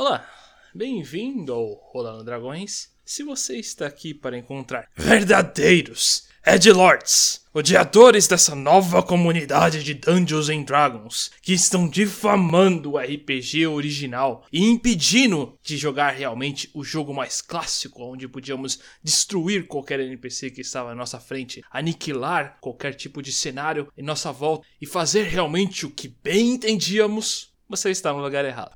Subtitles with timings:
[0.00, 0.24] Olá,
[0.72, 2.94] bem-vindo ao Rolando Dragões.
[3.04, 10.62] Se você está aqui para encontrar verdadeiros Edgelords, odiadores dessa nova comunidade de Dungeons and
[10.62, 17.42] Dragons, que estão difamando o RPG original e impedindo de jogar realmente o jogo mais
[17.42, 23.32] clássico, onde podíamos destruir qualquer NPC que estava à nossa frente, aniquilar qualquer tipo de
[23.32, 28.44] cenário em nossa volta e fazer realmente o que bem entendíamos, você está no lugar
[28.44, 28.70] errado.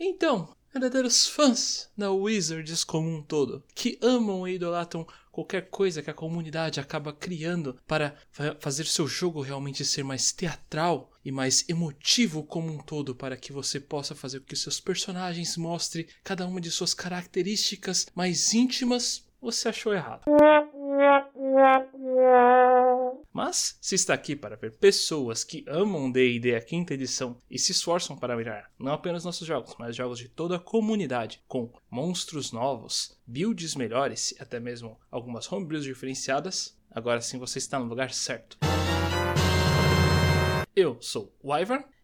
[0.00, 6.10] Então, verdadeiros fãs da Wizards como um todo, que amam e idolatram qualquer coisa que
[6.10, 11.68] a comunidade acaba criando para fa fazer seu jogo realmente ser mais teatral e mais
[11.68, 16.46] emotivo como um todo, para que você possa fazer com que seus personagens mostrem cada
[16.46, 20.24] uma de suas características mais íntimas, você achou errado.
[23.34, 27.72] Mas, se está aqui para ver pessoas que amam D&D a quinta edição e se
[27.72, 32.52] esforçam para mirar não apenas nossos jogos, mas jogos de toda a comunidade, com monstros
[32.52, 38.12] novos, builds melhores e até mesmo algumas homebrews diferenciadas, agora sim você está no lugar
[38.12, 38.56] certo.
[40.76, 41.52] Eu sou o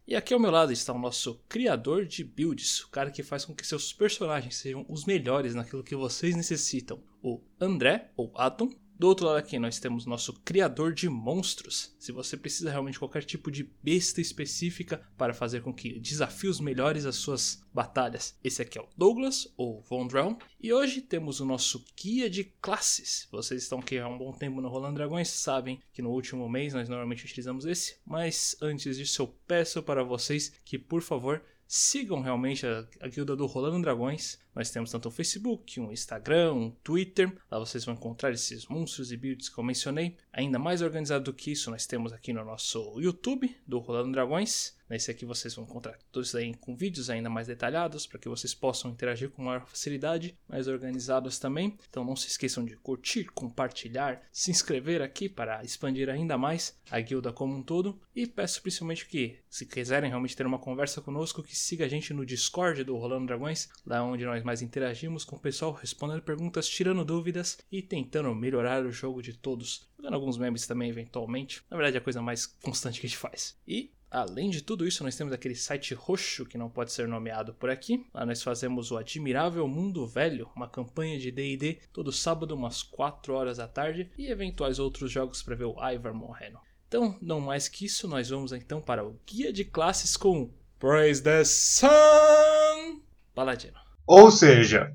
[0.08, 3.44] e aqui ao meu lado está o nosso criador de builds, o cara que faz
[3.44, 8.70] com que seus personagens sejam os melhores naquilo que vocês necessitam, o André, ou Atom.
[9.00, 11.96] Do outro lado aqui nós temos nosso criador de monstros.
[11.98, 16.60] Se você precisa realmente de qualquer tipo de besta específica para fazer com que desafios
[16.60, 20.36] melhores as suas batalhas, esse aqui é o Douglas ou Vondrell.
[20.60, 23.26] E hoje temos o nosso guia de classes.
[23.32, 26.74] Vocês estão aqui há um bom tempo no Rolando Dragões, sabem que no último mês
[26.74, 32.20] nós normalmente utilizamos esse, mas antes disso eu peço para vocês que por favor sigam
[32.20, 34.40] realmente a, a guilda do Rolando Dragões.
[34.54, 37.32] Nós temos tanto um Facebook, um Instagram, um Twitter.
[37.50, 40.16] Lá vocês vão encontrar esses monstros e builds que eu mencionei.
[40.32, 44.78] Ainda mais organizado do que isso, nós temos aqui no nosso YouTube do Rolando Dragões.
[44.90, 48.28] Nesse aqui vocês vão encontrar tudo isso aí com vídeos ainda mais detalhados para que
[48.28, 51.78] vocês possam interagir com maior facilidade, mais organizados também.
[51.88, 57.00] Então não se esqueçam de curtir, compartilhar, se inscrever aqui para expandir ainda mais a
[57.00, 58.00] guilda como um todo.
[58.16, 62.12] E peço principalmente que, se quiserem realmente ter uma conversa conosco, que siga a gente
[62.12, 66.68] no Discord do Rolando Dragões, lá onde nós mais interagimos com o pessoal, respondendo perguntas,
[66.68, 69.88] tirando dúvidas e tentando melhorar o jogo de todos.
[69.96, 71.62] Jogando alguns memes também, eventualmente.
[71.70, 73.56] Na verdade, é a coisa mais constante que a gente faz.
[73.66, 77.54] E Além de tudo isso, nós temos aquele site roxo que não pode ser nomeado
[77.54, 78.04] por aqui.
[78.12, 83.32] Lá nós fazemos o Admirável Mundo Velho, uma campanha de D&D todo sábado umas 4
[83.32, 86.58] horas da tarde e eventuais outros jogos para ver o Ivar morrendo.
[86.88, 91.22] Então, não mais que isso, nós vamos então para o guia de classes com Praise
[91.22, 93.00] the Sun
[93.32, 93.79] Paladino.
[94.12, 94.92] Ou seja,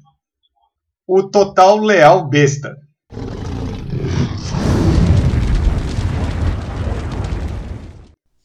[1.08, 2.78] o total leal besta.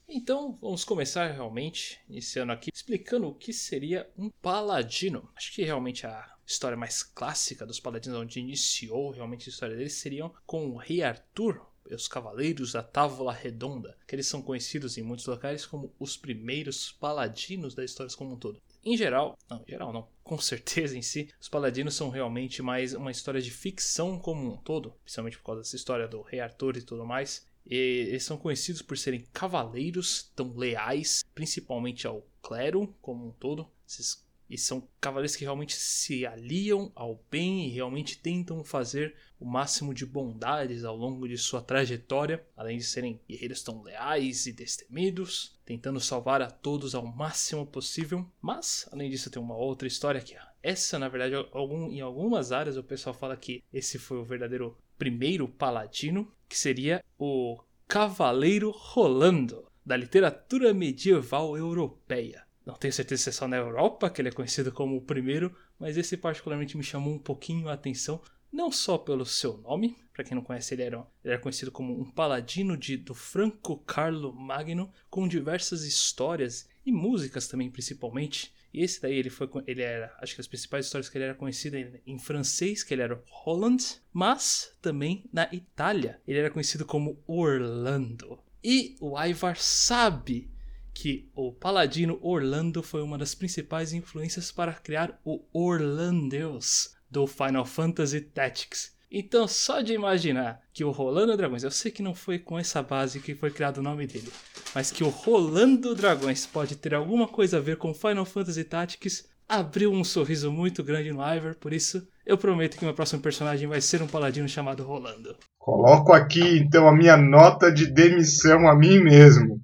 [0.08, 5.28] Então vamos começar realmente, iniciando aqui, explicando o que seria um paladino.
[5.34, 9.94] Acho que realmente a história mais clássica dos paladinos, onde iniciou realmente a história deles,
[9.94, 15.02] seriam com o rei Arthur, os Cavaleiros da Távola Redonda, que eles são conhecidos em
[15.02, 18.62] muitos locais como os primeiros paladinos da história como um todo.
[18.82, 22.94] Em geral, não, em geral não, com certeza em si, os paladinos são realmente mais
[22.94, 26.76] uma história de ficção como um todo, principalmente por causa dessa história do rei Arthur
[26.76, 27.46] e tudo mais.
[27.66, 33.70] E eles são conhecidos por serem cavaleiros tão leais, principalmente ao clero como um todo.
[33.86, 39.46] Esses, e são cavaleiros que realmente se aliam ao bem e realmente tentam fazer o
[39.46, 44.52] máximo de bondades ao longo de sua trajetória, além de serem guerreiros tão leais e
[44.52, 48.30] destemidos, tentando salvar a todos ao máximo possível.
[48.40, 52.76] Mas, além disso, tem uma outra história que essa, na verdade, algum, em algumas áreas
[52.76, 57.58] o pessoal fala que esse foi o verdadeiro primeiro paladino, que seria o
[57.88, 62.44] Cavaleiro Rolando, da literatura medieval europeia.
[62.66, 65.56] Não tenho certeza se é só na Europa que ele é conhecido como o primeiro,
[65.78, 68.20] mas esse particularmente me chamou um pouquinho a atenção,
[68.52, 71.98] não só pelo seu nome, para quem não conhece, ele era, ele era conhecido como
[71.98, 78.52] um paladino de, do Franco Carlo Magno, com diversas histórias e músicas também, principalmente.
[78.72, 81.34] E esse daí ele foi ele era, acho que as principais histórias que ele era
[81.34, 81.76] conhecido
[82.06, 83.82] em, francês, que ele era Holland,
[84.12, 88.38] mas também na Itália, ele era conhecido como Orlando.
[88.62, 90.50] E o Ivar sabe
[90.92, 97.64] que o paladino Orlando foi uma das principais influências para criar o Orlandeus do Final
[97.64, 98.92] Fantasy Tactics.
[99.12, 102.80] Então, só de imaginar que o Rolando Dragões, eu sei que não foi com essa
[102.80, 104.32] base que foi criado o nome dele,
[104.72, 109.28] mas que o Rolando Dragões pode ter alguma coisa a ver com Final Fantasy Tactics,
[109.48, 113.66] abriu um sorriso muito grande no Ivor, por isso eu prometo que meu próximo personagem
[113.66, 115.36] vai ser um paladino chamado Rolando.
[115.58, 119.60] Coloco aqui então a minha nota de demissão a mim mesmo.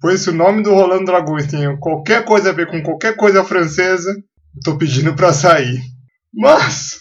[0.00, 3.42] Pois se o nome do Rolando Dragões tem qualquer coisa a ver com qualquer coisa
[3.42, 4.14] francesa,
[4.62, 5.80] tô pedindo para sair.
[6.36, 6.98] Mas,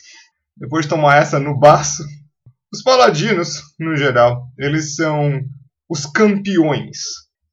[0.56, 2.04] depois de tomar essa no baço,
[2.74, 5.42] os paladinos, no geral, eles são
[5.90, 6.98] os campeões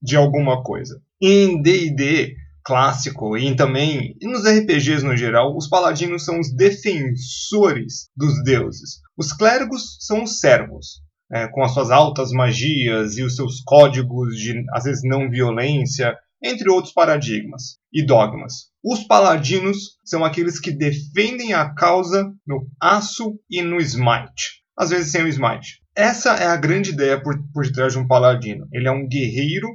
[0.01, 1.01] de alguma coisa.
[1.21, 8.43] Em D&D clássico e também nos RPGs no geral, os paladinos são os defensores dos
[8.45, 9.01] deuses.
[9.17, 11.03] Os clérigos são os servos
[11.33, 16.17] é, com as suas altas magias e os seus códigos de, às vezes, não violência,
[16.43, 18.72] entre outros paradigmas e dogmas.
[18.85, 25.13] Os paladinos são aqueles que defendem a causa no aço e no smite, às vezes
[25.13, 25.81] sem o smite.
[25.95, 28.67] Essa é a grande ideia por, por detrás de um paladino.
[28.73, 29.69] Ele é um guerreiro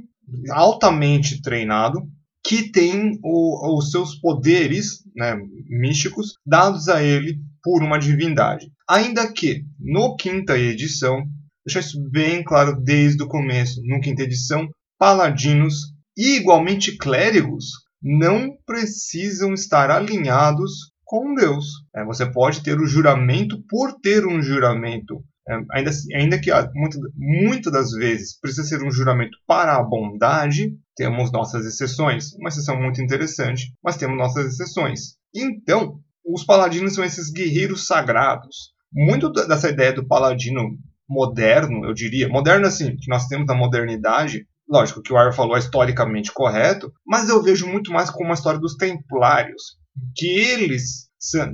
[0.52, 2.02] altamente treinado
[2.44, 5.38] que tem o, os seus poderes né,
[5.70, 8.72] místicos dados a ele por uma divindade.
[8.90, 11.24] Ainda que, no quinta edição,
[11.66, 13.82] deixar isso bem claro desde o começo.
[13.84, 14.68] No quinta edição,
[14.98, 21.66] paladinos e igualmente clérigos não precisam estar alinhados com Deus.
[21.96, 25.24] É, você pode ter o juramento por ter um juramento.
[25.50, 30.74] É, ainda, ainda que muitas muita das vezes precisa ser um juramento para a bondade,
[30.96, 32.34] temos nossas exceções.
[32.34, 35.16] Uma exceção muito interessante, mas temos nossas exceções.
[35.34, 38.74] Então, os paladinos são esses guerreiros sagrados.
[38.92, 40.78] Muito dessa ideia do paladino
[41.10, 45.56] moderno, eu diria, moderno assim, que nós temos da modernidade, lógico que o Ar falou
[45.56, 49.78] é historicamente correto, mas eu vejo muito mais como uma história dos templários,
[50.16, 51.08] que eles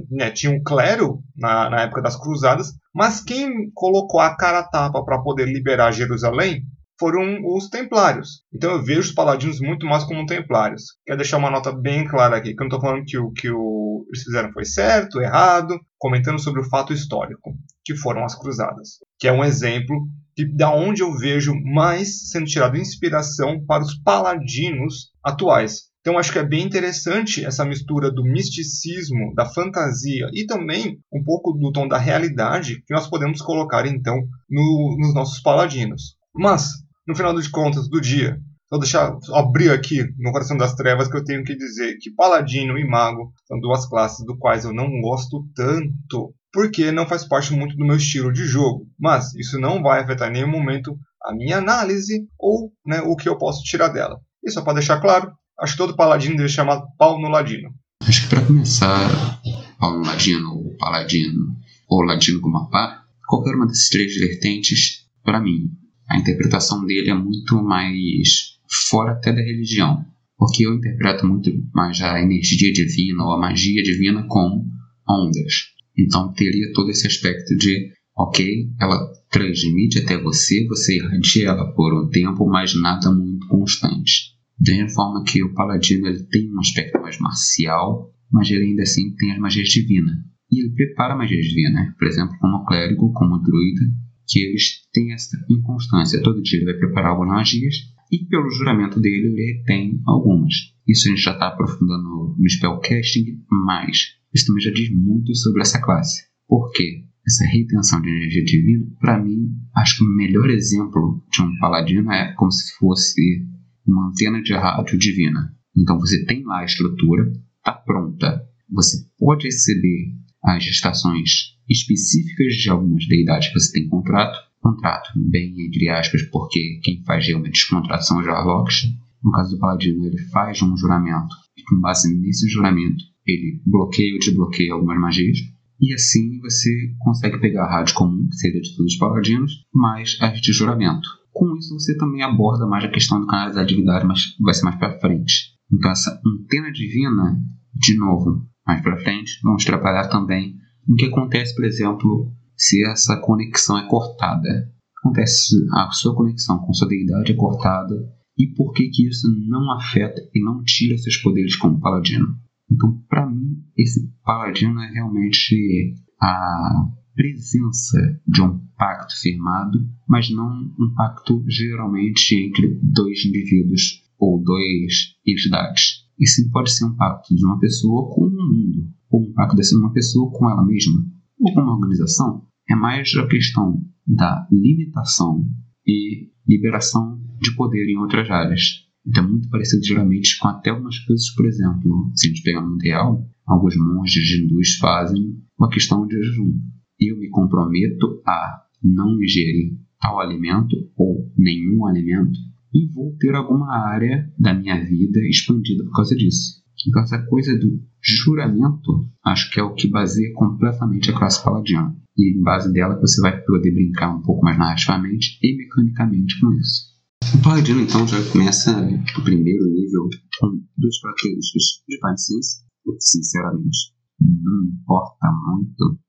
[0.10, 5.04] né, tinham clero na, na época das cruzadas, mas quem colocou a cara a tapa
[5.04, 6.63] para poder liberar Jerusalém
[7.00, 8.44] foram os templários.
[8.54, 10.83] Então eu vejo os paladinos muito mais como templários.
[11.06, 13.50] Quero deixar uma nota bem clara aqui, que eu não estou falando que o que
[13.50, 19.00] o, eles fizeram foi certo, errado, comentando sobre o fato histórico, que foram as cruzadas,
[19.19, 23.95] que é um exemplo de, da onde eu vejo mais sendo tirado inspiração para os
[24.00, 25.94] paladinos atuais.
[26.03, 31.24] Então acho que é bem interessante essa mistura do misticismo, da fantasia e também um
[31.24, 36.18] pouco do tom da realidade que nós podemos colocar então no, nos nossos paladinos.
[36.35, 36.71] Mas,
[37.07, 38.38] no final de contas do dia,
[38.69, 42.77] vou deixar abrir aqui no coração das trevas que eu tenho que dizer que paladino
[42.77, 47.52] e mago são duas classes do quais eu não gosto tanto, porque não faz parte
[47.52, 48.88] muito do meu estilo de jogo.
[49.00, 50.96] Mas isso não vai afetar em nenhum momento
[51.26, 54.20] a minha análise ou né, o que eu posso tirar dela.
[54.44, 57.70] E só para deixar claro, acho que todo paladino deve chamar pau no ladino.
[58.08, 59.42] Acho que para começar,
[59.80, 61.56] pau no ladino, ou paladino,
[61.90, 65.72] ou ladino com uma pá, qualquer uma dessas três vertentes, para mim,
[66.10, 68.60] a interpretação dele é muito mais
[68.90, 70.06] fora até da religião,
[70.38, 74.66] porque eu interpreto muito mais a energia divina ou a magia divina como
[75.10, 75.73] ondas.
[75.98, 79.00] Então teria todo esse aspecto de, ok, ela
[79.30, 84.34] transmite até você, você irradia ela por um tempo, mas nada muito constante.
[84.60, 88.84] Da mesma forma que o paladino ele tem um aspecto mais marcial, mas ele ainda
[88.84, 90.16] assim tem as magias divinas.
[90.51, 93.81] E ele prepara a magia divina, por exemplo, como clérigo, como druida,
[94.28, 96.22] que eles têm essa inconstância.
[96.22, 97.75] Todo dia ele vai preparar algumas magias
[98.12, 100.54] e, pelo juramento dele, ele tem algumas.
[100.88, 105.62] Isso a gente já está aprofundando no spellcasting, mas isso também já diz muito sobre
[105.62, 106.24] essa classe.
[106.47, 107.03] Por quê?
[107.25, 112.12] Essa retenção de energia divina, para mim, acho que o melhor exemplo de um paladino
[112.12, 113.45] é como se fosse
[113.85, 115.56] uma antena de rádio divina.
[115.77, 118.44] Então você tem lá a estrutura, está pronta.
[118.69, 124.37] Você pode receber as estações específicas de algumas deidades que você tem contrato.
[124.59, 128.83] Contrato, bem entre aspas, porque quem faz realmente os contratos são os Jarlocks.
[129.23, 134.13] No caso do Paladino, ele faz um juramento e, com base nesse juramento, ele bloqueia
[134.13, 135.37] ou desbloqueia algumas magias.
[135.80, 140.18] E assim você consegue pegar a rádio comum, que seria de todos os paladinos, mais
[140.21, 141.07] as de juramento.
[141.31, 144.65] Com isso, você também aborda mais a questão do canalizar a divindade, mas vai ser
[144.65, 145.53] mais para frente.
[145.71, 147.42] Então, essa antena divina,
[147.73, 150.56] de novo, mais para frente, vamos trabalhar também
[150.87, 154.71] no que acontece, por exemplo, se essa conexão é cortada.
[154.99, 157.95] Acontece a sua conexão com sua deidade é cortada
[158.37, 162.35] e por que que isso não afeta e não tira seus poderes como paladino.
[162.73, 170.73] Então, para mim, esse paladino é realmente a presença de um pacto firmado, mas não
[170.80, 176.03] um pacto geralmente entre dois indivíduos ou duas entidades.
[176.19, 179.56] E sim pode ser um pacto de uma pessoa com o mundo, ou um pacto
[179.56, 181.06] de uma pessoa com ela mesma,
[181.39, 182.47] ou com uma organização.
[182.68, 185.45] É mais a questão da limitação
[185.85, 188.82] e liberação de poder em outras áreas.
[189.06, 192.62] Então é muito parecido geralmente com até algumas coisas, por exemplo, se a gente pegar
[192.62, 196.54] no real, alguns monges hindus fazem uma questão de jejum.
[197.00, 202.38] Eu me comprometo a não ingerir tal alimento ou nenhum alimento
[202.74, 206.64] e vou ter alguma área da minha vida expandida por causa disso.
[206.88, 211.95] Então, essa coisa do juramento, acho que é o que baseia completamente a classe paladina.
[212.18, 216.52] E em base dela você vai poder brincar um pouco mais narrativamente e mecanicamente com
[216.54, 216.93] isso.
[217.33, 220.07] O paladino então já começa o primeiro nível
[220.40, 225.99] com duas características de Sense, o que sinceramente não importa muito,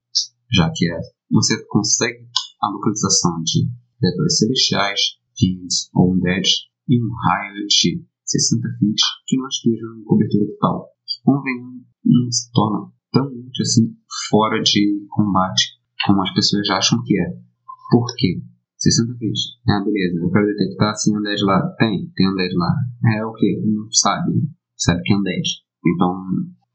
[0.53, 1.01] já que é,
[1.31, 2.29] você consegue
[2.63, 5.01] a localização de criaturas celestiais,
[5.37, 6.47] fiends ou undead
[6.91, 10.89] em um raio de 60 feet que não esteja em cobertura total.
[11.25, 13.97] Convenhamos, não se torna tão útil assim
[14.29, 17.31] fora de combate como as pessoas acham que é.
[17.91, 18.43] Por quê?
[18.85, 19.39] 60 feet.
[19.69, 20.21] Ah, beleza.
[20.21, 21.75] Eu quero detectar se undead lá.
[21.79, 22.75] Tem, tem undead lá.
[23.17, 23.63] É o que?
[23.65, 24.33] Não sabe.
[24.77, 25.49] Sabe que é undead.
[25.87, 26.13] Então,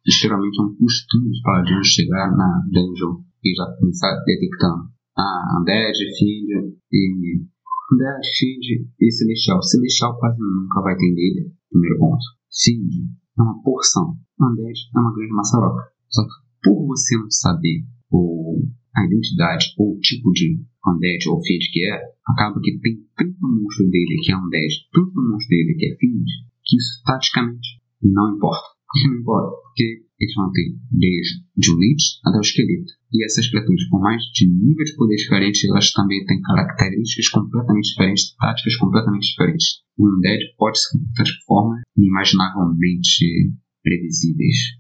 [0.08, 4.90] geralmente é um costume dos paladinos chegar na dungeon e já começar detectando.
[5.18, 7.46] Ah, undead, fiend e
[7.98, 9.62] da Find e Celestial.
[9.64, 12.24] Celestial quase nunca vai ter dele, primeiro ponto.
[12.64, 12.92] Find
[13.38, 14.18] é uma porção.
[14.40, 15.92] Undead é uma grande maçaroca.
[16.10, 18.62] Só que por você não saber o,
[18.96, 23.38] a identidade ou o tipo de Undead ou Fiend que é, acaba que tem tanto
[23.42, 26.26] monstro dele que é Undead, tanto monstro dele que é Fiend,
[26.64, 28.80] que isso taticamente não importa.
[29.06, 32.92] Não importa, porque eles vão ter desde de Lich até o esqueleto.
[33.14, 37.90] E essas criaturas, por mais de nível de poder diferente, elas também têm características completamente
[37.90, 39.68] diferentes, táticas completamente diferentes.
[39.98, 40.98] O Undead pode se
[41.46, 44.79] formas inimaginavelmente previsíveis.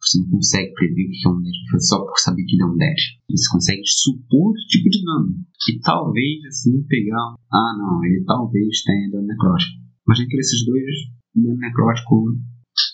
[0.00, 2.66] Você não consegue prever o que é um Undead só por saber que ele é
[2.66, 3.00] um Undead.
[3.28, 5.36] Você consegue supor o tipo de dano.
[5.68, 7.36] E talvez, assim, pegar.
[7.52, 9.76] Ah, não, ele talvez tenha dano necrótico.
[10.06, 10.94] Mas entre esses dois,
[11.36, 12.32] dano necrótico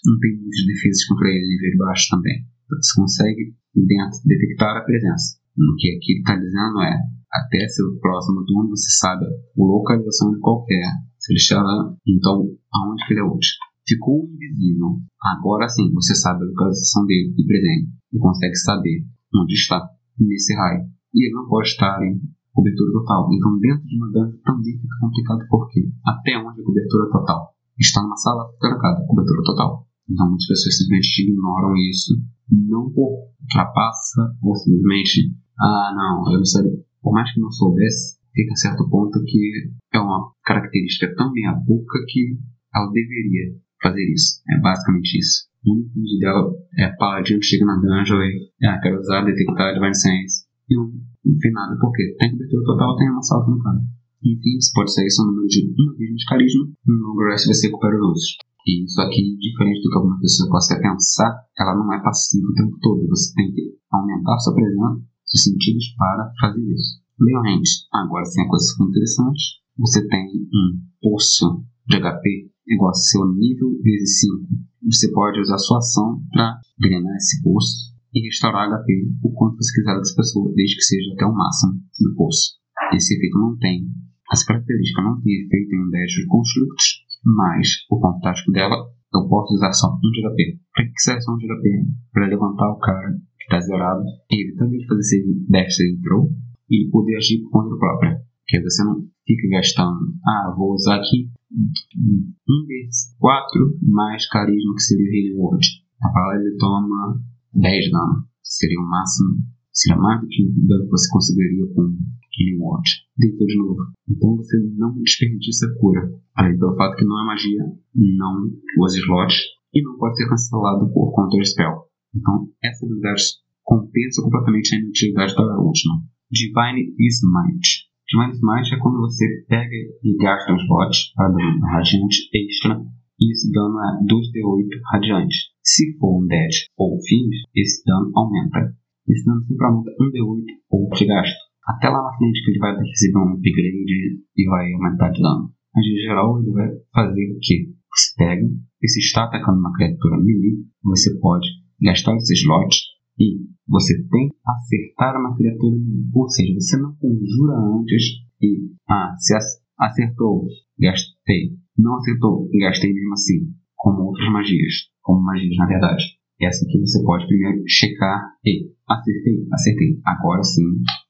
[0.04, 2.42] não tem muitas defesas contra ele nível baixo também.
[2.66, 5.38] Então, você consegue dentro detectar a presença.
[5.56, 6.98] O que aqui ele está dizendo é
[7.32, 11.06] até ser próximo onde você sabe a localização de qualquer.
[11.38, 13.54] Chama, então aonde que ele é útil.
[13.86, 14.98] Ficou invisível.
[15.36, 17.92] Agora sim, você sabe a localização dele e presente.
[18.12, 19.80] E consegue saber onde está
[20.18, 20.86] nesse raio.
[21.14, 22.20] E ele não pode estar em
[22.52, 23.28] cobertura total.
[23.32, 27.54] Então, dentro de uma dungeon também fica complicado porque até onde é cobertura total?
[27.78, 29.86] Está numa sala trancada, cobertura total.
[30.08, 32.14] Então muitas pessoas simplesmente ignoram isso,
[32.50, 36.78] não ultrapassa ou simplesmente, ah não, eu não sabia.
[37.02, 41.52] Por mais que não soubesse, fica a certo ponto que é uma característica tão meia
[41.52, 42.38] boca que
[42.74, 44.42] ela deveria fazer isso.
[44.50, 45.48] É basicamente isso.
[45.64, 46.42] O único uso dela
[46.78, 50.46] é paladino chega na dungeon e ah, quero usar detectar Divine Sense.
[50.70, 53.80] E não, não fez nada, porque tem cobertura total, tem uma sala trancada.
[54.22, 57.66] Enfim, você pode sair seu número de uma vez de carisma, no long rest você
[57.66, 58.36] recupera os outros.
[58.66, 62.54] E isso aqui, diferente do que alguma pessoa possa pensar, ela não é passiva o
[62.54, 63.06] tempo todo.
[63.08, 67.00] Você tem que aumentar sua presença, seus sentidos para fazer isso.
[67.18, 67.62] Leon
[67.94, 69.42] agora sim a coisa ficou interessante.
[69.78, 74.48] Você tem um poço de HP igual ao seu nível vezes 5.
[74.90, 79.72] Você pode usar sua ação para drenar esse poço e restaurar HP o quanto você
[79.74, 82.56] quiser dessa pessoa, desde que seja até o máximo do poço.
[82.94, 83.88] Esse efeito não tem.
[84.32, 88.76] Essa característica não tem efeito em testes de constructos mas o ponto tático dela
[89.12, 90.60] eu posso usar só um de HP.
[90.72, 91.86] Para que serve só um de HP?
[92.12, 96.30] Para levantar o cara que está zerado e evitando ele fazer esse dash throw
[96.70, 98.20] e poder agir por conta própria.
[98.46, 104.74] Que aí você não fica gastando, ah, vou usar aqui um desses quatro mais carisma
[104.74, 105.66] que seria o Healing Word.
[106.02, 107.22] A ele toma
[107.54, 108.26] 10 dano.
[108.42, 111.96] Seria o máximo, seria mais do que o dano que você conseguiria com
[112.38, 112.88] Healing Word.
[113.16, 113.80] Deitou de novo.
[114.08, 116.12] Então você não desperdiça cura.
[116.34, 119.36] Além do fato que não é magia, não usa slots
[119.74, 121.86] e não pode ser cancelado por Counter Spell.
[122.14, 123.22] Então essa habilidade
[123.62, 126.02] compensa completamente a inutilidade da última.
[126.30, 127.85] Divine Smite.
[128.06, 132.80] Divine Smite é quando você pega e gasta um slot para dano radiante extra
[133.18, 135.36] e esse dano é 2d8 radiante.
[135.64, 138.72] Se for um dead ou fiend, esse dano aumenta.
[139.08, 142.76] Esse dano sempre aumenta 1d8 ou de gasto até lá na frente que ele vai
[142.78, 145.50] receber um upgrade e vai aumentar de dano.
[145.74, 147.74] Mas em geral ele vai fazer o que?
[147.90, 148.46] Você pega
[148.82, 151.48] e se está atacando uma criatura melee, você pode
[151.82, 152.76] gastar esse slot
[153.18, 155.76] e você tem que acertar uma criatura.
[156.14, 158.02] Ou seja, você não conjura antes
[158.42, 159.34] e, ah, se
[159.78, 160.46] acertou,
[160.78, 161.56] gastei.
[161.76, 163.54] Não acertou, gastei mesmo assim.
[163.76, 164.74] Como outras magias.
[165.02, 166.04] Como magias, na verdade.
[166.40, 170.00] Essa aqui você pode primeiro checar e acertei, acertei.
[170.04, 170.66] Agora sim,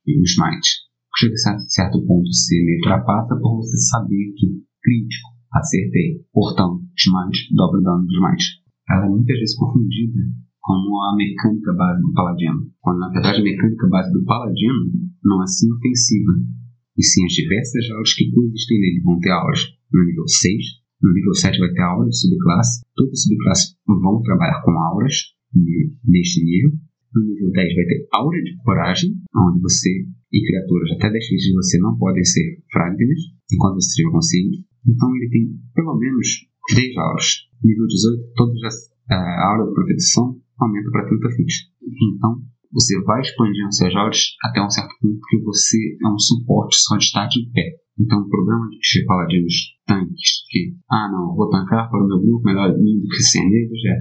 [0.07, 0.87] o smite.
[1.19, 6.25] Chega a certo ponto você me ultrapassa por você saber que crítico, acertei.
[6.33, 8.63] Portanto, smite, dobra dano do smite.
[8.89, 13.45] Ela é muitas vezes confundida com a mecânica base do paladino, quando na verdade a
[13.45, 14.91] mecânica base do paladino
[15.23, 16.33] não é assim ofensiva,
[16.99, 19.61] e sim as diversas aulas que coexistem nele vão ter aulas.
[19.93, 20.65] no nível 6.
[21.01, 22.83] No nível 7 vai ter a aura de subclasse.
[22.97, 25.15] Todas as subclasses vão trabalhar com auras
[26.03, 26.73] neste nível.
[27.15, 29.89] No nível 10 vai ter aura de coragem, onde você
[30.33, 33.21] e criaturas até 10 feet de você não podem ser frágeis
[33.53, 34.65] enquanto você estiver consciente.
[34.85, 36.27] Então ele tem pelo menos
[36.75, 37.47] 3 auras.
[37.63, 41.53] Nível 18, todas as, a aura de proteção aumenta para 30 feet.
[42.17, 46.77] Então você vai expandindo seus auras até um certo ponto que você é um suporte
[46.77, 47.87] só de estar de pé.
[47.99, 49.55] Então, o problema de paladinos
[49.87, 53.81] tanques, que, ah, não, vou tancar para o meu grupo, melhor do que sem eles,
[53.87, 53.97] é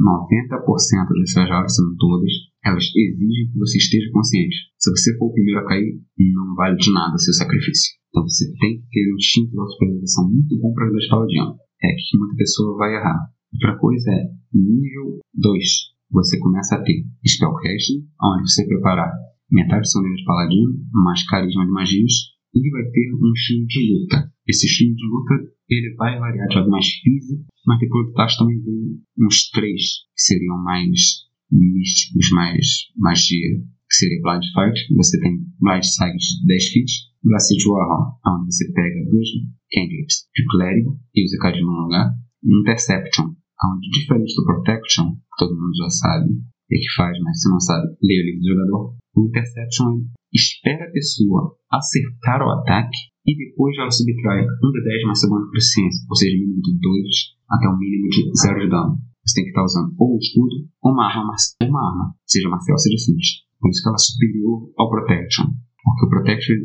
[0.00, 2.32] 90% dessas auras, são todas,
[2.64, 4.56] elas exigem que você esteja consciente.
[4.78, 7.92] Se você for o primeiro a cair, não vale de nada seu sacrifício.
[8.08, 11.56] Então, você tem que ter um instinto de autopreservação muito bom para ajudar paladino.
[11.82, 13.28] É que muita pessoa vai errar.
[13.52, 19.12] Outra coisa é, nível 2, você começa a ter Spellcasting, onde você preparar
[19.50, 22.12] metade do seu nível de paladino, mais carisma de magias,
[22.54, 24.32] e vai ter um estilo de luta.
[24.46, 25.34] Esse estilo de luta
[25.68, 29.80] ele vai variar de algo mais físico, mas depois do tacho também vem uns três
[30.14, 32.66] que seriam mais místicos, mais
[32.96, 34.94] magia, que seria Blind Fight.
[34.94, 36.92] Você tem Blind Sight de 10 feet,
[37.24, 39.28] Blast Warhol, onde você pega dois
[39.72, 43.34] candidates de clérigo e usa um no lugar, Interception,
[43.72, 47.60] onde diferente do Protection, que todo mundo já sabe o que faz, mas se não
[47.60, 53.36] sabe, lê o livro do jogador, o Interception espera a pessoa acertar o ataque e
[53.36, 57.68] depois ela subtrai um de 10 mais segunda proficiência, ou seja, mínimo de 2 até
[57.68, 58.98] um mínimo de 0 de dano.
[59.24, 62.76] Você tem que estar usando ou um escudo ou uma arma, uma arma seja marcial,
[62.76, 63.44] seja simples.
[63.58, 65.46] Por isso que ela é superior ao Protection.
[65.82, 66.56] Porque o Protection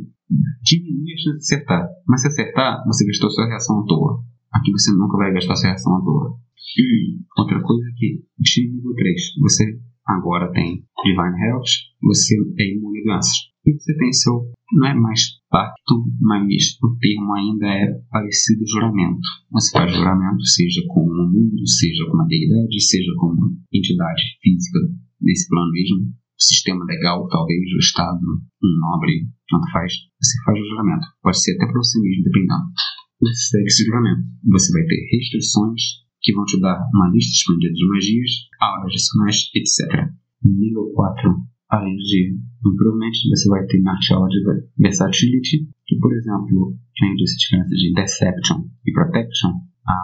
[0.63, 1.87] diminui a chance de acertar.
[2.05, 4.23] Mas se acertar, você gastou sua reação à toa.
[4.53, 6.39] Aqui você nunca vai gastar sua reação à toa.
[6.77, 11.69] E outra coisa é que, de nível 3, você agora tem Divine Health,
[12.01, 13.49] você é imune a doenças.
[13.65, 19.27] E você tem seu, não é mais pacto, mas o termo ainda é parecido juramento.
[19.51, 24.21] Você faz juramento, seja com o mundo, seja com uma deidade, seja com uma entidade
[24.41, 24.79] física
[25.21, 26.13] nesse plano mesmo.
[26.37, 28.23] Sistema legal, talvez, o Estado,
[28.63, 29.91] um nobre, tanto faz.
[30.21, 31.05] Você faz o juramento.
[31.21, 32.63] Pode ser até para você mesmo, dependendo.
[33.19, 34.23] Segue juramento.
[34.49, 35.81] Você vai ter restrições
[36.21, 40.11] que vão te dar uma lista expandida de magias, auras adicionais, etc.
[40.43, 44.39] Nível 4 além de Improvement, você vai ter Martial de
[44.77, 49.51] Versatility, que, por exemplo, tem essa diferença de Deception e Protection,
[49.87, 49.95] a,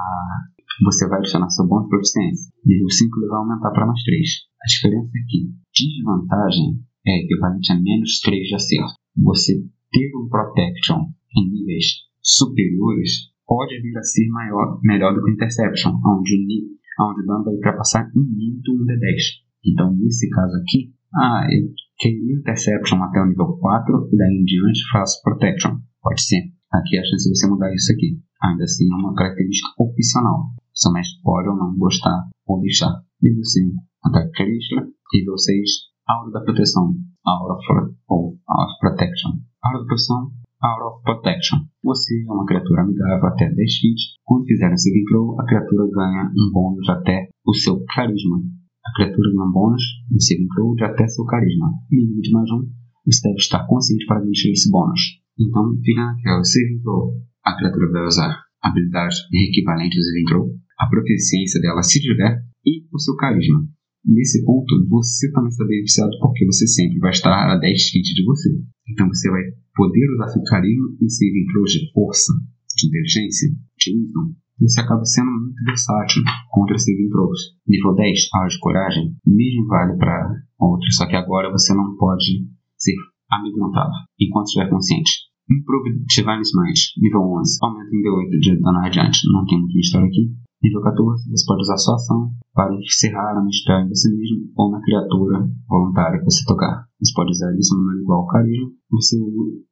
[0.83, 2.53] você vai adicionar seu bônus de proficiência.
[2.63, 4.29] Nível 5 ele vai aumentar para mais 3.
[4.61, 8.93] A diferença é que desvantagem é equivalente a menos 3 de acerto.
[9.17, 9.53] Você
[9.91, 11.01] ter um Protection
[11.35, 17.21] em níveis superiores pode vir a ser maior, melhor do que Interception, onde o, onde
[17.21, 19.45] o dano vai ultrapassar muito um D10.
[19.65, 24.43] Então, nesse caso aqui, ah, eu queria Interception até o nível 4 e daí em
[24.43, 25.77] diante faço Protection.
[26.01, 26.41] Pode ser.
[26.73, 28.19] Aqui a chance de você mudar isso aqui.
[28.43, 30.49] Ainda assim é uma característica opcional.
[30.73, 32.91] Seu mestre pode ou não gostar ou deixar.
[33.21, 34.87] Nível 5, Ataque Extra.
[35.13, 35.69] Nível 6,
[36.07, 36.93] Aura da Proteção.
[37.25, 39.31] Aura of, ou Aura Protection.
[39.63, 40.31] Aura da Proteção,
[40.65, 41.61] Aura of Protection.
[41.83, 44.01] Você é uma criatura amigável até 10 feet.
[44.25, 48.41] Quando fizer um saving throw, a criatura ganha um bônus até o seu carisma.
[48.83, 51.69] A criatura ganha um bônus no saving throw de até seu carisma.
[51.91, 52.65] Mínimo de mais um.
[53.05, 55.21] Você deve estar consciente para garantir esse bônus.
[55.37, 57.13] Então, fica naquela saving throw.
[57.45, 60.49] A criatura vai usar habilidades equivalentes ao saving throw,
[60.79, 63.69] a proficiência dela se tiver e o seu carisma.
[64.03, 68.25] Nesse ponto, você também está beneficiado porque você sempre vai estar a 10 feet de
[68.25, 68.49] você.
[68.87, 69.41] Então você vai
[69.75, 72.33] poder usar seu carisma em saving throws de força,
[72.75, 77.39] de inteligência, de wisdom, você acaba sendo muito versátil contra saving throws.
[77.67, 82.47] Nível 10, aula de coragem, mesmo vale para outros, só que agora você não pode
[82.77, 82.95] ser
[83.29, 85.27] amedrontado enquanto estiver consciente.
[85.51, 90.07] Improve Divine Smite, nível 11, aumenta em D8 de dano radiante, não tem muito mistério
[90.07, 90.31] aqui.
[90.65, 94.71] Nível 14, você pode usar sua ação para encerrar uma spell em você mesmo ou
[94.71, 96.89] na criatura voluntária que você tocar.
[96.97, 99.15] Você pode usar isso no número igual ao carisma, você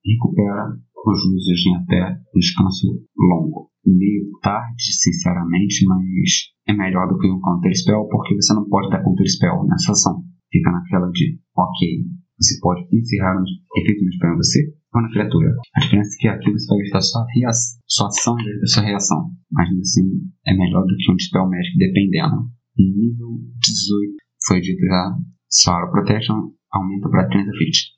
[0.06, 7.17] recupera os usos em até um descanso longo meio tarde, sinceramente, mas é melhor do
[7.17, 10.21] que um counter spell porque você não pode dar counter spell nessa ação.
[10.51, 12.06] Fica naquela de, ok,
[12.38, 13.43] você pode encerrar um
[13.82, 15.56] efeito de spell em você na criatura.
[15.75, 18.84] A diferença é que aqui você vai gastar sua, reação, sua ação vez da sua
[18.84, 19.32] reação.
[19.51, 20.03] Mas assim,
[20.45, 22.49] é melhor do que um spell médico dependendo.
[22.77, 24.13] Nível 18
[24.45, 25.15] foi dito já,
[25.49, 27.93] Sour Protection aumenta para 30 feet.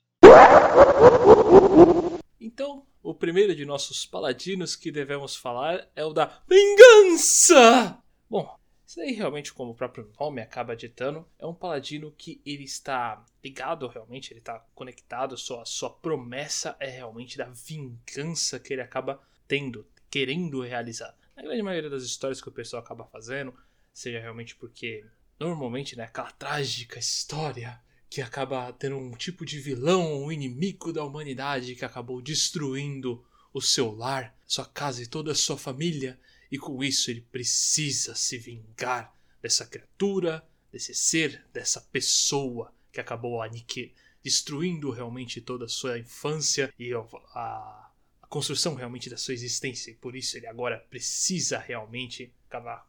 [2.40, 7.98] Então, o primeiro de nossos paladinos que devemos falar é o da Vingança!
[8.28, 8.48] Bom,
[8.96, 13.22] isso aí realmente, como o próprio nome acaba ditando, é um paladino que ele está
[13.44, 19.20] ligado realmente, ele está conectado, sua, sua promessa é realmente da vingança que ele acaba
[19.46, 19.86] tendo.
[20.10, 21.14] querendo realizar.
[21.36, 23.52] Na grande maioria das histórias que o pessoal acaba fazendo,
[23.92, 25.04] seja realmente porque
[25.38, 27.78] normalmente, né, aquela trágica história
[28.08, 33.60] que acaba tendo um tipo de vilão, um inimigo da humanidade que acabou destruindo o
[33.60, 36.18] seu lar, sua casa e toda a sua família,
[36.50, 43.42] e com isso ele precisa se vingar dessa criatura, desse ser, dessa pessoa que acabou
[43.42, 47.92] aniquilando, destruindo realmente toda a sua infância e a, a,
[48.28, 49.90] construção realmente da sua existência.
[49.90, 52.88] E por isso ele agora precisa realmente acabar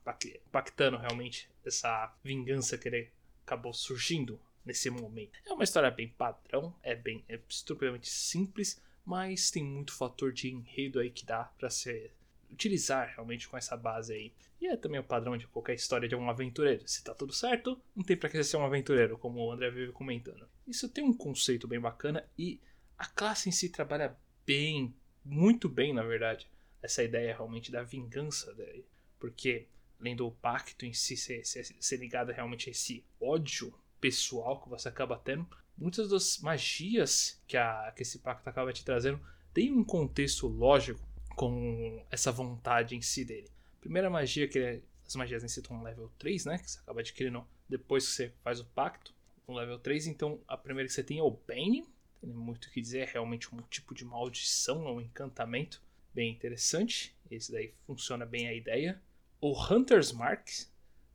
[0.52, 3.12] pactando realmente essa vingança que ele
[3.46, 5.39] acabou surgindo nesse momento.
[5.46, 10.50] É uma história bem padrão, é bem é estupidamente simples, mas tem muito fator de
[10.50, 12.12] enredo aí que dá para ser
[12.51, 14.33] utilizar realmente com essa base aí.
[14.60, 16.88] E é também o padrão de qualquer história de um aventureiro.
[16.88, 19.91] Se tá tudo certo, não tem pra que ser um aventureiro, como o André vive
[19.91, 20.47] comentando.
[20.65, 22.60] Isso tem um conceito bem bacana e
[22.97, 26.49] a classe em si trabalha bem, muito bem, na verdade,
[26.81, 28.86] essa ideia realmente da vingança daí.
[29.19, 29.67] Porque,
[29.99, 34.69] além do pacto em si ser, ser, ser ligado realmente a esse ódio pessoal que
[34.69, 39.19] você acaba tendo, muitas das magias que, a, que esse pacto acaba te trazendo
[39.53, 41.07] tem um contexto lógico
[41.38, 43.47] com essa vontade em si dele.
[43.78, 46.58] A primeira magia que é, as magias em si no level 3, né?
[46.58, 49.13] Que você acaba adquirindo depois que você faz o pacto,
[49.47, 50.08] no level 3.
[50.08, 51.88] Então a primeira que você tem é o Bane.
[52.19, 55.80] Tem muito o que dizer, é realmente um tipo de maldição, um encantamento
[56.12, 57.15] bem interessante.
[57.30, 59.00] Esse daí funciona bem a ideia.
[59.39, 60.50] O Hunter's Mark,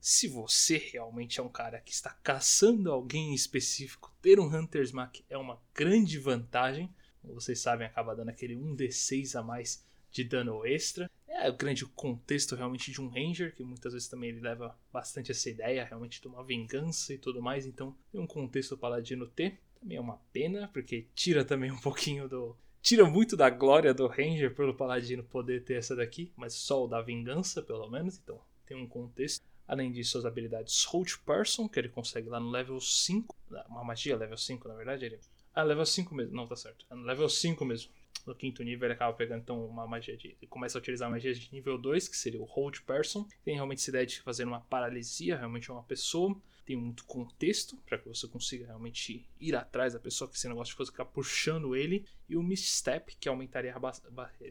[0.01, 5.17] se você realmente é um cara que está caçando alguém específico, ter um Hunter's Mark
[5.29, 6.89] é uma grande vantagem.
[7.21, 11.11] Como vocês sabem, acaba dando aquele 1d6 a mais de dano extra.
[11.27, 15.33] É o grande contexto realmente de um Ranger, que muitas vezes também ele leva bastante
[15.33, 17.67] essa ideia realmente de uma vingança e tudo mais.
[17.67, 19.59] Então tem um contexto paladino ter.
[19.81, 22.57] Também é uma pena, porque tira também um pouquinho do.
[22.81, 26.89] Tira muito da glória do Ranger pelo paladino poder ter essa daqui, mas só o
[26.89, 28.21] da vingança, pelo menos.
[28.23, 29.43] Então tem um contexto.
[29.67, 33.35] Além disso, as habilidades Hold Person, que ele consegue lá no level 5.
[33.69, 35.07] Uma magia level 5, na verdade.
[35.07, 35.19] Ele...
[35.55, 36.35] Ah, level 5 mesmo.
[36.35, 36.85] Não, tá certo.
[36.91, 37.91] É no level 5 mesmo
[38.27, 40.29] no quinto nível ele acaba pegando então uma magia de.
[40.29, 43.27] Ele começa a utilizar magias de nível 2, que seria o Hold Person.
[43.45, 46.41] Tem realmente essa ideia de fazer uma paralisia, realmente uma pessoa.
[46.65, 50.77] Tem muito contexto para que você consiga realmente ir atrás da pessoa, que esse negócio
[50.77, 52.07] de ficar puxando ele.
[52.29, 53.75] E o Misstep, que aumentaria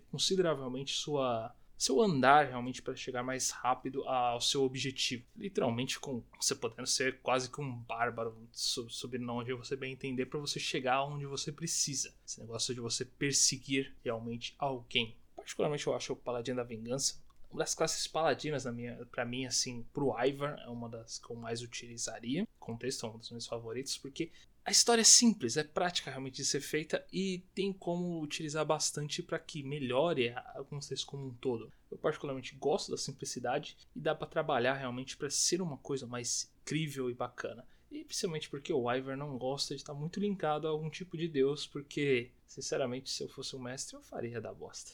[0.10, 5.26] consideravelmente sua seu andar realmente para chegar mais rápido ao seu objetivo.
[5.36, 10.40] Literalmente, com você podendo ser quase que um bárbaro, subindo onde você bem entender, para
[10.40, 12.14] você chegar onde você precisa.
[12.24, 15.18] Esse negócio de você perseguir realmente alguém.
[15.36, 17.20] Particularmente, eu acho o Paladino da Vingança
[17.52, 21.30] uma das classes paladinas na minha, para mim assim, pro Ivar é uma das que
[21.30, 22.48] eu mais utilizaria.
[22.58, 24.32] Contexto é um dos meus favoritos porque
[24.64, 29.24] a história é simples, é prática realmente de ser feita e tem como utilizar bastante
[29.24, 31.72] para que melhore o contexto como um todo.
[31.90, 36.52] Eu particularmente gosto da simplicidade e dá para trabalhar realmente para ser uma coisa mais
[36.62, 37.66] incrível e bacana.
[37.92, 41.28] E principalmente porque o Ivar não gosta de estar muito linkado a algum tipo de
[41.28, 44.94] deus, porque, sinceramente, se eu fosse um mestre, eu faria da bosta.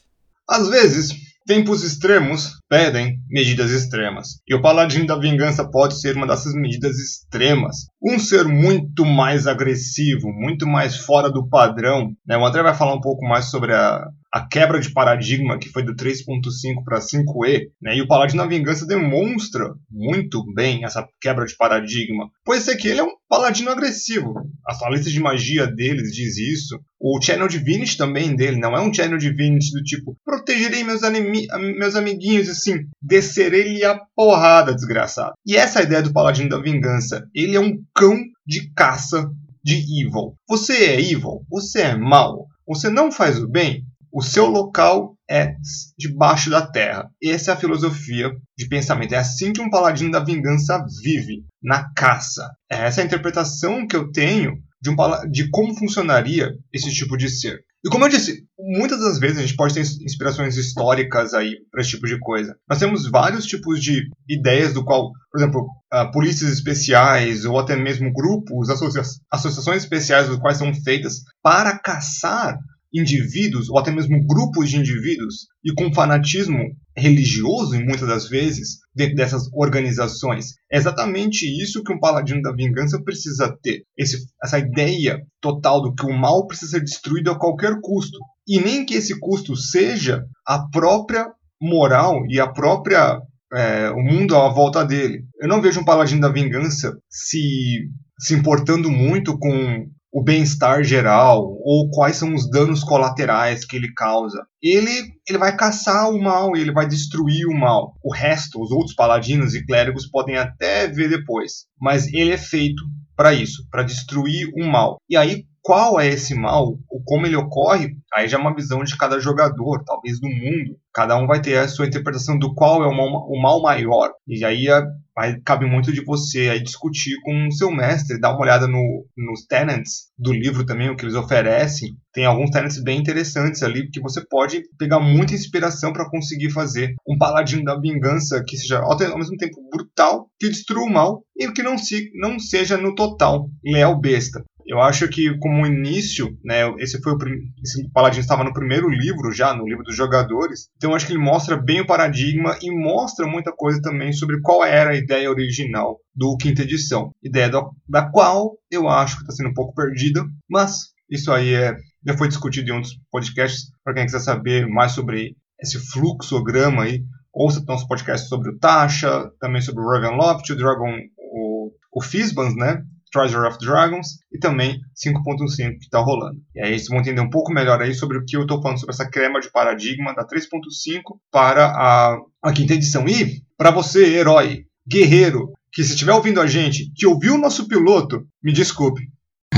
[0.50, 1.14] Às vezes,
[1.46, 6.98] tempos extremos pedem medidas extremas, e o Paladino da Vingança pode ser uma dessas medidas
[6.98, 7.88] extremas.
[8.04, 12.12] Um ser muito mais agressivo, muito mais fora do padrão.
[12.26, 12.38] Né?
[12.38, 14.06] O André vai falar um pouco mais sobre a,
[14.38, 17.97] a quebra de paradigma que foi do 3.5 para 5e, né?
[17.97, 22.88] E o Paladino da Vingança demonstra muito bem essa quebra de paradigma, pois é que
[22.88, 24.36] ele é um paladino agressivo.
[24.65, 26.80] A lista de magia deles diz isso.
[27.00, 31.95] O Channel Divinity também dele não é um Channel Divinity do tipo protegerei meus, meus
[31.95, 35.34] amiguinhos assim, descerei-lhe a porrada, desgraçado.
[35.45, 37.26] E essa é ideia do Paladino da Vingança.
[37.34, 39.28] Ele é um cão de caça
[39.63, 40.36] de evil.
[40.47, 43.84] Você é evil, você é mal, você não faz o bem,
[44.18, 45.54] o seu local é
[45.96, 47.08] debaixo da terra.
[47.24, 49.14] Essa é a filosofia de pensamento.
[49.14, 52.50] É assim que um paladino da vingança vive, na caça.
[52.68, 54.96] Essa é a interpretação que eu tenho de, um,
[55.30, 57.60] de como funcionaria esse tipo de ser.
[57.86, 61.82] E como eu disse, muitas das vezes a gente pode ter inspirações históricas aí para
[61.82, 62.56] esse tipo de coisa.
[62.68, 67.76] Nós temos vários tipos de ideias do qual, por exemplo, uh, polícias especiais ou até
[67.76, 72.58] mesmo grupos, associa associações especiais do quais são feitas para caçar
[73.00, 76.58] indivíduos, ou até mesmo grupos de indivíduos, e com fanatismo
[76.96, 80.56] religioso, muitas das vezes, dentro dessas organizações.
[80.72, 83.84] É exatamente isso que um paladino da vingança precisa ter.
[83.98, 88.18] Esse, essa ideia total do que o mal precisa ser destruído a qualquer custo.
[88.48, 91.28] E nem que esse custo seja a própria
[91.62, 93.20] moral e a própria
[93.54, 95.24] é, o mundo à volta dele.
[95.40, 101.44] Eu não vejo um paladino da vingança se, se importando muito com o bem-estar geral
[101.64, 104.44] ou quais são os danos colaterais que ele causa.
[104.60, 107.94] Ele, ele vai caçar o mal, ele vai destruir o mal.
[108.04, 112.82] O resto, os outros paladinos e clérigos podem até ver depois, mas ele é feito
[113.16, 114.98] para isso, para destruir o mal.
[115.08, 118.86] E aí qual é esse mal, ou como ele ocorre, aí já é uma visão
[118.86, 120.78] de cada jogador, talvez do mundo.
[120.94, 124.14] Cada um vai ter a sua interpretação do qual é o mal, o mal maior.
[124.26, 124.82] E aí é,
[125.14, 129.06] vai, cabe muito de você aí discutir com o seu mestre, dar uma olhada no,
[129.18, 131.98] nos tenants do livro também, o que eles oferecem.
[132.14, 136.96] Tem alguns tenants bem interessantes ali, que você pode pegar muita inspiração para conseguir fazer
[137.06, 141.52] um paladino da vingança que seja ao mesmo tempo brutal, que destrua o mal, e
[141.52, 144.46] que não, se, não seja no total leal besta.
[144.68, 147.18] Eu acho que como início, né, esse foi o
[147.64, 150.70] esse Paladino estava no primeiro livro já, no livro dos jogadores.
[150.76, 154.66] Então acho que ele mostra bem o paradigma e mostra muita coisa também sobre qual
[154.66, 159.34] era a ideia original do quinta edição, ideia da, da qual eu acho que está
[159.34, 161.74] sendo um pouco perdida, mas isso aí é,
[162.06, 163.72] já foi discutido em outros podcasts.
[163.84, 167.04] Para quem quiser saber mais sobre esse fluxograma aí,
[167.34, 172.56] ouça nosso podcast sobre o Tasha, também sobre o Ravenloft, o Dragon, o, o Fisbans,
[172.56, 172.84] né?
[173.12, 176.39] Treasure of Dragons e também 5.5 que está rolando.
[176.56, 178.80] E aí vocês vão entender um pouco melhor aí sobre o que eu estou falando
[178.80, 183.08] sobre essa crema de paradigma da 3.5 para a, a quinta edição.
[183.08, 187.67] E para você, herói, guerreiro, que se estiver ouvindo a gente, que ouviu o nosso
[187.67, 189.02] piloto, me desculpe.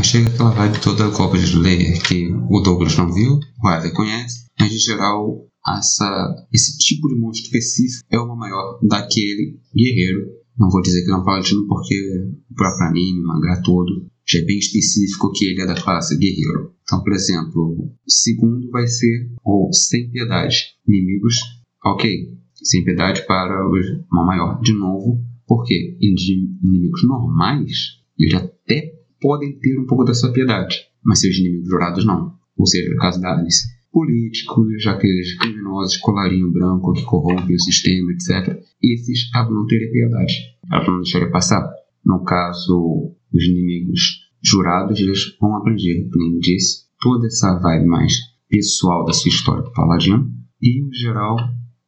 [0.03, 4.45] Chega aquela vibe toda Copa de Slayer que o Douglas não viu, o Evan conhece,
[4.57, 5.45] mas em geral
[5.77, 11.07] essa, esse tipo de monstro específico é uma maior daquele guerreiro não vou dizer que
[11.07, 11.95] não fala Paladino porque
[12.51, 16.73] o próprio anime, mangá todo, já é bem específico que ele é da classe guerreiro.
[16.83, 20.65] Então, por exemplo, o segundo vai ser o Sem Piedade.
[20.87, 21.35] Inimigos,
[21.83, 22.37] ok.
[22.53, 23.71] Sem Piedade para o
[24.11, 24.61] mal maior.
[24.61, 31.19] De novo, porque inimigos normais, eles até podem ter um pouco da sua piedade, mas
[31.19, 32.33] seus inimigos jurados não.
[32.57, 38.11] Ou seja, no caso da Alice, políticos, aqueles criminosos colarinho branco que corrompem o sistema,
[38.11, 38.61] etc.
[38.81, 40.33] Esses elas não teriam piedade,
[40.71, 41.67] elas não deixariam passar.
[42.05, 48.13] No caso, os inimigos jurados, eles vão aprender, como disse, toda essa vibe mais
[48.47, 51.35] pessoal da sua história do Paladino e, em geral,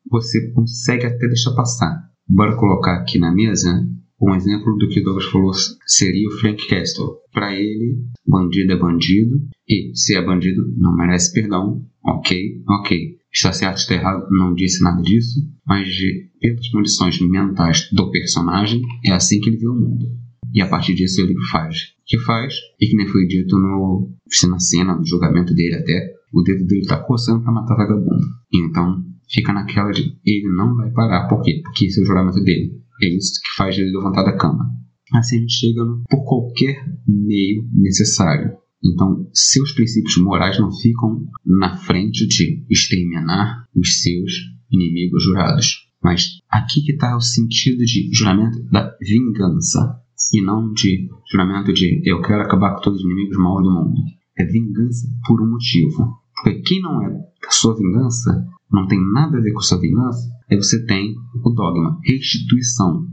[0.09, 2.09] você consegue até deixar passar.
[2.27, 3.87] Bora colocar aqui na mesa
[4.21, 5.51] um exemplo do que Douglas falou
[5.85, 7.15] seria o Frank Castle.
[7.33, 11.83] Para ele, bandido é bandido e se é bandido não merece perdão.
[12.03, 13.17] Ok, ok.
[13.33, 18.81] Está certo, está errado, não disse nada disso, mas de, pelas condições mentais do personagem,
[19.05, 20.05] é assim que ele vê o mundo.
[20.53, 24.11] E a partir disso ele faz o que faz, e que nem foi dito no,
[24.49, 28.25] na cena, no julgamento dele até, o dedo dele está coçando para matar vagabundo.
[28.53, 31.27] Então fica naquela de ele não vai parar.
[31.27, 31.61] Por quê?
[31.63, 32.81] Porque esse é o juramento dele.
[33.01, 34.65] É isso que faz ele levantar da cama.
[35.13, 38.51] Assim a gente chega por qualquer meio necessário.
[38.83, 44.31] Então, seus princípios morais não ficam na frente de exterminar os seus
[44.71, 45.91] inimigos jurados.
[46.03, 50.01] Mas aqui que está o sentido de juramento da vingança
[50.33, 54.01] e não de juramento de eu quero acabar com todos os inimigos maus do mundo.
[54.37, 56.17] É vingança por um motivo.
[56.35, 60.29] Porque quem não é da sua vingança não tem nada a ver com sua vingança,
[60.49, 63.05] aí você tem o dogma, restituição.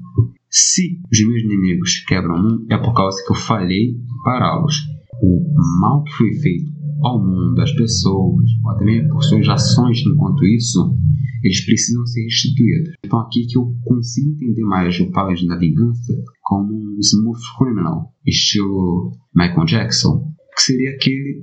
[0.51, 4.77] Se os meus inimigos quebram um, é por causa que eu falhei pará-los.
[5.23, 6.71] O mal que foi feito
[7.03, 10.97] ao mundo, às pessoas, ou até mesmo por suas ações enquanto isso,
[11.43, 12.95] eles precisam ser restituídos.
[13.05, 18.13] Então aqui que eu consigo entender mais o Paladin da Vingança como um smooth criminal,
[18.27, 21.43] estilo Michael Jackson, que seria aquele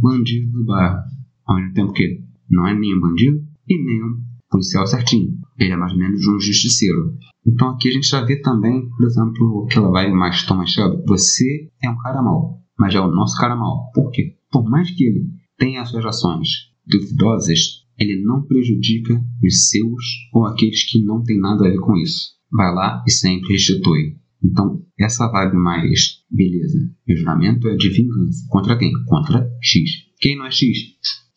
[0.00, 1.04] bandido do bar,
[1.46, 4.16] ao mesmo tempo que não é nem bandido e nem um
[4.50, 5.36] policial certinho.
[5.58, 7.14] Ele é mais ou menos um justiceiro.
[7.46, 11.02] Então aqui a gente já vê também, por exemplo, aquela vibe mais Thomas Shelby.
[11.06, 13.90] Você é um cara mau, mas é o nosso cara mau.
[13.92, 14.36] Por quê?
[14.50, 15.26] Por mais que ele
[15.58, 16.48] tenha as suas ações
[16.86, 21.96] duvidosas, ele não prejudica os seus ou aqueles que não têm nada a ver com
[21.96, 22.38] isso.
[22.50, 24.16] Vai lá e sempre restitui.
[24.42, 26.78] Então, essa vibe mais beleza.
[27.08, 28.46] O juramento é de vingança.
[28.48, 28.92] Contra quem?
[29.06, 29.90] Contra X.
[30.20, 30.78] Quem não é X?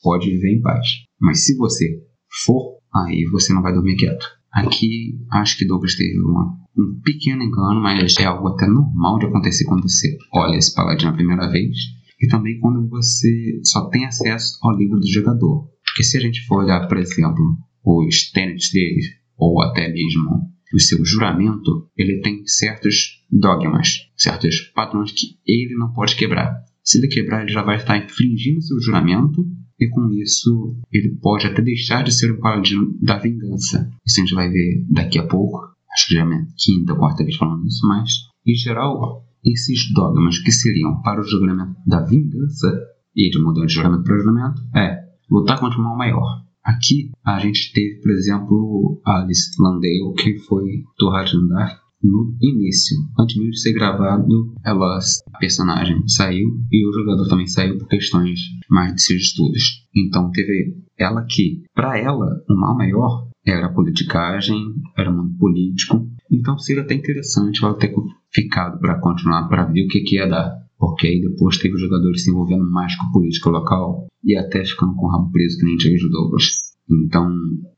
[0.02, 0.88] Pode viver em paz.
[1.20, 2.00] Mas se você
[2.46, 4.26] for, aí você não vai dormir quieto.
[4.52, 9.28] Aqui, acho que Douglas teve uma, um pequeno engano, mas é algo até normal de
[9.28, 11.76] acontecer quando você olha esse paladino a primeira vez.
[12.22, 15.70] E também quando você só tem acesso ao livro do jogador.
[15.84, 17.44] Porque se a gente for olhar, por exemplo,
[17.84, 19.02] os tenets dele,
[19.38, 25.92] ou até mesmo o seu juramento, ele tem certos dogmas, certos padrões que ele não
[25.92, 26.64] pode quebrar.
[26.84, 29.46] Se ele quebrar, ele já vai estar infringindo seu juramento
[29.82, 33.90] e com isso ele pode até deixar de ser o paladino da vingança.
[34.06, 35.58] Isso a gente vai ver daqui a pouco.
[35.92, 38.12] Acho que já é minha quinta quarta vez falando isso, mas
[38.46, 42.72] em geral, esses dogmas que seriam para o julgamento da vingança
[43.16, 46.44] e de mudando de julgamento para julgamento é lutar contra o mal maior.
[46.64, 51.10] Aqui a gente teve, por exemplo, Alice Landale, que foi do
[51.50, 55.00] Dark no início, antes mesmo de ser gravado, ela,
[55.34, 59.86] a personagem saiu e o jogador também saiu por questões mais de seus estudos.
[59.96, 64.58] Então teve ela que, para ela, o mal maior era a politicagem,
[64.98, 66.08] era o mundo político.
[66.32, 67.94] Então seria até interessante ela ter
[68.34, 70.62] ficado para continuar para ver o que, que ia dar.
[70.78, 74.64] Porque aí depois teve os jogadores se envolvendo mais com a política local e até
[74.64, 76.71] ficando com o rabo preso que nem James Douglas.
[76.92, 77.32] Então,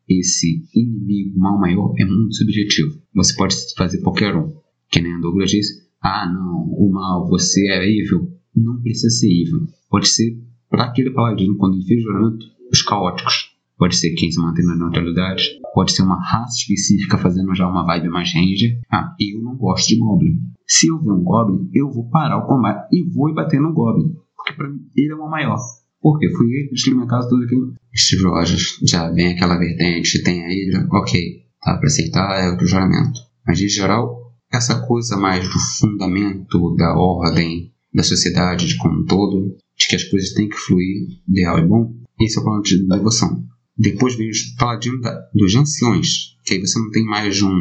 [0.08, 3.00] esse inimigo mal maior é muito subjetivo.
[3.14, 4.54] Você pode fazer qualquer um.
[4.90, 8.30] Que nem a Douglas disse: ah, não, o mal, você é evil.
[8.56, 9.68] Não precisa ser evil.
[9.90, 10.38] Pode ser,
[10.70, 13.54] para aquele paladino, quando ele fez juramento, os caóticos.
[13.78, 15.60] Pode ser quem se mantém na neutralidade.
[15.74, 18.80] Pode ser uma raça específica fazendo já uma vibe mais ranger.
[18.92, 20.40] Ah, eu não gosto de Goblin.
[20.68, 24.16] Se eu ver um Goblin, eu vou parar o combate e vou bater no Goblin.
[24.36, 25.58] Porque para mim ele é o maior.
[26.02, 27.74] Porque fui eu que minha casa, tudo aquilo.
[27.96, 32.68] Steve Rogers já vem aquela vertente, tem a ilha, ok, tá para aceitar, é outro
[32.68, 33.20] juramento.
[33.46, 39.56] Mas em geral, essa coisa mais do fundamento da ordem da sociedade como um todo,
[39.78, 42.88] de que as coisas têm que fluir, ideal e bom, esse é o plano de
[42.88, 43.44] devoção.
[43.78, 45.02] Depois vem os paladinos
[45.34, 47.56] dos anciões, que aí você não tem mais um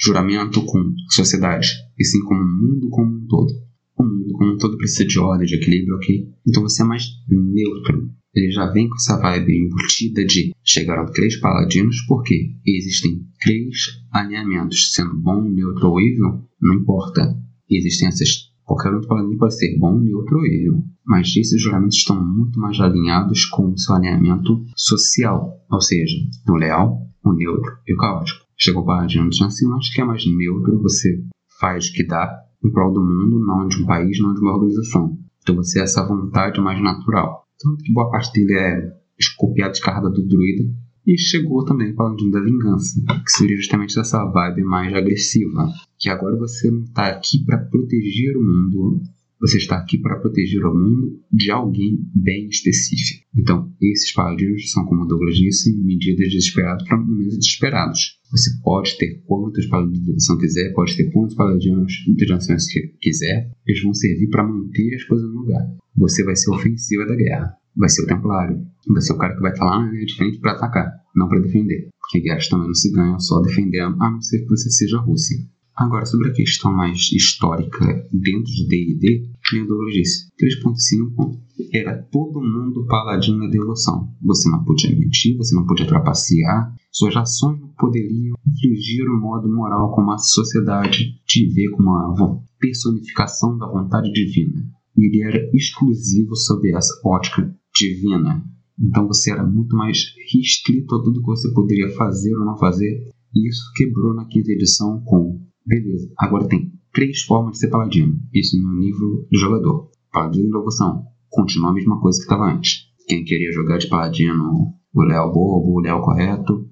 [0.00, 3.64] juramento com a sociedade, e sim com o mundo como um todo
[3.96, 6.28] o mundo como um todo precisa de ordem, de equilíbrio, ok?
[6.46, 8.10] Então você é mais neutro.
[8.34, 14.92] Ele já vem com essa vibe embutida de chegaram três paladinos, porque existem três alinhamentos,
[14.92, 17.36] sendo bom, neutro ou evil, não importa.
[17.70, 18.52] Existem essas.
[18.64, 20.82] Qualquer outro paladino pode ser bom, neutro ou evil.
[21.06, 26.16] Mas esses juramentos estão muito mais alinhados com o seu alinhamento social, ou seja,
[26.48, 28.44] o leal, o neutro e o caótico.
[28.56, 31.22] Chegou o paladino dos anciãos, que é mais neutro, você
[31.60, 32.30] faz o que dá,
[32.64, 35.18] em prol do mundo, não de um país, não de uma organização.
[35.42, 37.43] Então você é essa vontade mais natural.
[37.60, 39.04] Tanto que boa parte dele é
[39.36, 40.64] copiada descarrada do druida.
[41.06, 45.68] E chegou também falando da vingança, que seria justamente essa vibe mais agressiva.
[45.98, 49.02] Que agora você não está aqui para proteger o mundo,
[49.38, 53.26] você está aqui para proteger o mundo de alguém bem específico.
[53.36, 58.18] Então, esses paladinos são, como Douglas disse, medidas desesperadas para momentos desesperados.
[58.30, 62.56] Você pode ter quantos paladinos de ação quiser, pode ter quantos paladinos de ação
[62.98, 65.76] quiser, eles vão servir para manter as coisas no lugar.
[65.96, 69.40] Você vai ser ofensiva da guerra, vai ser o templário, vai ser o cara que
[69.40, 71.88] vai estar lá né, de frente para atacar, não para defender.
[72.00, 75.00] Porque guerras também não se ganham só defendendo, a não ser que você seja a
[75.00, 75.38] Rússia.
[75.76, 81.36] Agora, sobre a questão mais histórica dentro do D&D, como o disse, 3.5
[81.72, 84.08] era todo mundo paladino da devoção.
[84.22, 89.48] Você não podia mentir, você não podia trapacear, suas ações não poderiam infligir o modo
[89.48, 94.64] moral como a sociedade te vê como uma personificação da vontade divina.
[94.96, 98.44] Ele era exclusivo sob essa ótica divina.
[98.78, 103.02] Então você era muito mais restrito a tudo que você poderia fazer ou não fazer.
[103.34, 108.20] E isso quebrou na quinta edição com Beleza, agora tem três formas de ser paladino.
[108.32, 109.90] Isso no nível do jogador.
[110.12, 111.04] Paladino de evolução.
[111.30, 112.82] Continua a mesma coisa que estava antes.
[113.08, 116.68] Quem queria jogar de paladino, o Léo bobo, o Léo correto.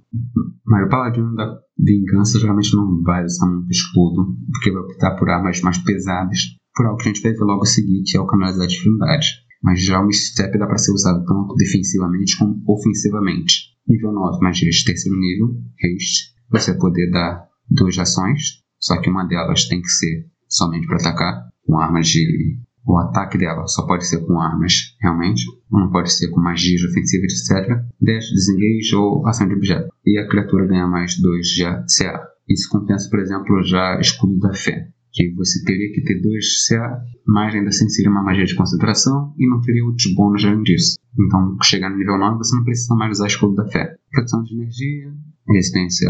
[0.65, 5.29] Mas o paladino da vingança geralmente não vai usar muito escudo, porque vai optar por
[5.31, 6.41] armas mais pesadas.
[6.75, 8.75] Por algo que a gente vai ver logo a seguir, que é o canalizar de
[8.75, 9.27] dificuldade.
[9.63, 13.73] Mas já o step dá para ser usado tanto defensivamente como ofensivamente.
[13.87, 16.33] Nível 9, magia de terceiro nível, haste.
[16.51, 20.97] Você vai poder dar duas ações, só que uma delas tem que ser somente para
[20.97, 22.59] atacar, com armas de.
[22.85, 25.45] O ataque dela só pode ser com armas, realmente.
[25.71, 27.69] Não pode ser com magias ofensivas, etc.
[28.01, 29.89] Dash, desengage ou ação de objeto.
[30.05, 31.63] E a criatura ganha mais 2 de
[31.97, 32.29] CA.
[32.49, 34.89] Isso compensa, por exemplo, já escudo da fé.
[35.13, 39.35] Que você teria que ter 2 CA, mas ainda assim seria uma magia de concentração
[39.39, 40.97] e não teria outros bônus além disso.
[41.19, 43.95] Então, chegar no nível 9, você não precisa mais usar escudo da fé.
[44.11, 45.13] Proteção de energia,
[45.49, 46.09] resistência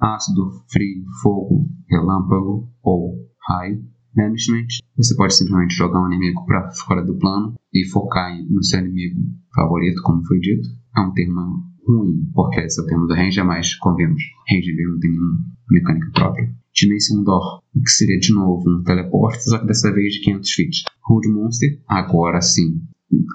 [0.00, 3.14] a ácido, frio, fogo, relâmpago ou
[3.48, 3.82] raio.
[4.16, 8.78] Management, você pode simplesmente jogar um inimigo para fora do plano e focar no seu
[8.78, 9.20] inimigo
[9.52, 10.68] favorito, como foi dito.
[10.96, 11.40] É um termo
[11.84, 16.10] ruim, porque esse é o termo do Ranger, mas convenhamos, Ranger não tem nenhuma mecânica
[16.12, 16.54] própria.
[16.74, 20.84] Dimensão Door, que seria de novo um teleporte, só que dessa vez de 500 feet.
[21.06, 22.82] Road Monster, agora sim,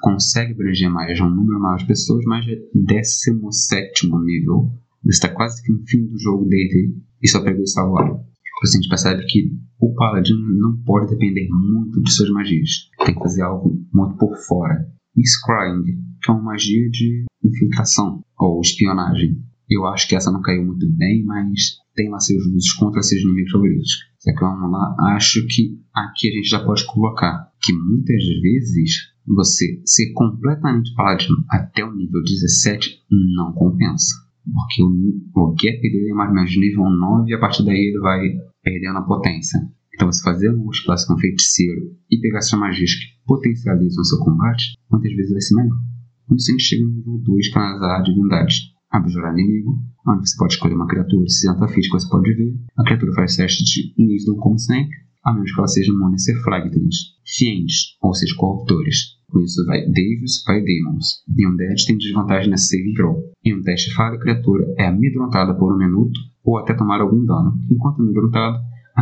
[0.01, 4.71] consegue abranger mais um número maior de pessoas, mas é 17 nível
[5.03, 8.21] você está quase que no fim do jogo dele e só pegou isso agora.
[8.61, 12.89] Você a gente percebe que o paladino não pode depender muito de suas magias.
[13.05, 14.85] Tem que fazer algo muito por fora.
[15.15, 15.83] E Scrying,
[16.21, 19.41] que é uma magia de infiltração ou espionagem.
[19.69, 23.22] Eu acho que essa não caiu muito bem, mas tem lá seus usos contra seus
[23.22, 23.91] inimigos favoritos.
[24.20, 29.12] Só que vamos lá, acho que aqui a gente já pode colocar que muitas vezes
[29.28, 33.02] você ser completamente paladino até o nível 17
[33.36, 34.16] não compensa.
[34.45, 34.89] Porque o,
[35.36, 38.22] o gap dele é mais ou menos nível 9 e a partir daí ele vai
[38.64, 39.60] perdendo a potência.
[39.93, 44.78] Então, você fazer uma classe com feiticeiro e pegar suas magias que potencializam seu combate,
[44.89, 45.78] muitas vezes vai ser melhor.
[46.26, 48.78] Com isso, a gente chega no nível 2, canalizar divindades.
[48.91, 52.55] Abjurar inimigo, onde você pode escolher uma criatura e 60 feat que você pode ver.
[52.77, 56.17] A criatura faz teste de Wisdom, como sempre, a menos que ela seja imune a
[56.17, 56.97] ser Fragments.
[57.25, 59.19] Fiends, ou seja, corruptores.
[59.29, 61.23] Com isso, vai Devils, vai Demons.
[61.37, 63.21] E um Dead tem desvantagem nessa saving throw.
[63.45, 67.23] Em um teste falha, a criatura é amedrontada por um minuto ou até tomar algum
[67.25, 67.59] dano.
[67.69, 68.57] Enquanto amedrontado,
[68.95, 69.01] a,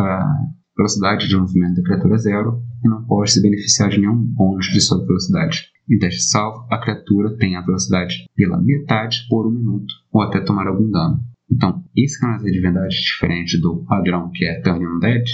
[0.00, 0.34] a
[0.76, 4.66] velocidade de movimento da criatura é zero e não pode se beneficiar de nenhum bônus
[4.66, 5.66] de sua velocidade.
[5.88, 10.40] Em teste salvo, a criatura tem a velocidade pela metade por um minuto ou até
[10.40, 11.20] tomar algum dano.
[11.50, 15.24] Então, esse canal de divindade, diferente do padrão que é Turn Undead,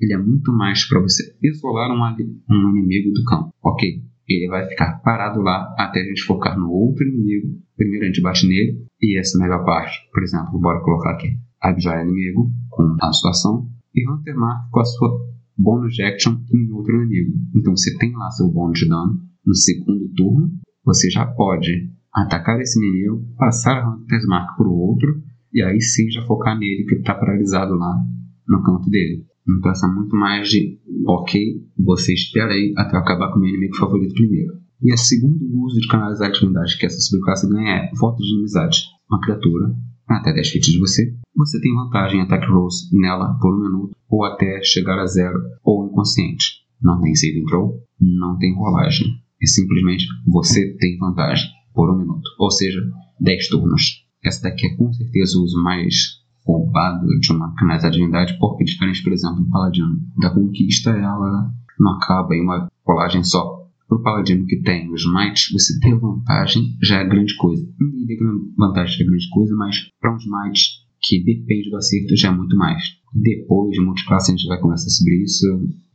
[0.00, 2.02] ele é muito mais para você isolar um,
[2.50, 3.54] um inimigo do campo.
[3.62, 7.60] Ok, ele vai ficar parado lá até a gente focar no outro inimigo.
[7.76, 9.96] Primeiro a gente bate nele, e essa é melhor parte.
[10.12, 11.36] Por exemplo, bora colocar aqui.
[11.60, 16.72] Abjure inimigo com a sua ação, e Hunter Mark com a sua bônus action em
[16.72, 17.36] outro inimigo.
[17.54, 19.20] Então você tem lá seu bônus de dano.
[19.50, 20.48] No segundo turno,
[20.84, 25.20] você já pode atacar esse inimigo, passar a Hunter's para o outro,
[25.52, 28.00] e aí sim já focar nele que está paralisado lá
[28.46, 29.26] no canto dele.
[29.66, 33.74] Essa é muito mais de, ok, você espera aí até acabar com o meu inimigo
[33.74, 34.52] favorito primeiro.
[34.80, 38.84] E o segundo uso de canalizar atividade que essa subclasse ganha é voto de inimizade.
[39.10, 39.74] Uma criatura,
[40.06, 43.96] até 10 feats de você, você tem vantagem em attack rolls nela por um minuto
[44.08, 46.60] ou até chegar a zero ou inconsciente.
[46.80, 49.20] Não tem saving throw, não tem rolagem.
[49.42, 52.80] É simplesmente você tem vantagem por um minuto, ou seja,
[53.20, 54.04] 10 turnos.
[54.22, 59.02] Essa daqui é com certeza o uso mais roubado de uma caneta divindade, porque diferente,
[59.02, 63.60] por exemplo, do Paladino da Conquista, ela não acaba em uma colagem só.
[63.88, 67.66] Para o Paladino que tem os Mites, você ter vantagem já é grande coisa.
[67.78, 68.24] Não diria que
[68.56, 72.56] vantagem é grande coisa, mas para uns Mites que depende do acerto já é muito
[72.56, 72.82] mais.
[73.12, 75.46] Depois de multiclasse a gente vai conversar sobre isso.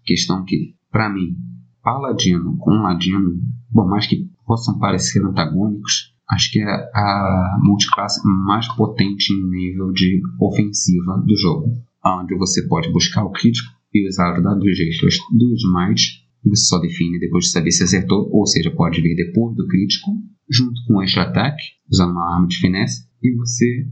[0.03, 1.37] Questão que, para mim,
[1.85, 3.39] Paladino com Ladino,
[3.71, 9.91] por mais que possam parecer antagônicos, acho que é a multiclasse mais potente em nível
[9.91, 11.71] de ofensiva do jogo,
[12.03, 16.79] onde você pode buscar o crítico e usar os dados extras do Smite, você só
[16.79, 20.09] define depois de saber se acertou, ou seja, pode vir depois do crítico,
[20.49, 23.87] junto com o extra ataque, usando uma arma de finesse, e você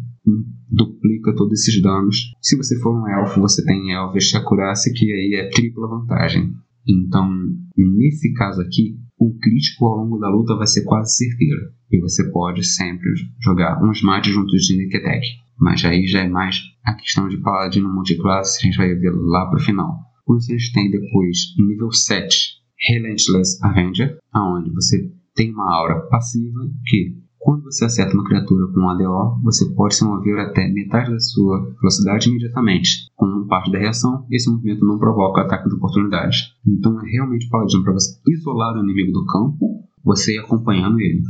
[0.68, 2.34] duplica todos esses danos.
[2.42, 6.54] Se você for um elfo, você tem Elvish Acurácia, que aí é tripla vantagem.
[6.88, 7.30] Então,
[7.78, 11.72] nesse caso aqui, um crítico ao longo da luta vai ser quase certeiro.
[11.92, 13.10] E você pode sempre
[13.42, 15.26] jogar uns mates juntos de Nick Attack.
[15.60, 19.50] Mas aí já é mais a questão de paladino multiclasse, a gente vai ver lá
[19.50, 19.98] pro final.
[20.28, 27.64] Vocês têm depois nível 7 Relentless Avenger, aonde você tem uma aura passiva que quando
[27.64, 31.76] você acerta uma criatura com um ADO, você pode se mover até metade da sua
[31.82, 33.10] velocidade imediatamente.
[33.18, 36.38] Com parte da reação, esse movimento não provoca ataque de oportunidade.
[36.66, 41.22] Então é realmente paladino para você isolar o inimigo do campo, você ir acompanhando ele.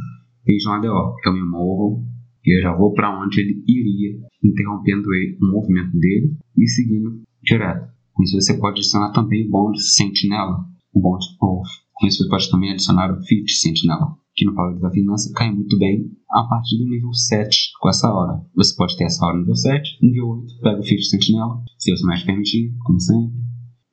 [0.46, 2.06] Veja um ADO, eu me movo
[2.46, 5.08] e eu já vou para onde ele iria, interrompendo
[5.42, 7.92] o movimento dele e seguindo direto.
[8.14, 10.64] Com isso você pode adicionar também o bônus Sentinela.
[10.94, 14.90] O bônus, ou, com isso você pode também adicionar o Fit Sentinela no Power da
[14.90, 18.42] Vingança cai muito bem a partir do nível 7 com essa hora.
[18.56, 21.92] Você pode ter essa hora no nível 7, nível 8, pega o Feat Sentinela, se
[21.92, 23.36] você mais permitir, como sempre,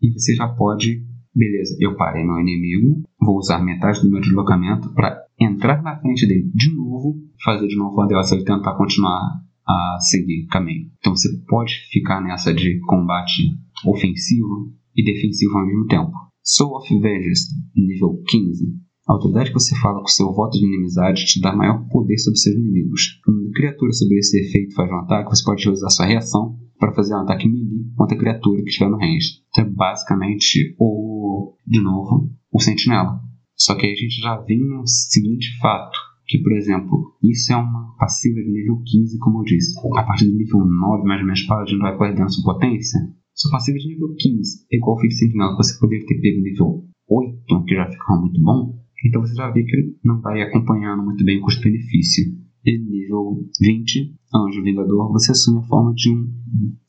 [0.02, 4.92] e você já pode, beleza, eu parei meu inimigo, vou usar metade do meu deslocamento
[4.94, 9.20] para entrar na frente dele de novo, fazer de novo a dela ele tentar continuar
[9.66, 10.90] a seguir caminho.
[10.98, 13.42] Então você pode ficar nessa de combate
[13.86, 16.12] ofensivo e defensivo ao mesmo tempo.
[16.42, 21.26] Soul of Vengeance, nível 15 a autoridade que você fala com seu voto de inimizade
[21.26, 23.20] te dá maior poder sobre seus inimigos.
[23.24, 27.14] Quando criatura sobre esse efeito faz um ataque, você pode usar sua reação para fazer
[27.14, 29.42] um ataque melee contra a criatura que estiver no range.
[29.48, 33.20] Então é basicamente o, de novo, o sentinela.
[33.56, 37.56] Só que aí a gente já vem no seguinte fato, que por exemplo, isso é
[37.56, 39.76] uma passiva de nível 15, como eu disse.
[39.96, 43.00] A partir do nível 9, mais ou menos, Paladino vai perdendo sua potência.
[43.34, 46.42] Sua passiva de nível 15 é igual ao Fix Sentinela, que você poderia ter pego
[46.42, 48.79] nível 8, que já fica muito bom.
[49.04, 52.24] Então você já vê que não vai acompanhando muito bem o custo-benefício.
[52.64, 56.28] E nível 20, Anjo Vingador, você assume a forma de um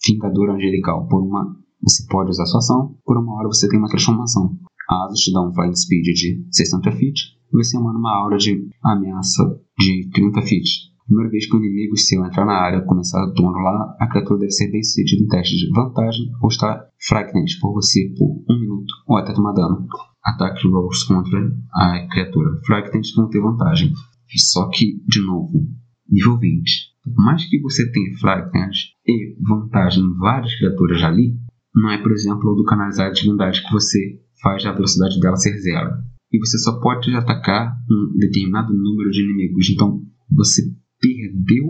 [0.06, 1.08] Vingador Angelical.
[1.08, 4.58] Por uma, você pode usar sua ação, por uma hora você tem uma transformação.
[4.90, 8.38] A Asas te dá um Flying Speed de 60 feet, e você emana uma aura
[8.38, 9.44] de ameaça
[9.80, 10.92] de 30 feet.
[11.06, 14.52] Primeira vez que o inimigo seu entrar na área começar turno lá, a criatura deve
[14.52, 19.18] ser sucedida em testes de vantagem ou estar frightened por você por um minuto ou
[19.18, 19.88] até tomar dano.
[20.24, 21.40] Ataque rolls contra
[21.74, 22.60] a criatura.
[22.66, 23.94] Frightened vão ter vantagem.
[24.36, 25.68] Só que, de novo,
[26.10, 26.92] nível 20.
[27.04, 31.36] Por mais que você tenha frightened e vantagem em várias criaturas ali,
[31.74, 35.36] não é, por exemplo, o do canalizar a divindade que você faz a velocidade dela
[35.36, 35.90] ser zero.
[36.32, 39.70] E você só pode atacar um determinado número de inimigos.
[39.70, 40.62] Então, você
[41.00, 41.66] perdeu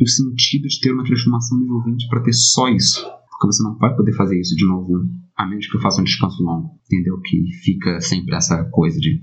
[0.00, 3.02] o sentido de ter uma transformação nível 20 para ter só isso.
[3.30, 5.04] Porque você não vai poder fazer isso de novo,
[5.42, 6.78] a menos que eu faça um descanso longo.
[6.86, 7.20] Entendeu?
[7.20, 9.22] Que fica sempre essa coisa de,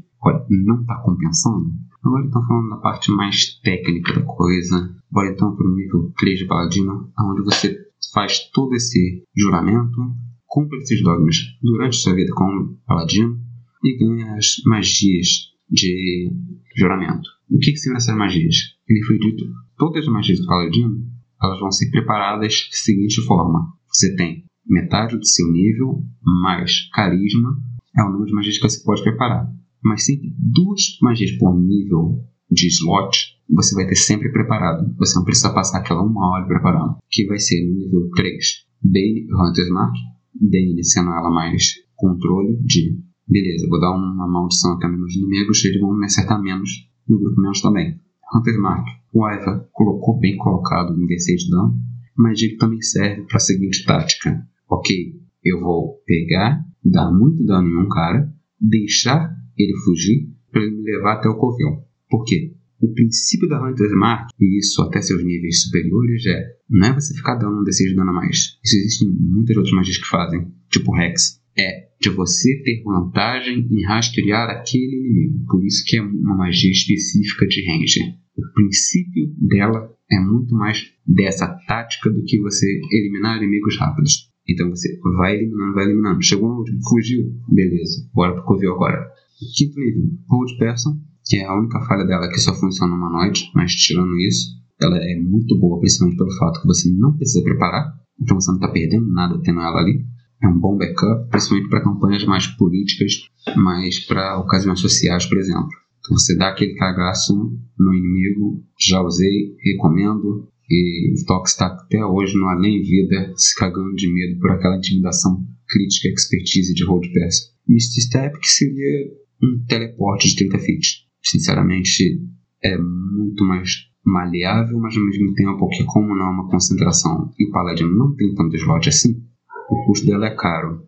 [0.49, 1.71] não está compensando.
[2.03, 4.95] Agora então falando da parte mais técnica da coisa.
[5.09, 7.77] Bora então para o nível 3 de Paladino, onde você
[8.13, 9.97] faz todo esse juramento,
[10.45, 13.39] cumpre esses dogmas durante sua vida como Paladino
[13.83, 16.31] e ganha as magias de
[16.75, 17.29] juramento.
[17.49, 18.55] O que, que seriam essas magias?
[18.87, 19.45] Ele foi dito,
[19.77, 21.07] todas as magias do Paladino
[21.41, 23.73] elas vão ser preparadas da seguinte forma.
[23.87, 27.57] Você tem metade do seu nível mais carisma,
[27.97, 29.51] é o número de magias que você pode preparar.
[29.83, 34.93] Mas sempre duas magias por nível de slot você vai ter sempre preparado.
[34.97, 36.97] Você não precisa passar aquela uma hora preparando.
[37.09, 38.45] Que vai ser no nível 3,
[38.83, 39.95] Bane Hunter's Mark.
[40.39, 45.63] Bane sendo ela mais controle de beleza, vou dar uma maldição aqui nos meus inimigos,
[45.63, 47.99] eles vão me acertar menos no grupo menos também.
[48.33, 51.77] Hunter Mark, o Aiva colocou bem colocado no D6 de dano,
[52.17, 54.47] mas ele também serve para a seguinte tática.
[54.69, 60.75] Ok, eu vou pegar, dar muito dano em um cara, deixar ele fugir para ele
[60.75, 61.83] me levar até o covil.
[62.09, 62.53] Por quê?
[62.81, 67.13] O princípio da Hunter's Mark, e isso até seus níveis superiores, é não é você
[67.13, 68.59] ficar dando um D6 de dano a mais.
[68.63, 71.41] Isso existem muitas outras magias que fazem, tipo Rex.
[71.57, 75.45] É de você ter vantagem em rastrear aquele inimigo.
[75.47, 78.15] Por isso que é uma magia específica de Ranger.
[78.37, 84.28] O princípio dela é muito mais dessa tática do que você eliminar inimigos rápidos.
[84.51, 86.23] Então você vai eliminando, vai eliminando.
[86.23, 89.07] Chegou no último, fugiu, beleza, bora pro covil agora.
[89.55, 93.49] Quinto nível, Hold Person, que é a única falha dela que só funciona no humanoide,
[93.55, 97.93] mas tirando isso, ela é muito boa, principalmente pelo fato que você não precisa preparar,
[98.19, 100.05] então você não está perdendo nada tendo ela ali
[100.41, 105.69] é um bom backup, principalmente para campanhas mais políticas, mas para ocasiões sociais, por exemplo.
[105.99, 107.35] Então você dá aquele cagaço
[107.77, 113.55] no inimigo, já usei, recomendo, e o Tox está até hoje no além vida, se
[113.55, 117.55] cagando de medo por aquela intimidação crítica expertise de Road Pass.
[117.67, 119.11] Misty Step que seria
[119.41, 121.07] um teleporte de 30 feet.
[121.23, 122.21] Sinceramente,
[122.63, 127.47] é muito mais maleável, mas ao mesmo tempo que como não é uma concentração e
[127.47, 129.23] o Paladino não tem tanto slot assim,
[129.69, 130.87] o custo dela é caro.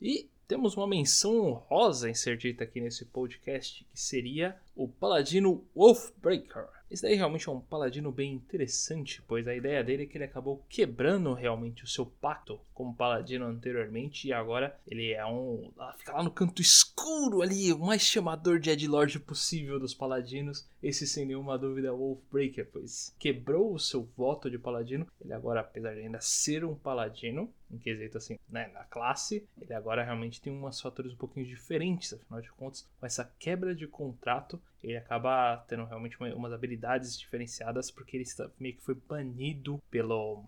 [0.00, 6.73] E temos uma menção honrosa inserida aqui nesse podcast, que seria o Paladino Wolfbreaker.
[6.94, 10.22] Esse daí realmente é um paladino bem interessante, pois a ideia dele é que ele
[10.22, 15.72] acabou quebrando realmente o seu pacto como paladino anteriormente e agora ele é um.
[15.98, 20.68] fica lá no canto escuro ali, o mais chamador de Edlord possível dos paladinos.
[20.80, 25.04] Esse sem nenhuma dúvida é o Wolfbreaker, pois quebrou o seu voto de paladino.
[25.20, 29.74] Ele agora, apesar de ainda ser um paladino, em quesito assim, né, na classe, ele
[29.74, 33.88] agora realmente tem umas fatores um pouquinho diferentes, afinal de contas, com essa quebra de
[33.88, 39.80] contrato, ele acaba tendo realmente umas habilidades diferenciadas porque ele está, meio que foi banido
[39.90, 40.44] pelo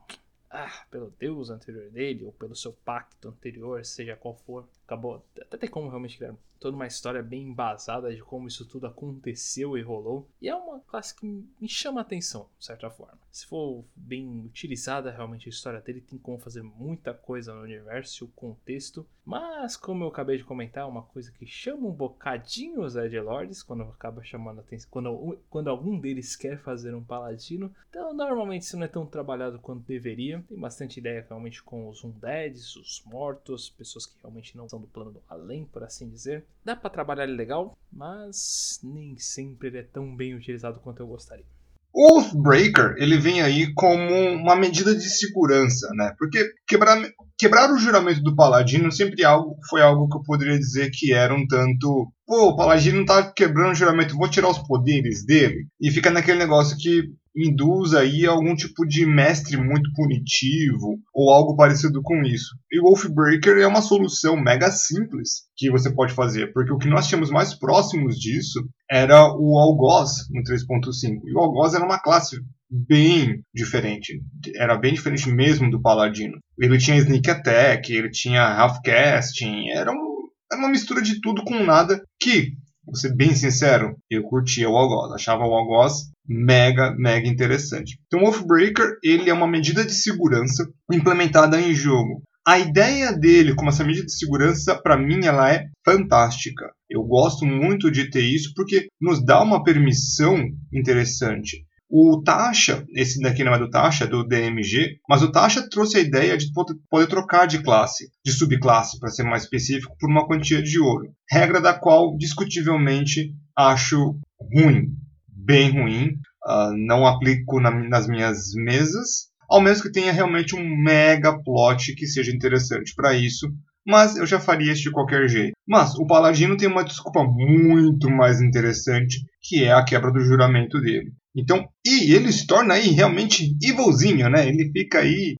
[0.50, 4.68] ah, pelo deus anterior dele ou pelo seu pacto anterior, seja qual for.
[4.86, 8.86] Acabou até tem como realmente criar toda uma história bem embasada de como isso tudo
[8.86, 10.28] aconteceu e rolou.
[10.40, 13.18] E é uma classe que me chama a atenção, de certa forma.
[13.30, 18.24] Se for bem utilizada, realmente a história dele tem como fazer muita coisa no universo
[18.24, 19.06] e o contexto.
[19.24, 23.62] Mas, como eu acabei de comentar, é uma coisa que chama um bocadinho os Edgelords
[23.62, 24.88] quando acaba chamando a atenção.
[24.90, 27.74] Quando, quando algum deles quer fazer um paladino.
[27.90, 30.44] Então, normalmente isso não é tão trabalhado quanto deveria.
[30.48, 34.86] Tem bastante ideia realmente com os undeads, os mortos, pessoas que realmente não são do
[34.86, 36.44] plano do além, por assim dizer.
[36.64, 41.44] Dá para trabalhar legal, mas nem sempre ele é tão bem utilizado quanto eu gostaria.
[41.92, 46.14] O Oathbreaker, ele vem aí como uma medida de segurança, né?
[46.18, 47.00] Porque quebrar,
[47.38, 51.34] quebrar o juramento do Paladino sempre algo, foi algo que eu poderia dizer que era
[51.34, 52.10] um tanto...
[52.26, 55.66] Pô, o Paladino tá quebrando o juramento, vou tirar os poderes dele.
[55.80, 57.04] E fica naquele negócio que
[57.36, 62.56] induz aí algum tipo de mestre muito punitivo ou algo parecido com isso.
[62.72, 67.06] E Wolfbreaker é uma solução mega simples que você pode fazer, porque o que nós
[67.06, 71.20] tínhamos mais próximos disso era o Algoz no 3.5.
[71.26, 72.36] E o Algoz era uma classe
[72.70, 74.20] bem diferente,
[74.56, 76.38] era bem diferente mesmo do Paladino.
[76.58, 81.44] Ele tinha Sneak Attack, ele tinha Half Casting, era, um, era uma mistura de tudo
[81.44, 82.52] com nada que
[82.86, 87.98] vou ser bem sincero, eu curtia o algoz, achava o algoz mega, mega interessante.
[88.06, 92.22] Então, Wolfbreaker, ele é uma medida de segurança implementada em jogo.
[92.46, 96.70] A ideia dele como essa medida de segurança, para mim, ela é fantástica.
[96.88, 101.65] Eu gosto muito de ter isso porque nos dá uma permissão interessante.
[101.88, 105.98] O Tasha, esse daqui não é do Tasha, é do DMG, mas o Tasha trouxe
[105.98, 110.26] a ideia de poder trocar de classe, de subclasse, para ser mais específico, por uma
[110.26, 111.12] quantia de ouro.
[111.30, 114.88] Regra da qual, discutivelmente, acho ruim,
[115.28, 116.18] bem ruim.
[116.44, 121.94] Uh, não aplico na, nas minhas mesas, ao menos que tenha realmente um mega plot
[121.94, 123.48] que seja interessante para isso.
[123.86, 125.52] Mas eu já faria isso de qualquer jeito.
[125.66, 130.80] Mas o Paladino tem uma desculpa muito mais interessante, que é a quebra do juramento
[130.80, 131.12] dele.
[131.36, 134.48] Então, e ele se torna aí realmente evilzinho, né?
[134.48, 135.36] Ele fica aí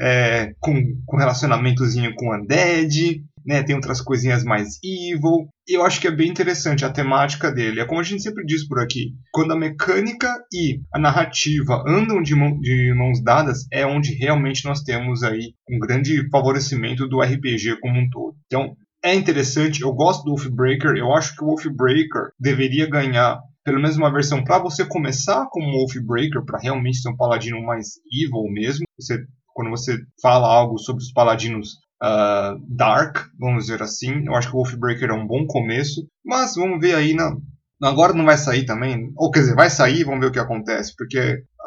[0.00, 0.74] é, com,
[1.06, 3.62] com relacionamentozinho com Undead, né?
[3.62, 5.48] Tem outras coisinhas mais evil.
[5.68, 7.80] E eu acho que é bem interessante a temática dele.
[7.80, 12.20] É como a gente sempre diz por aqui: quando a mecânica e a narrativa andam
[12.20, 17.20] de, mão, de mãos dadas, é onde realmente nós temos aí um grande favorecimento do
[17.20, 18.36] RPG como um todo.
[18.46, 23.80] Então, é interessante, eu gosto do Wolfbreaker, eu acho que o Wolfbreaker deveria ganhar pelo
[23.80, 28.44] menos uma versão para você começar como Wolfbreaker, para realmente ser um paladino mais evil
[28.48, 28.84] mesmo.
[28.96, 29.18] Você,
[29.52, 34.54] quando você fala algo sobre os paladinos uh, dark, vamos dizer assim, eu acho que
[34.54, 36.06] o Wolfbreaker é um bom começo.
[36.24, 37.36] Mas vamos ver aí na,
[37.82, 40.94] Agora não vai sair também, ou quer dizer, vai sair, vamos ver o que acontece,
[40.96, 41.18] porque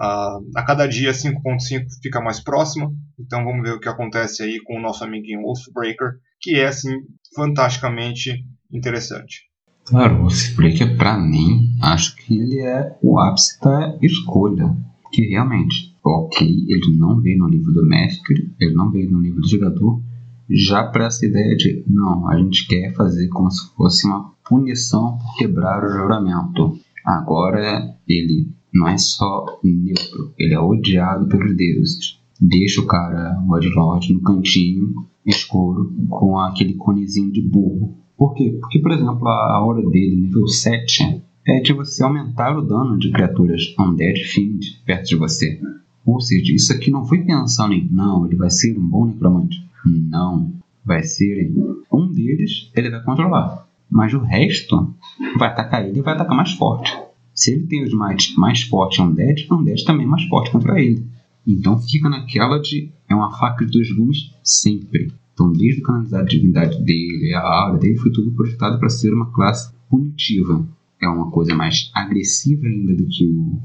[0.02, 2.90] uh, a cada dia 5.5 fica mais próxima,
[3.20, 6.96] então vamos ver o que acontece aí com o nosso amiguinho Wolfbreaker, que é assim
[7.36, 9.49] fantasticamente interessante.
[9.90, 14.78] Claro, o Spreaker, pra mim, acho que ele é o ápice da escolha.
[15.12, 19.42] Que realmente, ok, ele não veio no livro do mestre, ele não veio no livro
[19.42, 20.00] do jogador,
[20.48, 25.18] já para essa ideia de, não, a gente quer fazer como se fosse uma punição
[25.18, 26.78] por quebrar o juramento.
[27.04, 32.20] Agora ele não é só neutro, ele é odiado pelos deuses.
[32.40, 34.94] Deixa o cara, o Adlord, no cantinho
[35.26, 38.58] escuro com aquele conezinho de burro por quê?
[38.60, 43.10] Porque, por exemplo, a aura dele, nível 7, é de você aumentar o dano de
[43.12, 45.58] criaturas Undead Fiend perto de você.
[46.06, 49.64] Ou seja, isso aqui não foi pensando em, não, ele vai ser um bom necromante.
[49.86, 50.52] Não,
[50.84, 51.50] vai ser
[51.90, 53.66] um deles ele vai controlar.
[53.90, 54.94] Mas o resto
[55.38, 56.94] vai atacar ele e vai atacar mais forte.
[57.34, 61.08] Se ele tem os mais, mais fortes Undead, Undead também é mais forte contra ele.
[61.48, 65.14] Então fica naquela de é uma faca de dois gumes sempre.
[65.40, 69.14] Então, desde o canalizar a divindade dele, a aura dele, foi tudo projetado para ser
[69.14, 70.68] uma classe punitiva.
[71.02, 73.58] É uma coisa mais agressiva ainda do que o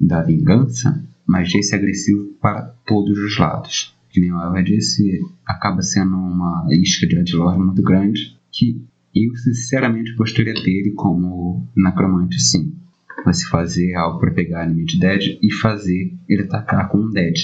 [0.00, 3.94] da vingança, mas esse agressivo para todos os lados.
[4.08, 8.82] Que nem o Elva disse, acaba sendo uma isca de Adlord muito grande, que
[9.14, 12.74] eu sinceramente gostaria dele como necromante sim.
[13.24, 17.36] Você fazer algo para pegar Animate Dead e fazer ele atacar com um Dead.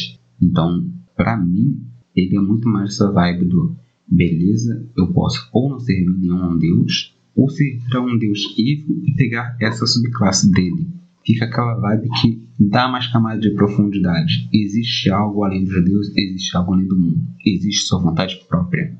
[0.43, 1.87] Então, para mim,
[2.17, 3.77] ele é muito mais essa vibe do
[4.09, 9.13] beleza, eu posso ou não servir nenhum deus, ou servir a um deus evil e
[9.15, 10.89] pegar essa subclasse dele.
[11.25, 14.49] Fica aquela vibe que dá mais camada de profundidade.
[14.53, 17.21] Existe algo além dos deuses, existe algo além do mundo.
[17.45, 18.97] Existe sua vontade própria.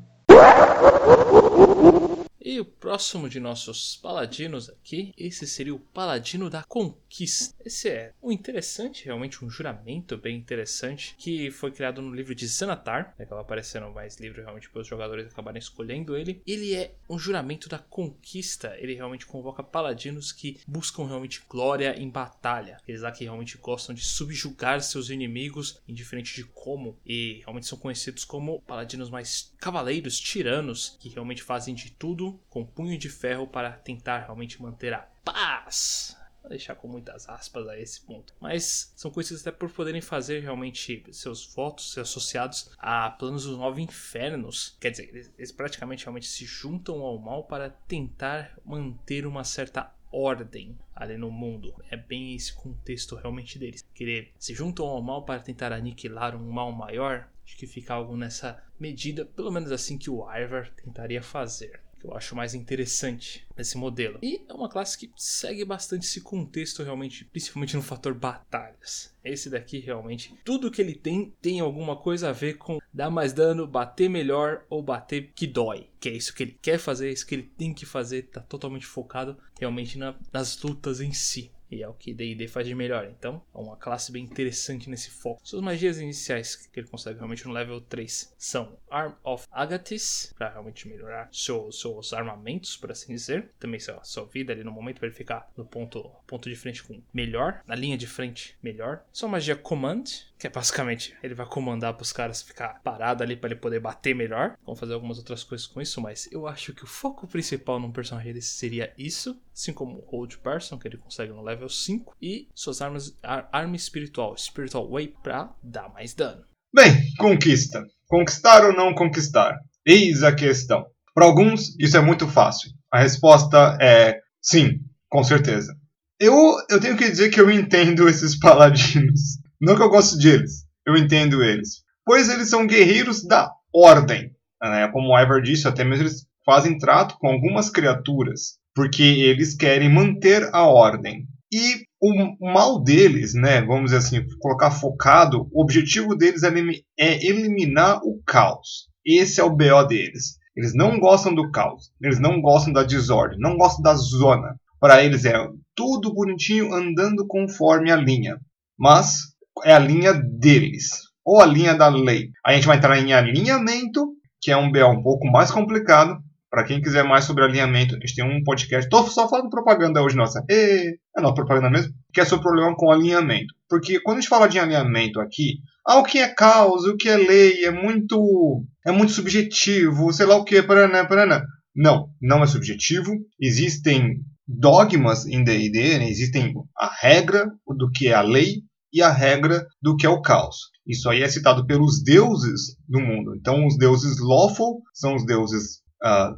[2.49, 7.53] E o próximo de nossos paladinos aqui, esse seria o Paladino da Conquista.
[7.65, 12.47] Esse é um interessante, realmente um juramento bem interessante, que foi criado no livro de
[12.47, 16.41] Xanatar, né, acaba aparecendo mais livro realmente para os jogadores acabarem escolhendo ele.
[16.47, 22.09] Ele é um juramento da conquista, ele realmente convoca paladinos que buscam realmente glória em
[22.09, 22.77] batalha.
[22.87, 27.77] Eles lá que realmente gostam de subjugar seus inimigos, indiferente de como, e realmente são
[27.77, 33.47] conhecidos como paladinos mais cavaleiros, tiranos, que realmente fazem de tudo com punho de ferro
[33.47, 36.17] para tentar realmente manter a paz.
[36.47, 38.33] Vou deixar com muitas aspas a esse ponto.
[38.39, 43.81] Mas são conhecidos até por poderem fazer realmente seus votos associados a planos dos nove
[43.81, 44.77] infernos.
[44.79, 50.77] Quer dizer, eles praticamente realmente se juntam ao mal para tentar manter uma certa ordem
[50.95, 51.75] ali no mundo.
[51.91, 53.85] É bem esse contexto realmente deles.
[53.93, 57.27] Querer se juntam ao mal para tentar aniquilar um mal maior.
[57.43, 62.05] Acho que fica algo nessa medida, pelo menos assim que o Ivar tentaria fazer que
[62.05, 64.19] eu acho mais interessante nesse modelo.
[64.21, 69.15] E é uma classe que segue bastante esse contexto realmente, principalmente no fator batalhas.
[69.23, 73.33] Esse daqui realmente, tudo que ele tem tem alguma coisa a ver com dar mais
[73.33, 75.89] dano, bater melhor ou bater que dói.
[75.99, 78.41] Que é isso que ele quer fazer, é isso que ele tem que fazer, tá
[78.41, 81.51] totalmente focado realmente na, nas lutas em si.
[81.69, 83.05] E é o que D&D faz de melhor.
[83.05, 85.41] Então, é uma classe bem interessante nesse foco.
[85.43, 90.49] Suas magias iniciais que ele consegue realmente no level 3 são Arm of Agathis, para
[90.49, 93.51] realmente melhorar seu, seus armamentos, por assim dizer.
[93.59, 96.83] Também sua, sua vida ali no momento para ele ficar no ponto, ponto de frente
[96.83, 97.61] com melhor.
[97.67, 99.03] Na linha de frente, melhor.
[99.11, 100.03] Sua magia Command,
[100.37, 103.79] que é basicamente ele vai comandar para os caras ficar parado ali para ele poder
[103.79, 104.55] bater melhor.
[104.65, 107.91] Vamos fazer algumas outras coisas com isso, mas eu acho que o foco principal num
[107.91, 112.15] personagem desse seria isso, assim como o Hold Person, que ele consegue no level 5,
[112.21, 116.43] e suas armas, ar, arma espiritual, Spiritual Way, para dar mais dano.
[116.73, 117.83] Bem, conquista.
[118.07, 119.57] Conquistar ou não conquistar?
[119.85, 120.85] Eis a questão.
[121.13, 122.69] Para alguns, isso é muito fácil.
[122.91, 124.79] A resposta é sim,
[125.09, 125.75] com certeza.
[126.19, 126.33] Eu,
[126.69, 129.39] eu tenho que dizer que eu entendo esses paladinos.
[129.59, 131.83] Não que eu gosto deles, eu entendo eles.
[132.05, 134.31] Pois eles são guerreiros da ordem.
[134.61, 134.87] Né?
[134.89, 139.91] Como o Ivar disse, até mesmo eles fazem trato com algumas criaturas, porque eles querem
[139.91, 141.27] manter a ordem.
[141.51, 147.99] E o mal deles, né, vamos dizer assim, colocar focado, o objetivo deles é eliminar
[148.03, 148.87] o caos.
[149.05, 150.37] Esse é o BO deles.
[150.55, 154.59] Eles não gostam do caos, eles não gostam da desordem, não gostam da zona.
[154.79, 155.33] Para eles é
[155.75, 158.39] tudo bonitinho andando conforme a linha.
[158.77, 160.89] Mas é a linha deles,
[161.25, 162.29] ou a linha da lei.
[162.45, 166.17] A gente vai entrar em alinhamento, que é um BO um pouco mais complicado,
[166.49, 168.89] para quem quiser mais sobre alinhamento, a gente tem um podcast.
[168.89, 170.43] Tô só falando propaganda hoje, nossa.
[170.49, 170.97] E...
[171.15, 171.93] É não, propaganda mesmo.
[172.13, 173.53] Que é sobre problema com alinhamento.
[173.69, 177.09] Porque quando a gente fala de alinhamento aqui, ah, o que é caos, o que
[177.09, 178.63] é lei, é muito.
[178.85, 181.43] é muito subjetivo, sei lá o que, paraná, paraná.
[181.75, 183.11] Não, não é subjetivo.
[183.39, 186.09] Existem dogmas em D&D, né?
[186.09, 190.21] existem a regra do que é a lei e a regra do que é o
[190.21, 190.55] caos.
[190.85, 193.35] Isso aí é citado pelos deuses do mundo.
[193.35, 196.35] Então, os deuses lawful são os deuses uh,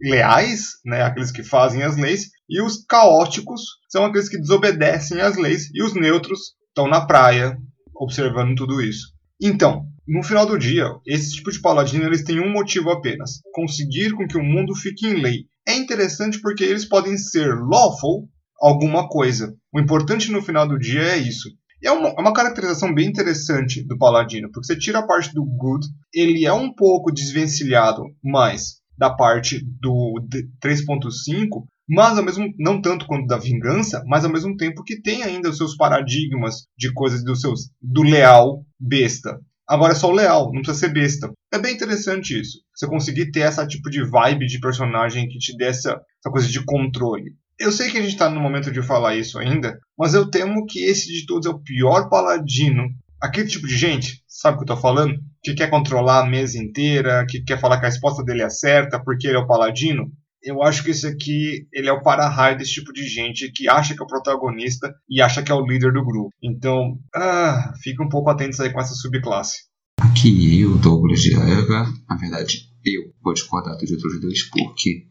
[0.00, 5.36] leais, né, aqueles que fazem as leis, e os caóticos são aqueles que desobedecem às
[5.36, 7.58] leis, e os neutros estão na praia
[7.94, 9.12] observando tudo isso.
[9.40, 14.12] Então, no final do dia, esse tipo de paladino eles têm um motivo apenas: conseguir
[14.12, 15.44] com que o mundo fique em lei.
[15.66, 18.28] É interessante porque eles podem ser lawful
[18.60, 19.54] alguma coisa.
[19.72, 21.48] O importante no final do dia é isso.
[21.80, 25.32] E é uma, é uma, caracterização bem interessante do Paladino, porque você tira a parte
[25.32, 30.20] do good, ele é um pouco desvencilhado, mas da parte do
[30.60, 35.22] 3.5, mas ao mesmo não tanto quanto da vingança, mas ao mesmo tempo que tem
[35.22, 39.38] ainda os seus paradigmas de coisas dos seus do leal besta.
[39.66, 41.30] Agora é só o leal, não precisa ser besta.
[41.52, 42.58] É bem interessante isso.
[42.74, 46.48] Você conseguir ter essa tipo de vibe de personagem que te dê essa, essa coisa
[46.48, 47.34] de controle.
[47.58, 50.64] Eu sei que a gente está no momento de falar isso ainda, mas eu temo
[50.64, 52.84] que esse de todos é o pior paladino.
[53.20, 55.18] Aquele tipo de gente, sabe o que eu tô falando?
[55.42, 59.02] Que quer controlar a mesa inteira, que quer falar que a resposta dele é certa
[59.02, 60.04] porque ele é o paladino.
[60.40, 63.92] Eu acho que esse aqui, ele é o para-raio desse tipo de gente que acha
[63.92, 66.30] que é o protagonista e acha que é o líder do grupo.
[66.40, 69.66] Então, ah, fica um pouco atentos aí com essa subclasse.
[70.00, 75.08] Aqui eu, Douglas de Eva, na verdade, eu vou discordar dos outros dois porque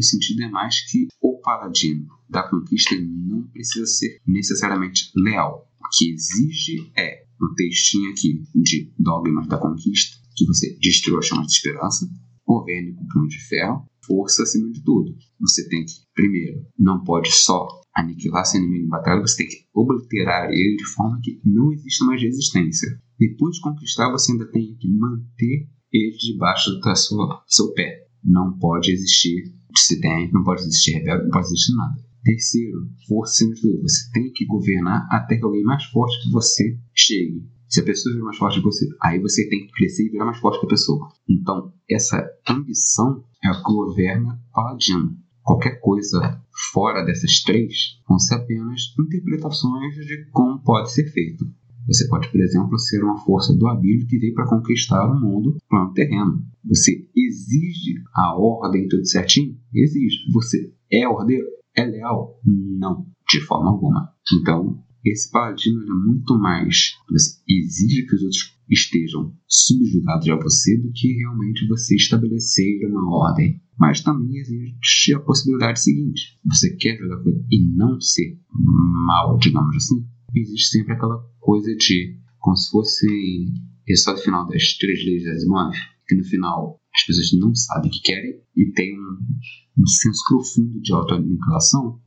[0.00, 5.70] o sentido é mais que o paladino da conquista não precisa ser necessariamente leal.
[5.80, 11.22] O que exige é um textinho aqui de Dogmas da Conquista, que você destruiu a
[11.22, 12.08] chama de esperança,
[12.46, 15.16] governe com punho de ferro, força acima de tudo.
[15.40, 19.66] Você tem que, primeiro, não pode só aniquilar seu inimigo em batalha, você tem que
[19.74, 23.00] obliterar ele de forma que não exista mais resistência.
[23.18, 26.80] Depois de conquistar, você ainda tem que manter ele debaixo do
[27.46, 28.05] seu pé.
[28.26, 32.06] Não pode existir dissidente, não pode existir rebelde, não pode existir nada.
[32.24, 33.80] Terceiro, força de.
[33.82, 37.48] Você tem que governar até que alguém mais forte que você chegue.
[37.68, 40.24] Se a pessoa virar mais forte que você, aí você tem que crescer e virar
[40.24, 41.08] mais forte que a pessoa.
[41.28, 45.16] Então, essa ambição é o que governa Paladino.
[45.42, 51.46] Qualquer coisa fora dessas três vão ser apenas interpretações de como pode ser feito.
[51.86, 55.56] Você pode, por exemplo, ser uma força do abismo que veio para conquistar o mundo
[55.68, 56.44] plano terreno.
[56.64, 59.56] Você exige a ordem tudo certinho?
[59.72, 60.30] Exige.
[60.32, 61.46] Você é ordeiro?
[61.76, 62.40] É leal?
[62.44, 64.10] Não, de forma alguma.
[64.40, 66.94] Então, esse paladino é muito mais.
[67.08, 73.16] Você exige que os outros estejam subjugados a você do que realmente você estabelecer uma
[73.16, 73.60] ordem.
[73.78, 78.38] Mas também existe a possibilidade seguinte: você quer jogar com ele e não ser
[79.06, 80.04] mal, digamos assim,
[80.40, 83.06] existe sempre aquela coisa de como se fosse
[83.86, 85.74] resultado final das três leis de Asimov,
[86.06, 90.22] que no final as pessoas não sabem o que querem e tem um, um senso
[90.28, 92.00] profundo de autoaniquilação,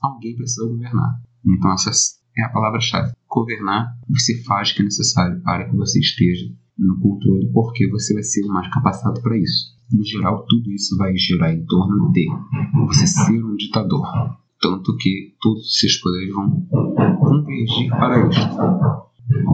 [0.00, 1.22] alguém precisa governar.
[1.46, 1.90] Então essa
[2.36, 3.12] é a palavra-chave.
[3.28, 6.46] Governar, você faz o que é necessário para que você esteja
[6.78, 9.76] no controle, porque você vai ser o mais capacitado para isso.
[9.90, 12.26] No geral, tudo isso vai girar em torno de
[12.86, 14.06] você ser um ditador.
[14.60, 16.66] Tanto que todos os seus poderes vão
[17.20, 18.58] convergir para isto.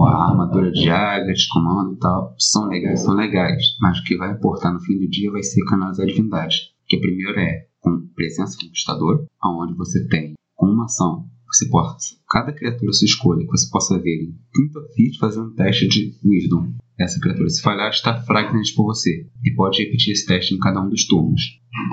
[0.07, 4.17] A armadura de águia, de comando e tal, são legais, são legais, mas o que
[4.17, 6.57] vai importar no fim do dia vai ser canalizar a divindade.
[6.87, 12.53] Que primeiro é com presença conquistador, onde você tem com uma ação você possa, cada
[12.53, 16.75] criatura sua escolha que você possa ver em 30 feet fazer um teste de Wisdom.
[16.99, 20.81] Essa criatura, se falhar, está fragment por você e pode repetir esse teste em cada
[20.81, 21.41] um dos turnos.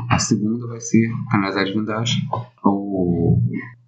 [0.09, 2.21] A segunda vai ser canalizar a divindade
[2.63, 3.41] ou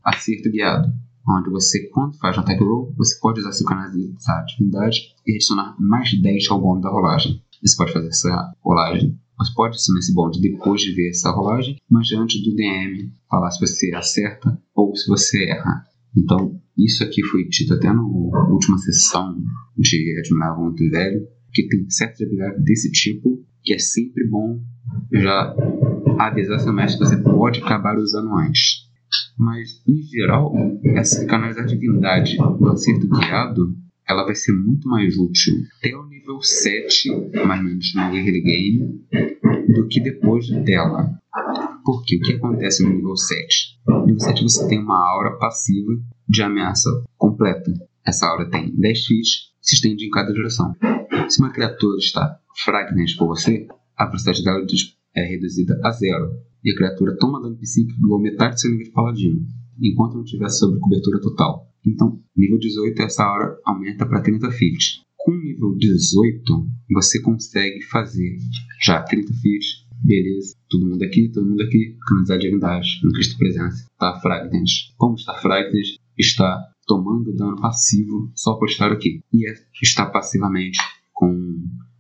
[0.03, 0.91] acerto guiado,
[1.28, 5.76] onde você, quando faz um attack roll, você pode usar seu canalizar divindade e adicionar
[5.80, 7.41] mais 10 ao bônus da rolagem.
[7.64, 11.76] Você pode fazer essa rolagem você pode adicionar esse bônus depois de ver essa rolagem,
[11.89, 15.86] mas antes do DM falar se você acerta ou se você erra.
[16.16, 19.36] Então, isso aqui foi dito até na última sessão
[19.78, 24.60] de Admirável Muito Velho, que tem certas habilidades desse tipo, que é sempre bom
[25.12, 25.56] já
[26.20, 28.84] avisar seu mestre que você pode acabar usando antes.
[29.38, 30.54] Mas, em geral,
[30.96, 33.76] essa canalizar divindade do acerto guiado,
[34.08, 37.10] ela vai ser muito mais útil até o nível 7,
[37.46, 39.02] mais ou menos, no early game,
[39.76, 41.12] do que depois dela.
[41.86, 43.80] Porque o que acontece no nível 7?
[43.88, 45.94] No nível 7 você tem uma aura passiva
[46.28, 47.74] de ameaça completa.
[48.06, 50.74] Essa aura tem 10 feet, se estende em cada direção.
[51.30, 53.68] Se uma criatura está fragment por você,
[53.98, 54.66] a velocidade dela
[55.16, 56.32] é reduzida a zero.
[56.64, 59.46] E a criatura toma dano psíquico igual metade do seu nível de paladino,
[59.82, 61.70] enquanto não tiver sob cobertura total.
[61.86, 65.02] Então, nível 18, essa aura aumenta para 30 feet.
[65.18, 68.38] Com nível 18, você consegue fazer
[68.82, 73.86] já 30 feet, beleza, todo mundo aqui, todo mundo aqui, canalizar divindade, no Cristo Presença,
[73.92, 74.66] está Fragment.
[74.98, 79.22] Como está Fragment, está tomando dano passivo só por estar aqui.
[79.32, 80.80] E é, está passivamente
[81.14, 81.34] com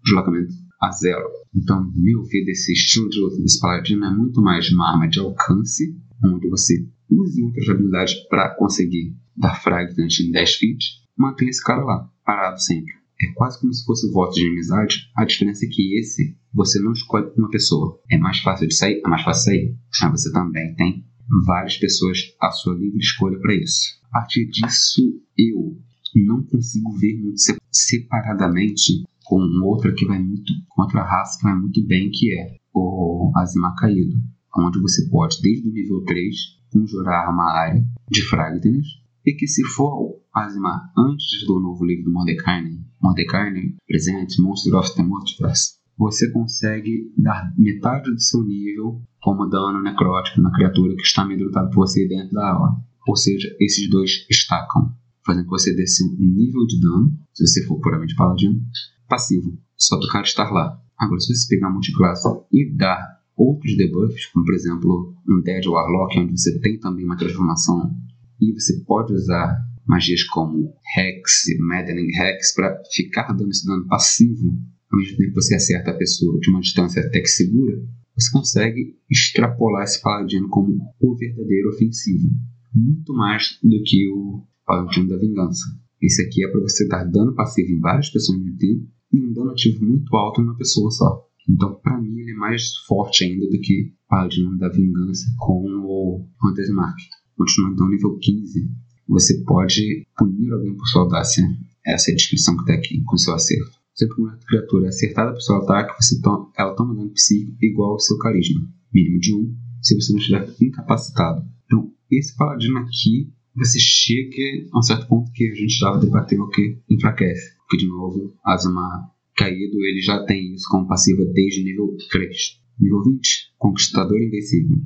[0.03, 1.29] deslocamento a zero.
[1.55, 5.19] Então, meu ver desse estilo de luta desse paladino é muito mais uma arma de
[5.19, 10.85] alcance, onde você use outras habilidades para conseguir dar Fragment em 10 feet,
[11.17, 12.93] mantém esse cara lá, parado sempre.
[13.21, 15.09] É quase como se fosse o voto de amizade.
[15.15, 17.99] A diferença é que esse você não escolhe uma pessoa.
[18.11, 19.77] É mais fácil de sair, é mais fácil de sair.
[20.01, 21.05] Mas você também tem
[21.45, 23.99] várias pessoas à sua livre escolha para isso.
[24.09, 25.01] A partir disso,
[25.37, 25.77] eu
[26.15, 31.55] não consigo ver muito separadamente com outra que vai muito, com outra raça que vai
[31.55, 34.15] muito bem, que é o Azimar Caído,
[34.55, 36.35] onde você pode, desde o nível 3,
[36.71, 38.85] conjurar uma área de Fragtens,
[39.25, 42.63] e que se for Azimar antes do novo livro do Mordecai,
[43.01, 43.51] Mordecai
[43.87, 50.41] presente, Monster of the Multiverse, você consegue dar metade do seu nível como dano necrótico
[50.41, 52.77] na criatura que está amedrontada por você dentro da aula.
[53.07, 54.93] Ou seja, esses dois estacam,
[55.25, 58.61] fazendo que você dê seu nível de dano, se você for puramente paladino,
[59.07, 60.79] passivo, só do cara estar lá.
[60.97, 66.19] Agora, se você pegar multiclasse e dar outros debuffs, como por exemplo um Dead Warlock,
[66.19, 67.91] onde você tem também uma transformação
[68.39, 74.57] e você pode usar magias como Hex, Maddening Hex, para ficar dando esse dano passivo,
[74.93, 77.83] ao mesmo tempo que você acerta a pessoa de uma distância até que segura,
[78.15, 82.29] você consegue extrapolar esse paladino como o verdadeiro ofensivo,
[82.75, 85.65] muito mais do que o paladino da vingança.
[85.99, 89.19] Esse aqui é para você dar dano passivo em várias pessoas ao mesmo tempo e
[89.19, 91.25] um dano ativo muito alto em uma pessoa só.
[91.49, 95.65] Então, para mim, ele é mais forte ainda do que o Paladino da Vingança com
[95.65, 96.97] o Hunter's Mark.
[97.35, 98.69] Continuando então, nível 15,
[99.07, 101.43] você pode punir alguém por sua audácia.
[101.85, 103.82] Essa é a descrição que está aqui, com seu acerto.
[103.95, 106.19] Sempre que uma criatura é acertada por seu ataque, você
[106.57, 110.55] ela toma dano psíquico igual ao seu carisma, mínimo de 1, se você não estiver
[110.61, 111.45] incapacitado.
[111.65, 116.47] Então, esse paladino aqui, você chega a um certo ponto que a gente já debateu
[116.47, 117.55] que enfraquece.
[117.59, 122.61] Porque, de novo, Azuma caído, ele já tem isso como passiva desde nível 3.
[122.79, 124.77] Nível 20, Conquistador Invencível.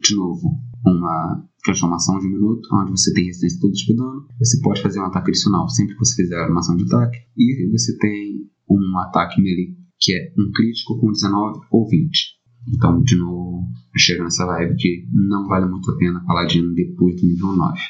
[0.00, 0.48] De novo,
[0.86, 4.26] uma transformação de um minuto, onde você tem resistência a todo tipo de dano.
[4.38, 7.18] Você pode fazer um ataque adicional sempre que você fizer uma ação de ataque.
[7.36, 12.34] E você tem um ataque melee, que é um crítico com 19 ou 20.
[12.76, 17.26] Então, de novo, chega nessa vibe que não vale muito a pena Paladino depois do
[17.26, 17.80] nível 9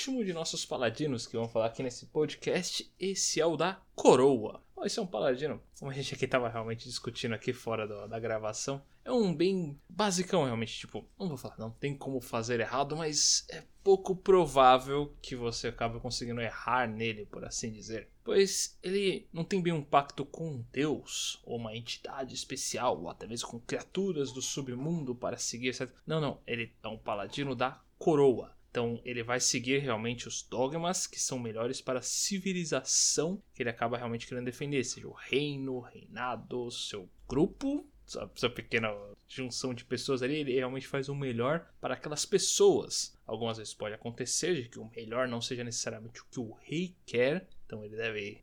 [0.00, 4.62] último de nossos paladinos que vamos falar aqui nesse podcast, esse é o da Coroa.
[4.84, 8.18] Esse é um paladino, como a gente aqui tava realmente discutindo aqui fora do, da
[8.18, 12.96] gravação, é um bem basicão realmente, tipo, não vou falar, não tem como fazer errado,
[12.96, 18.08] mas é pouco provável que você acabe conseguindo errar nele, por assim dizer.
[18.22, 23.26] Pois ele não tem bem um pacto com Deus, ou uma entidade especial, ou até
[23.26, 25.90] mesmo com criaturas do submundo para seguir, etc.
[26.06, 28.54] Não, não, ele é um paladino da coroa.
[28.70, 33.70] Então ele vai seguir realmente os dogmas que são melhores para a civilização que ele
[33.70, 38.88] acaba realmente querendo defender, seja o reino, o reinado, seu grupo, essa pequena
[39.28, 43.16] junção de pessoas ali, ele realmente faz o melhor para aquelas pessoas.
[43.26, 46.96] Algumas vezes pode acontecer de que o melhor não seja necessariamente o que o rei
[47.06, 48.42] quer, então ele deve.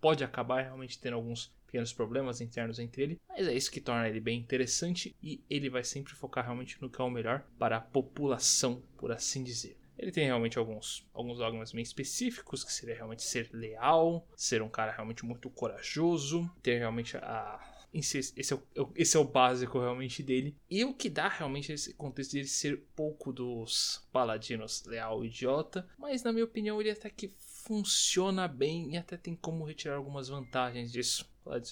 [0.00, 4.08] Pode acabar realmente tendo alguns pequenos problemas internos entre ele, mas é isso que torna
[4.08, 7.76] ele bem interessante e ele vai sempre focar realmente no que é o melhor para
[7.76, 9.76] a população, por assim dizer.
[9.98, 14.68] Ele tem realmente alguns, alguns dogmas bem específicos, que seria realmente ser leal, ser um
[14.68, 17.72] cara realmente muito corajoso, ter realmente a.
[17.94, 20.54] Esse é, o, esse é o básico realmente dele.
[20.68, 25.28] E o que dá realmente esse contexto de ele ser pouco dos paladinos leal e
[25.28, 25.88] idiota.
[25.96, 30.28] Mas na minha opinião ele até que funciona bem e até tem como retirar algumas
[30.28, 31.26] vantagens disso.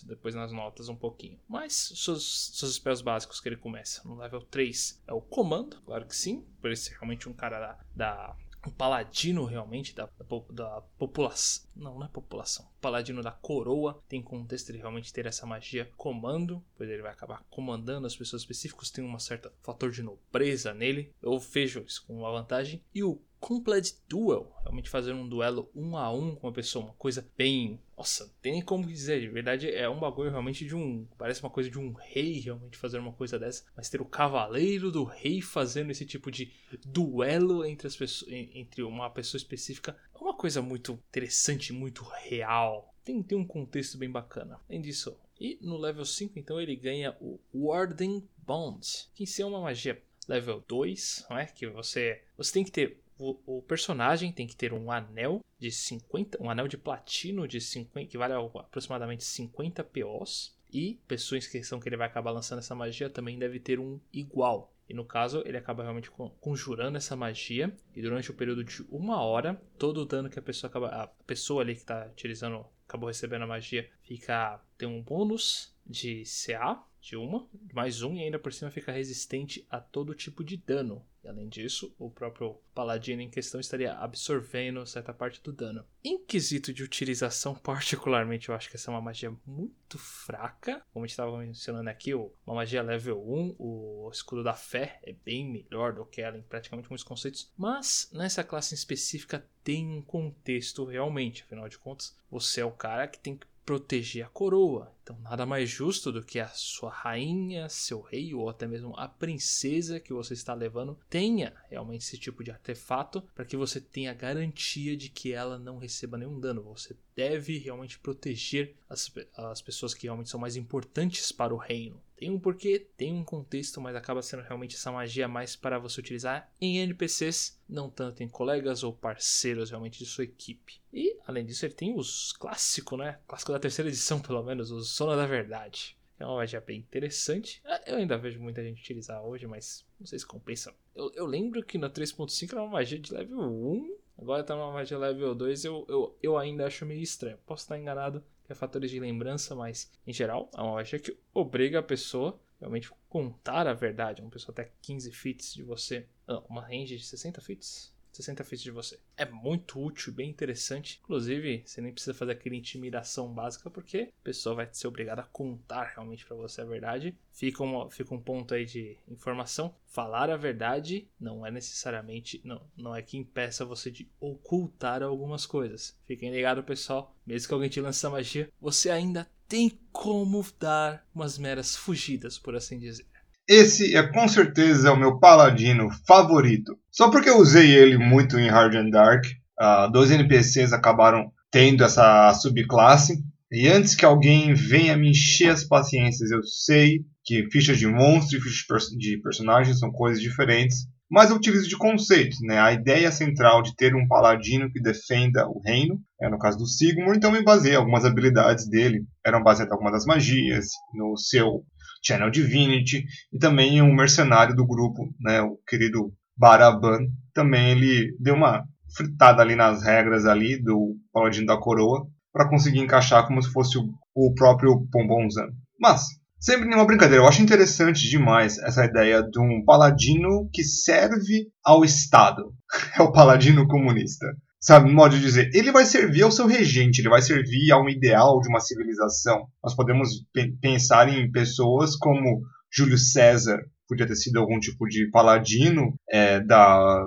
[0.06, 1.38] Depois nas notas um pouquinho.
[1.48, 6.06] Mas seus, seus spells básicos que ele começa no level 3 é o comando, claro
[6.06, 10.40] que sim, por ele ser realmente um cara da, da um paladino realmente da, da,
[10.50, 11.64] da, população.
[11.76, 12.66] Não, não é população.
[12.80, 14.02] Paladino da coroa.
[14.08, 18.42] Tem contexto de realmente ter essa magia comando, pois ele vai acabar comandando as pessoas
[18.42, 18.90] específicas.
[18.90, 21.12] Tem um certo fator de nobreza nele.
[21.22, 22.82] Eu vejo isso com uma vantagem.
[22.94, 26.94] E o Complete Duel, realmente fazer um duelo um a um com uma pessoa, uma
[26.94, 27.78] coisa bem.
[27.94, 31.06] Nossa, tem nem como dizer, de verdade é um bagulho realmente de um.
[31.18, 34.90] Parece uma coisa de um rei realmente fazer uma coisa dessa, mas ter o cavaleiro
[34.90, 36.50] do rei fazendo esse tipo de
[36.86, 42.94] duelo entre, as pessoas, entre uma pessoa específica é uma coisa muito interessante, muito real.
[43.04, 44.58] Tem, tem um contexto bem bacana.
[44.66, 49.42] Além disso, e no level 5, então, ele ganha o Warden Bonds, que em si
[49.42, 51.44] é uma magia level 2, não é?
[51.44, 55.70] Que você, você tem que ter o, o, personagem tem que ter um anel de
[55.70, 60.54] 50, um anel de platino de 50, que vale aproximadamente 50 POs.
[60.72, 64.00] E pessoa em inscrição que ele vai acabar lançando essa magia também deve ter um
[64.12, 64.74] igual.
[64.88, 66.10] E no caso, ele acaba realmente
[66.40, 67.74] conjurando essa magia.
[67.94, 70.88] E durante o período de uma hora, todo o dano que a pessoa acaba.
[70.88, 74.60] A pessoa ali que está utilizando, acabou recebendo a magia, fica.
[74.76, 79.66] tem um bônus de CA de uma, mais um, e ainda por cima fica resistente
[79.70, 81.04] a todo tipo de dano.
[81.24, 85.84] E além disso, o próprio paladino em questão estaria absorvendo certa parte do dano.
[86.04, 90.84] Em quesito de utilização, particularmente, eu acho que essa é uma magia muito fraca.
[90.92, 95.12] Como a gente estava mencionando aqui, uma magia level 1, o escudo da fé é
[95.12, 97.50] bem melhor do que ela em praticamente muitos conceitos.
[97.56, 101.42] Mas nessa classe em específica tem um contexto realmente.
[101.42, 104.92] Afinal de contas, você é o cara que tem que proteger a coroa.
[105.02, 109.06] Então, nada mais justo do que a sua rainha, seu rei ou até mesmo a
[109.06, 114.14] princesa que você está levando tenha realmente esse tipo de artefato para que você tenha
[114.14, 116.62] garantia de que ela não receba nenhum dano.
[116.62, 122.00] Você deve realmente proteger as, as pessoas que realmente são mais importantes para o reino.
[122.24, 126.00] Tem um porquê, tem um contexto, mas acaba sendo realmente essa magia mais para você
[126.00, 130.80] utilizar em NPCs, não tanto em colegas ou parceiros realmente de sua equipe.
[130.90, 133.18] E além disso, ele tem os clássicos, né?
[133.28, 135.98] Clássico da terceira edição, pelo menos, os Sono da Verdade.
[136.18, 137.60] É uma magia bem interessante.
[137.62, 140.74] Ah, eu ainda vejo muita gente utilizar hoje, mas não sei se compensa.
[140.94, 144.72] Eu, eu lembro que na 3.5 era uma magia de level 1 Agora tá numa
[144.72, 147.36] magia level 2, eu, eu, eu ainda acho meio estranho.
[147.44, 151.16] Posso estar enganado, que é fatores de lembrança, mas em geral é uma magia que
[151.32, 154.22] obriga a pessoa realmente contar a verdade.
[154.22, 156.06] Uma pessoa até 15 fits de você.
[156.26, 157.93] Não, uma range de 60 fits?
[158.16, 158.98] 60 feet de você.
[159.16, 161.00] É muito útil, bem interessante.
[161.02, 165.26] Inclusive, você nem precisa fazer aquela intimidação básica, porque a pessoa vai ser obrigada a
[165.26, 167.16] contar realmente para você a verdade.
[167.32, 169.74] Fica, uma, fica um ponto aí de informação.
[169.86, 172.40] Falar a verdade não é necessariamente.
[172.44, 175.98] Não, não é que impeça você de ocultar algumas coisas.
[176.06, 177.14] Fiquem ligados, pessoal.
[177.26, 182.38] Mesmo que alguém te lance essa magia, você ainda tem como dar umas meras fugidas,
[182.38, 183.06] por assim dizer.
[183.48, 186.78] Esse é com certeza o meu paladino favorito.
[186.90, 189.24] Só porque eu usei ele muito em Hard and Dark,
[189.60, 193.22] uh, dois NPCs acabaram tendo essa subclasse.
[193.52, 198.38] E antes que alguém venha me encher as paciências, eu sei que fichas de monstro
[198.38, 202.38] e fichas de personagens são coisas diferentes, mas eu utilizo de conceitos.
[202.40, 202.58] Né?
[202.58, 206.66] A ideia central de ter um paladino que defenda o reino, é no caso do
[206.66, 211.62] Sigmund, então me baseei algumas habilidades dele, eram baseadas em algumas das magias, no seu
[212.04, 216.98] Channel Divinity, e também um mercenário do grupo, né, o querido Baraban,
[217.32, 222.80] também ele deu uma fritada ali nas regras ali do Paladino da Coroa, para conseguir
[222.80, 225.48] encaixar como se fosse o, o próprio Pombonzan.
[225.80, 226.02] Mas,
[226.38, 231.84] sempre nenhuma brincadeira, eu acho interessante demais essa ideia de um paladino que serve ao
[231.84, 232.52] Estado.
[232.98, 234.26] É o paladino comunista
[234.64, 237.86] sabe, modo de dizer, ele vai servir ao seu regente, ele vai servir a um
[237.86, 239.46] ideal de uma civilização.
[239.62, 240.24] Nós podemos
[240.60, 242.40] pensar em pessoas como
[242.74, 247.06] Júlio César, podia ter sido algum tipo de paladino é, da,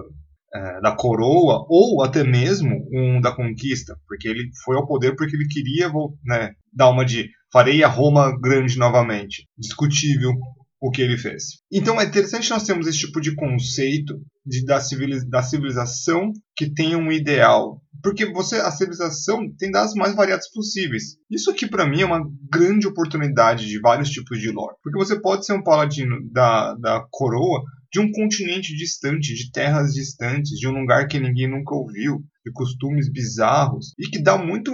[0.53, 5.35] é, da coroa, ou até mesmo um da conquista, porque ele foi ao poder porque
[5.35, 5.91] ele queria
[6.23, 9.47] né, dar uma de farei a Roma grande novamente.
[9.57, 10.31] Discutível
[10.80, 11.61] o que ele fez.
[11.71, 16.71] Então é interessante nós termos esse tipo de conceito de, da, civiliz, da civilização que
[16.71, 17.82] tem um ideal.
[18.03, 21.17] Porque você a civilização tem das mais variadas possíveis.
[21.30, 22.21] Isso aqui para mim é uma
[22.51, 24.75] grande oportunidade de vários tipos de lore.
[24.84, 29.93] Porque você pode ser um paladino da, da coroa de um continente distante, de terras
[29.93, 34.71] distantes, de um lugar que ninguém nunca ouviu, de costumes bizarros e que dá muito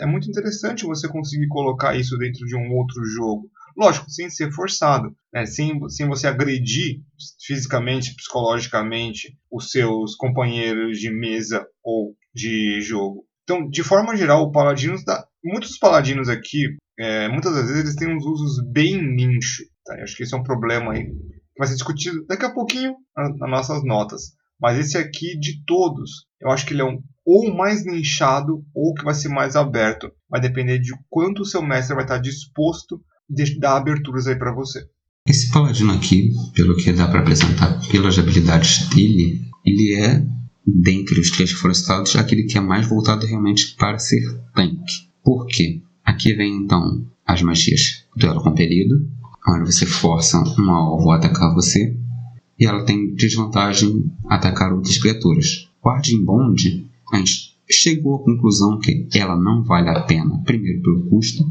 [0.00, 3.48] é muito interessante você conseguir colocar isso dentro de um outro jogo.
[3.76, 5.46] Lógico, sem ser forçado, né?
[5.46, 7.00] sem, sem você agredir
[7.44, 13.26] fisicamente, psicologicamente os seus companheiros de mesa ou de jogo.
[13.42, 15.26] Então, de forma geral, o Paladinos dá.
[15.44, 16.64] Muitos paladinos aqui,
[16.98, 19.64] é, muitas das vezes, eles têm uns usos bem nicho.
[19.84, 19.94] Tá?
[20.02, 21.06] Acho que esse é um problema aí.
[21.58, 24.32] Vai ser discutido daqui a pouquinho nas nossas notas.
[24.58, 28.94] Mas esse aqui, de todos, eu acho que ele é um ou mais nichado ou
[28.94, 30.10] que vai ser mais aberto.
[30.28, 33.00] Vai depender de quanto o seu mestre vai estar disposto
[33.58, 34.86] dar aberturas aí para você.
[35.26, 40.24] Esse paladino aqui, pelo que dá para apresentar pelas habilidades dele, ele é,
[40.66, 44.22] dentre os três que foram citados, aquele que é mais voltado realmente para ser
[44.54, 45.08] tanque.
[45.22, 45.80] Por quê?
[46.04, 49.08] Aqui vem então as magias duelo compelido,
[49.48, 51.96] onde você força um alvo a atacar você,
[52.58, 55.68] e ela tem desvantagem atacar outras criaturas.
[55.82, 61.08] Guardian Bond, a gente chegou à conclusão que ela não vale a pena, primeiro pelo
[61.08, 61.50] custo,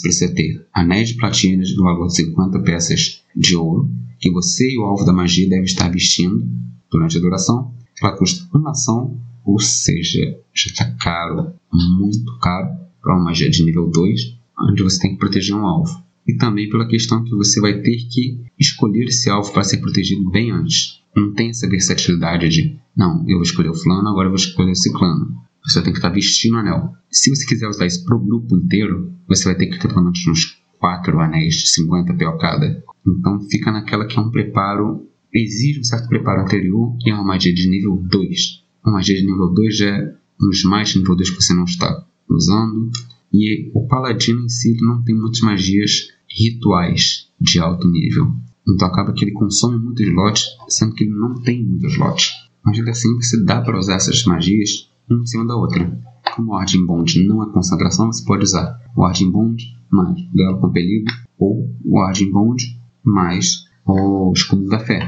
[0.00, 4.78] precisa ter anéis de platina no valor de 50 peças de ouro, que você e
[4.78, 6.46] o alvo da magia devem estar vestindo
[6.90, 7.72] durante a duração.
[8.02, 10.20] Ela custa uma ação, ou seja,
[10.52, 12.68] já está caro, muito caro,
[13.00, 14.36] para uma magia de nível 2,
[14.70, 16.02] onde você tem que proteger um alvo.
[16.26, 20.28] E também pela questão que você vai ter que escolher esse alvo para ser protegido
[20.30, 21.00] bem antes.
[21.16, 24.72] Não tem essa versatilidade de, não, eu vou escolher o fulano, agora eu vou escolher
[24.72, 25.47] o ciclano.
[25.68, 26.94] Você tem que estar vestindo o anel.
[27.10, 30.02] Se você quiser usar isso para o grupo inteiro, você vai ter que ter pelo
[30.02, 32.82] menos uns 4 anéis de 50 PO cada.
[33.06, 37.24] Então fica naquela que é um preparo, exige um certo preparo anterior e é uma
[37.24, 38.64] magia de nível 2.
[38.82, 42.06] Uma magia de nível 2 já é uns mais nível 2 que você não está
[42.28, 42.90] usando.
[43.30, 48.34] E o paladino em si não tem muitas magias rituais de alto nível.
[48.66, 52.32] Então acaba que ele consome muitos slots, sendo que ele não tem muitos slots.
[52.64, 55.98] Mas ainda assim você dá para usar essas magias uma em cima da outra.
[56.34, 60.60] Como o Ordem Bond não é consagração, você pode usar o Ordem Bond mais Duelo
[60.60, 65.00] Compelido ou o Ordem Bond mais o Escudo da Fé.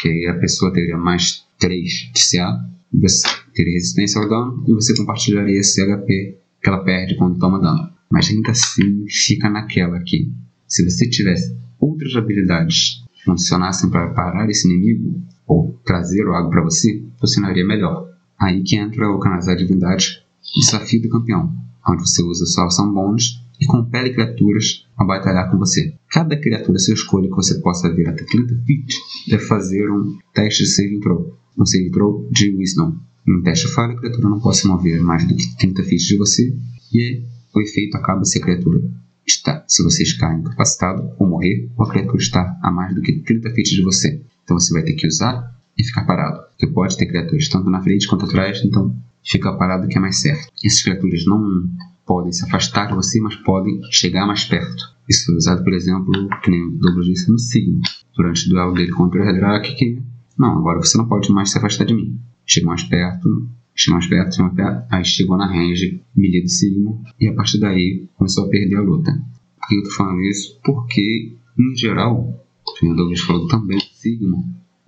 [0.00, 4.72] Que aí a pessoa teria mais 3 de CA, você teria resistência ao dano e
[4.72, 7.90] você compartilharia esse HP que ela perde quando toma dano.
[8.10, 10.32] Mas ainda assim fica naquela que,
[10.66, 16.50] se você tivesse outras habilidades que funcionassem para parar esse inimigo ou trazer o algo
[16.50, 18.15] para você, funcionaria melhor.
[18.38, 20.22] Aí que entra o canalizar divindade
[20.54, 21.54] Desafio do Campeão,
[21.86, 25.94] onde você usa sua ação bônus e compele criaturas a batalhar com você.
[26.10, 28.94] Cada criatura sua escolha que você possa ver até 30 feet
[29.28, 32.96] deve fazer um teste de saving throw, um saving throw de Wisdom.
[33.28, 36.16] Um teste falha, a criatura não pode se mover mais do que 30 feet de
[36.16, 36.54] você
[36.92, 37.22] e
[37.54, 38.82] o efeito acaba se a criatura
[39.26, 43.12] está, se você ficar incapacitado ou morrer, ou a criatura está a mais do que
[43.20, 44.22] 30 feet de você.
[44.44, 46.40] Então você vai ter que usar e ficar parado.
[46.50, 50.18] Porque pode ter criaturas tanto na frente quanto atrás, então fica parado que é mais
[50.18, 50.48] certo.
[50.64, 51.68] Essas criaturas não
[52.06, 54.96] podem se afastar de você, mas podem chegar mais perto.
[55.08, 56.12] Isso foi usado, por exemplo,
[56.42, 57.80] que nem o Douglas disse no Sigma,
[58.16, 60.00] durante o duelo dele contra o Redrak, que
[60.38, 62.18] não, agora você não pode mais se afastar de mim.
[62.44, 66.48] Chega mais perto, chega mais perto, chega mais perto, aí chegou na range, melee do
[66.48, 69.12] Sigma, e a partir daí começou a perder a luta.
[69.12, 70.58] Por que eu tô falando isso?
[70.64, 72.46] Porque, em geral,
[72.82, 74.44] o Douglas falou também, Sigma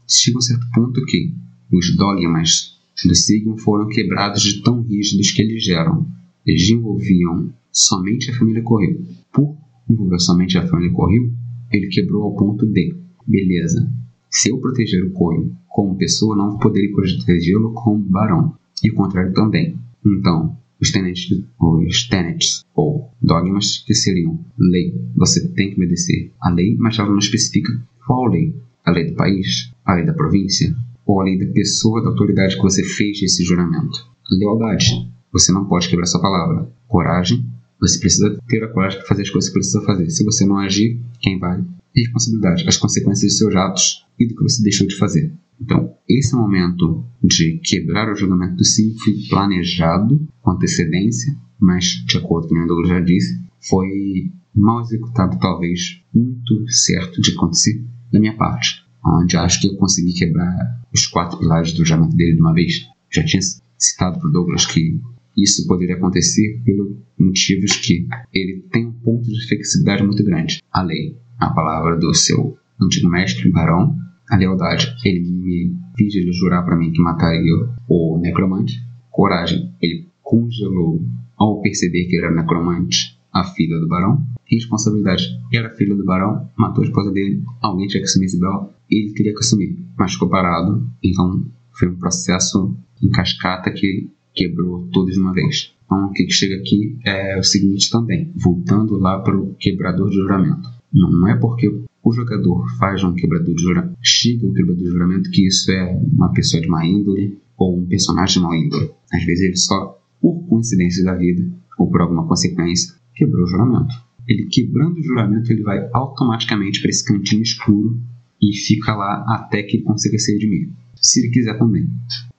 [0.08, 1.34] chega um certo ponto que
[1.72, 6.06] os dogmas do Sigmund foram quebrados de tão rígidos que eles eram.
[6.46, 9.04] Eles envolviam somente a família Correio.
[9.32, 9.56] Por
[9.88, 11.32] envolver somente a família Correio,
[11.70, 12.94] ele quebrou ao ponto de,
[13.26, 13.88] beleza,
[14.30, 18.54] se eu proteger o Correio como pessoa, não poderia protegê-lo como barão.
[18.82, 19.78] E o contrário também.
[20.04, 21.28] Então, os tenets,
[21.60, 27.10] os tenets ou dogmas que seriam lei, você tem que obedecer a lei, mas ela
[27.10, 27.72] não especifica
[28.06, 28.54] qual lei
[28.88, 30.74] a lei do país, a lei da província
[31.06, 34.06] ou a lei da pessoa da autoridade que você fez esse juramento.
[34.30, 35.10] Lealdade.
[35.32, 36.70] Você não pode quebrar sua palavra.
[36.86, 37.44] Coragem.
[37.80, 40.10] Você precisa ter a coragem para fazer as coisas que precisa fazer.
[40.10, 41.64] Se você não agir, quem vai?
[41.94, 42.64] Responsabilidade.
[42.66, 45.32] As consequências de seus atos e do que você deixou de fazer.
[45.60, 48.64] Então, esse momento de quebrar o julgamento do
[49.02, 54.30] foi planejado com antecedência, mas, de acordo com o que o Douglas já disse, foi
[54.54, 60.12] mal executado, talvez muito certo de acontecer da minha parte, onde acho que eu consegui
[60.12, 62.86] quebrar os quatro pilares do julgamento dele de uma vez.
[63.10, 63.40] Já tinha
[63.76, 65.00] citado para Douglas que
[65.36, 70.60] Isso poderia acontecer por motivos que ele tem um ponto de flexibilidade muito grande.
[70.72, 73.96] A lei, a palavra do seu antigo mestre, Barão,
[74.28, 77.54] a lealdade, ele me fez ele jurar para mim que mataria
[77.88, 78.74] o necromante.
[79.10, 81.00] Coragem, ele congelou
[81.36, 84.24] ao perceber que era necromante a filha do barão.
[84.44, 88.70] Responsabilidade, era filha do barão, matou a esposa dele, alguém tinha que assumir esse belo,
[88.90, 94.88] ele queria que assumir, mas ficou parado, então foi um processo em cascata que quebrou
[94.92, 95.74] tudo de uma vez.
[95.84, 100.16] Então, o que chega aqui é o seguinte também, voltando lá para o quebrador de
[100.16, 100.68] juramento.
[100.92, 101.68] Não é porque
[102.02, 106.00] o jogador faz um quebrador de juramento, chega o quebrador de juramento, que isso é
[106.12, 108.90] uma pessoa de má índole ou um personagem de má índole.
[109.12, 111.46] Às vezes ele só, por coincidência da vida
[111.78, 113.94] ou por alguma consequência, quebrou o juramento.
[114.26, 118.00] Ele quebrando o juramento, ele vai automaticamente para esse cantinho escuro
[118.40, 120.70] e fica lá até que ele consiga se redimir.
[120.94, 121.88] Se ele quiser também.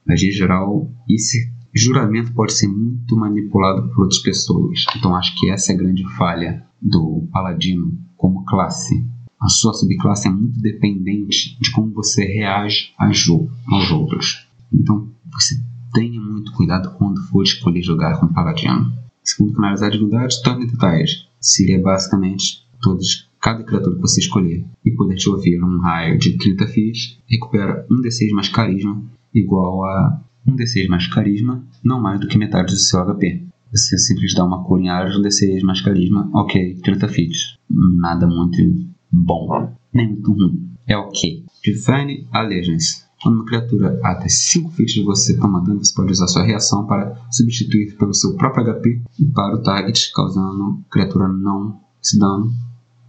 [0.08, 4.86] Mas em geral, esse juramento pode ser muito manipulado por outras pessoas.
[4.96, 9.06] Então acho que essa é a grande falha do paladino como classe.
[9.42, 13.30] A sua subclasse é muito dependente de como você reage aos
[13.92, 14.48] outros.
[14.74, 15.62] Então você
[15.94, 18.92] tenha muito cuidado quando for escolher jogar com paladino.
[19.30, 21.28] Segundo canalizar a divindade, torne detalhes.
[21.40, 26.36] Seria basicamente todos, cada criatura que você escolher e poder te ouvir um raio de
[26.36, 32.20] 30 fios, recupera um D6 mais carisma, igual a um D6 mais carisma, não mais
[32.20, 33.44] do que metade do seu HP.
[33.72, 37.56] Você simplesmente dá uma cor em áreas um D6 mais carisma, ok, 30 feats.
[37.70, 38.58] Nada muito
[39.12, 40.72] bom, nem muito ruim.
[40.88, 41.46] É ok.
[41.64, 43.06] Define Allegiance.
[43.22, 46.86] Quando uma criatura até 5 feats de você toma dano, você pode usar sua reação
[46.86, 49.02] para substituir pelo seu próprio HP
[49.34, 52.52] para o target, causando criatura não se dano.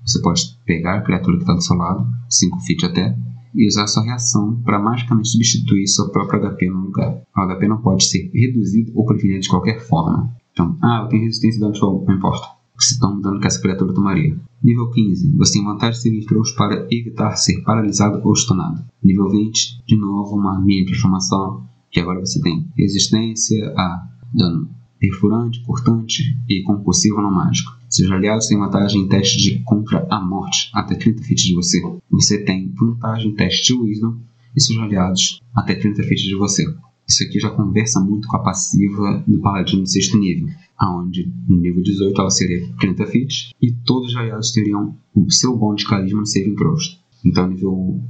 [0.04, 3.16] Você pode pegar a criatura que está do seu lado, 5 feet até,
[3.54, 7.22] e usar sua reação para magicamente substituir seu próprio HP no lugar.
[7.36, 10.34] O HP não pode ser reduzido ou prevenido de qualquer forma.
[10.52, 12.48] Então, ah, eu tenho resistência a dano de fogo, não importa.
[12.78, 14.36] Você está dano que essa criatura tomaria.
[14.62, 15.36] Nível 15.
[15.36, 18.84] Você tem vantagem de throws para evitar ser paralisado ou stunado.
[19.02, 19.82] Nível 20.
[19.86, 21.66] De novo, uma mini transformação.
[21.90, 24.68] Que agora você tem resistência a dano
[24.98, 27.72] perfurante, cortante e concussivo no mágico.
[27.88, 31.80] Seus aliados têm vantagem em teste de contra a morte até 30 feet de você.
[32.10, 34.18] Você tem vantagem em teste de Wisdom
[34.54, 36.64] e seus aliados até 30 feet de você.
[37.08, 40.48] Isso aqui já conversa muito com a passiva do Paladino de sexto nível,
[40.80, 45.54] aonde no nível 18 ela seria 30 feet e todos os aliados teriam o seu
[45.56, 46.98] bônus de carisma no saving throws.
[47.24, 48.00] Então nível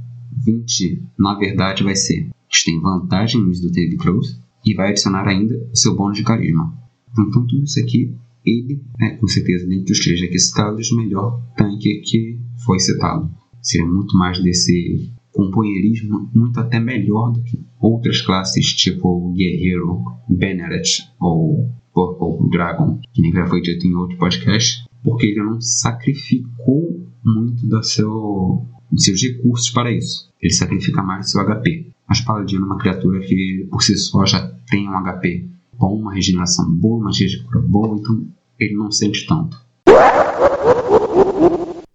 [0.45, 5.27] 20, na verdade, vai ser que tem vantagem no do saving throws e vai adicionar
[5.27, 6.73] ainda o seu bônus de carisma.
[7.11, 8.15] Então tudo isso aqui,
[8.45, 13.29] ele é com certeza dentre os três aqui citados o melhor tanque que foi citado.
[13.61, 21.03] Seria muito mais desse companheirismo muito até melhor do que outras classes tipo Guerreiro, Benneret
[21.19, 27.65] ou Purple Dragon, que nem foi dito em outro podcast, porque ele não sacrificou muito
[27.65, 30.31] do seu, dos seus recursos para isso.
[30.41, 31.91] Ele sacrifica mais o seu HP.
[32.07, 35.49] Mas Paladino é uma criatura que por si só já tem um HP
[35.81, 37.11] bom, uma regeneração boa, uma
[37.45, 38.27] cura boa, então
[38.59, 39.57] ele não sente tanto.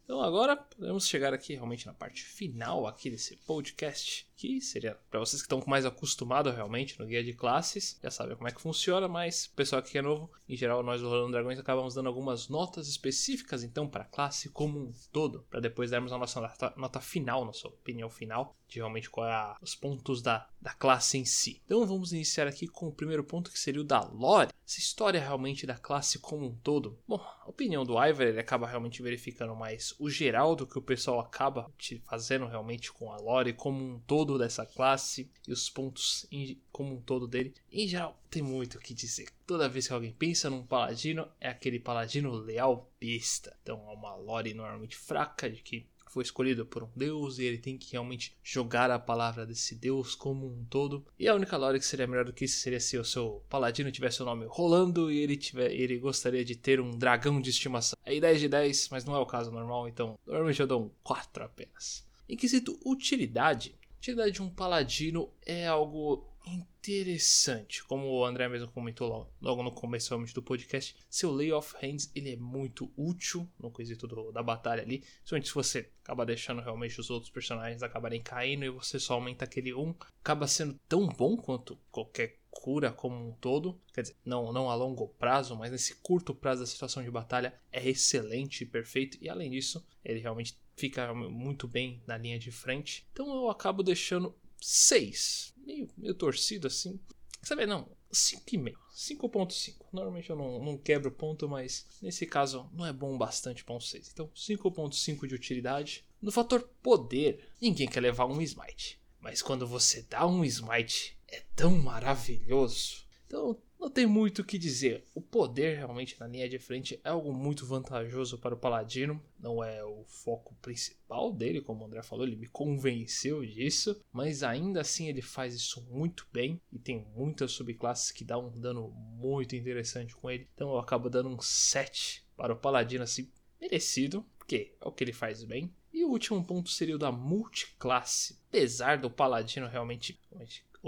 [0.05, 5.21] Então agora podemos chegar aqui realmente na parte final aqui desse podcast, que seria para
[5.21, 8.61] vocês que estão mais acostumados realmente no guia de classes, já sabem como é que
[8.61, 12.09] funciona, mas o pessoal que é novo, em geral nós do Rolando Dragões acabamos dando
[12.09, 16.73] algumas notas específicas então para classe como um todo, para depois darmos a nossa nota,
[16.77, 21.25] nota, final, nossa opinião final de realmente qual é os pontos da, da classe em
[21.25, 21.63] si.
[21.65, 25.21] Então vamos iniciar aqui com o primeiro ponto que seria o da lore, essa história
[25.21, 26.99] realmente da classe como um todo.
[27.07, 30.83] Bom, a opinião do Ivar ele acaba realmente verificando mais o geral do que o
[30.83, 31.71] pessoal acaba
[32.05, 36.95] fazendo realmente com a lore como um todo dessa classe e os pontos em, como
[36.95, 37.55] um todo dele.
[37.71, 39.29] Em geral, tem muito o que dizer.
[39.47, 43.57] Toda vez que alguém pensa num paladino, é aquele paladino leal besta.
[43.63, 45.87] Então é uma lore normalmente fraca de que
[46.17, 50.15] foi escolhido por um deus e ele tem que realmente jogar a palavra desse deus
[50.15, 51.05] como um todo.
[51.19, 53.93] E a única lore que seria melhor do que isso seria se o seu paladino
[53.93, 57.99] tivesse o nome Rolando e ele, tiver, ele gostaria de ter um dragão de estimação.
[58.03, 60.91] Aí 10 de 10, mas não é o caso normal, então normalmente eu dou um
[61.03, 62.07] 4 apenas.
[62.27, 63.77] Em quesito utilidade,
[64.07, 67.83] a utilidade de um paladino é algo interessante.
[67.85, 72.13] Como o André mesmo comentou logo, logo no começo do podcast, seu Lay of Hands
[72.15, 74.99] ele é muito útil no quesito do, da batalha ali.
[74.99, 79.45] Principalmente se você acaba deixando realmente os outros personagens acabarem caindo e você só aumenta
[79.45, 83.81] aquele 1, acaba sendo tão bom quanto qualquer cura como um todo.
[83.93, 87.55] Quer dizer, não, não a longo prazo, mas nesse curto prazo da situação de batalha
[87.71, 89.19] é excelente e perfeito.
[89.21, 93.07] E além disso, ele realmente fica muito bem na linha de frente.
[93.13, 96.99] Então eu acabo deixando 6 meio, meio torcido assim.
[97.43, 98.75] Sabe, não, 5,5.
[98.95, 99.87] 5.5.
[99.93, 103.81] Normalmente eu não, não quebro ponto, mas nesse caso não é bom bastante para um
[103.81, 104.11] 6.
[104.13, 106.05] Então 5.5 de utilidade.
[106.21, 109.01] No fator poder, ninguém quer levar um smite.
[109.21, 113.07] Mas quando você dá um smite, é tão maravilhoso.
[113.27, 115.05] Então não tem muito o que dizer.
[115.15, 119.23] O poder realmente na linha de frente é algo muito vantajoso para o Paladino.
[119.39, 124.01] Não é o foco principal dele, como o André falou, ele me convenceu disso.
[124.13, 126.61] Mas ainda assim ele faz isso muito bem.
[126.73, 130.49] E tem muitas subclasses que dão um dano muito interessante com ele.
[130.55, 133.31] Então eu acabo dando um 7 para o Paladino, assim,
[133.61, 134.25] merecido.
[134.39, 135.73] Porque é o que ele faz bem.
[135.93, 138.39] E o último ponto seria o da multiclasse.
[138.49, 140.19] Apesar do Paladino realmente.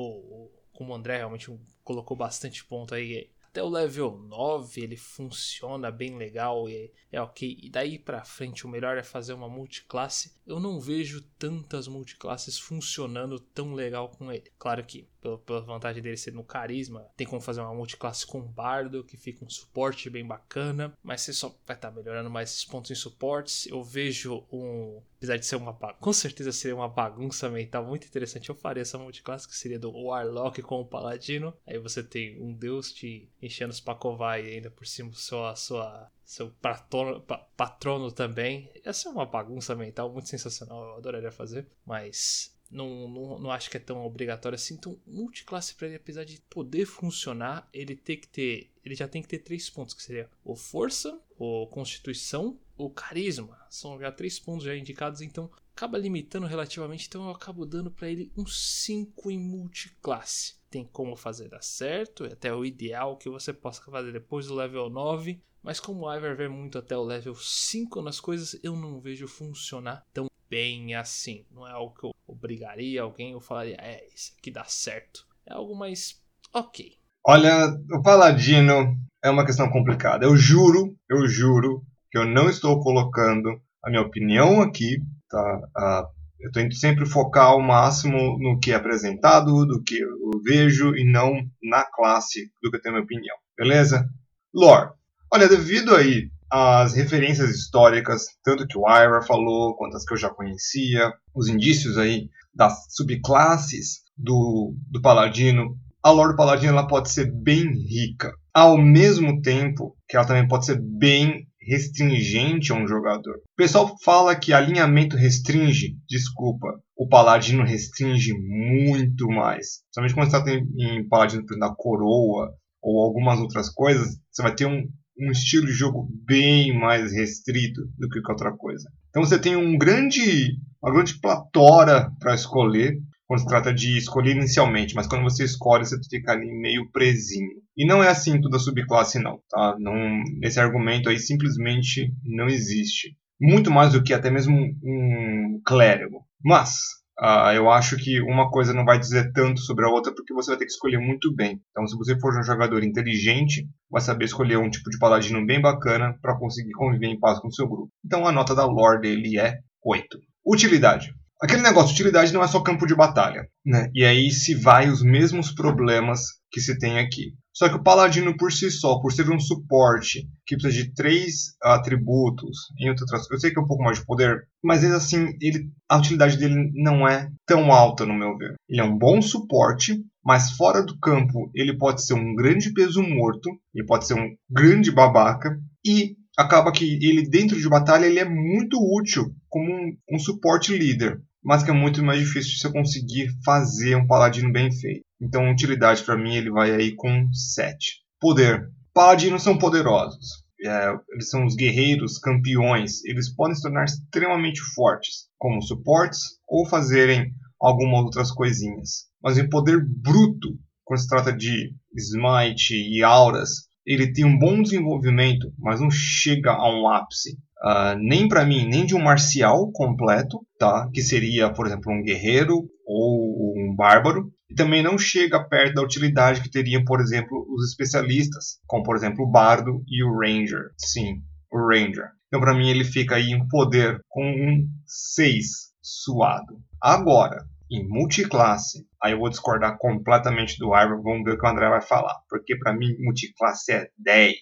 [0.01, 1.51] O, como o André realmente
[1.85, 3.31] colocou bastante ponto aí.
[3.59, 7.59] Até o level 9 ele funciona bem legal e é ok.
[7.61, 10.37] E daí pra frente o melhor é fazer uma multiclasse.
[10.47, 14.49] Eu não vejo tantas multiclasses funcionando tão legal com ele.
[14.61, 15.09] Claro que
[15.45, 19.45] pela, vantagem dele ser no carisma, tem como fazer uma multiclasse com bardo, que fica
[19.45, 22.95] um suporte bem bacana, mas você só vai estar tá melhorando mais esses pontos em
[22.95, 23.67] suportes.
[23.67, 25.03] Eu vejo um.
[25.17, 25.73] Apesar de ser uma.
[25.73, 28.49] Com certeza seria uma bagunça mental muito interessante.
[28.49, 31.53] Eu faria essa multiclasse que seria do Warlock com o Paladino.
[31.67, 36.51] Aí você tem um deus te enchendo os pacovai ainda por cima sua, sua seu
[36.51, 37.21] patrono,
[37.57, 38.71] patrono também.
[38.85, 43.71] Essa é uma bagunça mental muito sensacional, eu adoraria fazer, mas não, não, não acho
[43.71, 44.75] que é tão obrigatório assim.
[44.75, 48.71] Então, multiclasse para ele, apesar de poder funcionar, ele tem que ter.
[48.85, 53.59] Ele já tem que ter três pontos, que seria o força, o constituição, o carisma.
[53.71, 58.11] São já três pontos já indicados, então acaba limitando relativamente, então eu acabo dando para
[58.11, 60.58] ele um 5 em multiclasse.
[60.71, 64.55] Tem como fazer dar certo, é até o ideal que você possa fazer depois do
[64.55, 68.77] level 9, mas como o Ivar vê muito até o level 5 nas coisas, eu
[68.77, 71.45] não vejo funcionar tão bem assim.
[71.51, 75.27] Não é algo que eu obrigaria alguém, eu falaria, é, isso aqui dá certo.
[75.47, 76.23] É algo mais
[76.53, 76.97] ok.
[77.27, 80.25] Olha, o Paladino é uma questão complicada.
[80.25, 85.59] Eu juro, eu juro que eu não estou colocando a minha opinião aqui, tá?
[85.77, 90.95] Uh, eu tento sempre focar ao máximo no que é apresentado, do que eu vejo
[90.95, 91.33] e não
[91.63, 93.37] na classe do que eu tenho minha opinião.
[93.57, 94.09] Beleza?
[94.55, 94.91] Lore.
[95.33, 100.19] Olha, devido aí as referências históricas, tanto que o Ira falou, quanto as que eu
[100.19, 105.77] já conhecia, os indícios aí das subclasses do, do Paladino.
[106.03, 110.49] A lore do Paladino ela pode ser bem rica, ao mesmo tempo que ela também
[110.49, 113.37] pode ser bem restringente a um jogador.
[113.37, 116.67] O pessoal fala que alinhamento restringe, desculpa,
[116.97, 119.83] o Paladino restringe muito mais.
[119.95, 122.51] Somente quando você está em Paladino da Coroa
[122.83, 124.83] ou algumas outras coisas, você vai ter um,
[125.21, 128.89] um estilo de jogo bem mais restrito do que qualquer outra coisa.
[129.11, 132.97] Então você tem um grande, uma grande platora para escolher
[133.29, 137.51] quando se trata de escolher inicialmente, mas quando você escolhe você fica ali meio presinho.
[137.77, 139.77] E não é assim toda subclasse não, tá?
[139.79, 143.15] Não, esse argumento aí simplesmente não existe.
[143.41, 146.25] Muito mais do que até mesmo um clérigo.
[146.43, 150.33] Mas Uh, eu acho que uma coisa não vai dizer tanto sobre a outra porque
[150.33, 151.61] você vai ter que escolher muito bem.
[151.73, 155.61] Então, se você for um jogador inteligente, vai saber escolher um tipo de paladino bem
[155.61, 157.91] bacana para conseguir conviver em paz com o seu grupo.
[158.05, 160.17] Então, a nota da lore dele é 8.
[160.47, 161.13] Utilidade.
[161.41, 163.91] Aquele negócio, utilidade não é só campo de batalha, né?
[163.95, 166.21] E aí se vai os mesmos problemas
[166.51, 167.35] que se tem aqui.
[167.53, 171.57] Só que o paladino por si só, por ser um suporte que precisa de três
[171.63, 175.69] atributos, em outras eu sei que é um pouco mais de poder, mas assim, ele,
[175.89, 178.55] a utilidade dele não é tão alta no meu ver.
[178.69, 183.03] Ele é um bom suporte, mas fora do campo ele pode ser um grande peso
[183.03, 188.21] morto, ele pode ser um grande babaca e acaba que ele dentro de batalha ele
[188.21, 192.71] é muito útil como um, um suporte líder mas que é muito mais difícil você
[192.71, 195.05] conseguir fazer um paladino bem feito.
[195.21, 198.03] Então, utilidade para mim ele vai aí com 7.
[198.21, 198.69] Poder.
[198.93, 200.45] Paladinos são poderosos.
[200.65, 203.05] É, eles são os guerreiros campeões.
[203.05, 209.07] Eles podem se tornar extremamente fortes, como suportes ou fazerem algumas outras coisinhas.
[209.23, 214.61] Mas em poder bruto, quando se trata de smite e auras, ele tem um bom
[214.61, 217.39] desenvolvimento, mas não chega a um ápice.
[217.65, 220.89] Uh, nem para mim, nem de um marcial completo, tá?
[220.93, 224.31] Que seria, por exemplo, um guerreiro ou um bárbaro.
[224.51, 228.95] E também não chega perto da utilidade que teriam, por exemplo, os especialistas, como por
[228.95, 230.71] exemplo o bardo e o ranger.
[230.77, 232.11] Sim, o ranger.
[232.29, 235.45] Então para mim ele fica aí em poder com um 6
[235.83, 236.61] suado.
[236.81, 241.49] Agora, em multiclasse, aí eu vou discordar completamente do Ivor, vamos ver o que o
[241.49, 242.17] André vai falar.
[242.29, 244.37] Porque para mim multiclasse é 10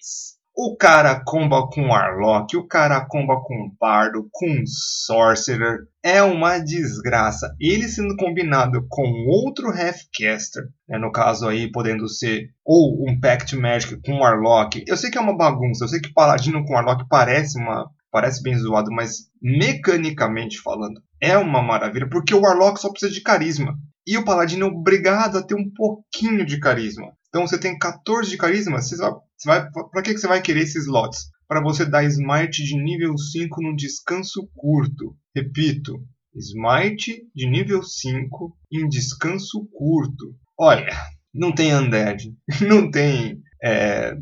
[0.55, 5.81] O cara comba com Warlock, o cara comba com Bardo, com Sorcerer.
[6.01, 7.55] É uma desgraça.
[7.59, 13.55] Ele sendo combinado com outro Halfcaster, né, no caso aí podendo ser ou um Pact
[13.55, 14.83] Magic com Warlock.
[14.87, 18.41] Eu sei que é uma bagunça, eu sei que Paladino com Warlock parece uma parece
[18.41, 23.77] bem zoado, mas mecanicamente falando, é uma maravilha, porque o Warlock só precisa de carisma.
[24.05, 27.11] E o Paladino é obrigado a ter um pouquinho de carisma.
[27.27, 30.61] Então você tem 14 de carisma, você vai, você vai, pra que, você vai querer
[30.61, 31.29] esses slots?
[31.47, 35.15] Para você dar smite de nível 5 num descanso curto.
[35.35, 36.01] Repito,
[36.35, 40.35] smite de nível 5 em descanso curto.
[40.57, 40.95] Olha,
[41.33, 42.33] não tem undead,
[42.67, 44.13] não tem é,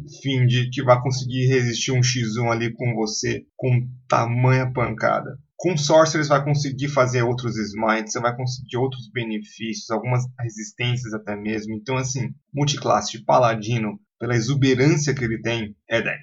[0.71, 5.37] que vai conseguir resistir um X1 ali com você com tamanha pancada.
[5.57, 11.35] Com Sorcerers vai conseguir fazer outros smites, você vai conseguir outros benefícios, algumas resistências até
[11.35, 11.73] mesmo.
[11.73, 16.19] Então, assim, multiclasse de Paladino, pela exuberância que ele tem, é 10.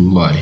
[0.00, 0.38] Lore.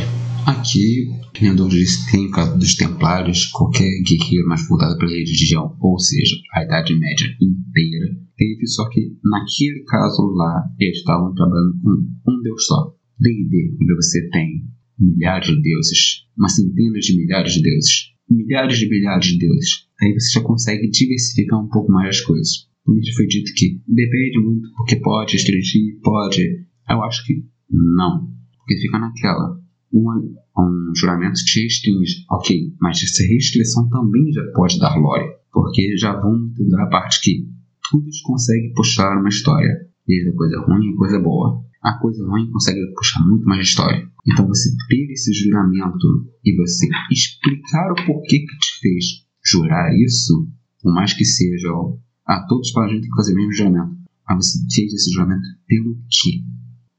[0.46, 2.28] Aqui, que nem eu disse, tem
[2.58, 8.06] dos Templários, qualquer guerreiro mais voltado para a religião, ou seja, a Idade Média inteira,
[8.36, 12.94] teve, só que naquele caso lá, eles estavam trabalhando com um deus só.
[13.20, 14.68] D&D, onde você tem
[15.02, 19.86] milhares de deuses, uma centena de milhares de deuses, milhares de milhares de deuses.
[20.00, 22.68] Aí você já consegue diversificar um pouco mais as coisas.
[22.84, 26.66] Como já foi dito que depende muito, porque pode restringir, pode.
[26.88, 28.28] Eu acho que não.
[28.58, 29.60] Porque fica naquela.
[29.92, 35.96] Um, um juramento te restringe, ok, mas essa restrição também já pode dar lore, porque
[35.96, 37.46] já vão dar a parte que
[37.90, 41.62] tudo consegue puxar uma história, desde a coisa ruim a coisa boa.
[41.82, 44.08] A coisa ruim consegue puxar muito mais história.
[44.26, 49.04] Então você ter esse juramento e você explicar o porquê que te fez
[49.44, 50.48] jurar isso,
[50.80, 53.52] por mais que seja, ó, a todos para a gente tem que fazer o mesmo
[53.52, 53.96] juramento.
[54.28, 56.44] Mas você fez esse juramento pelo quê?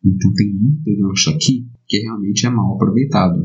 [0.04, 3.40] Então tem muito gancho aqui que realmente é mal aproveitado.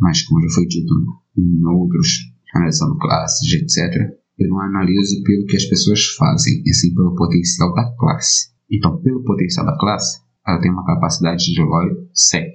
[0.00, 0.92] Mas como já foi dito
[1.36, 6.94] em outros, analisando classes, etc., eu não analiso pelo que as pessoas fazem, e sim
[6.94, 8.48] pelo potencial da classe.
[8.70, 12.52] Então, pelo potencial da classe, ela tem uma capacidade de lore 7.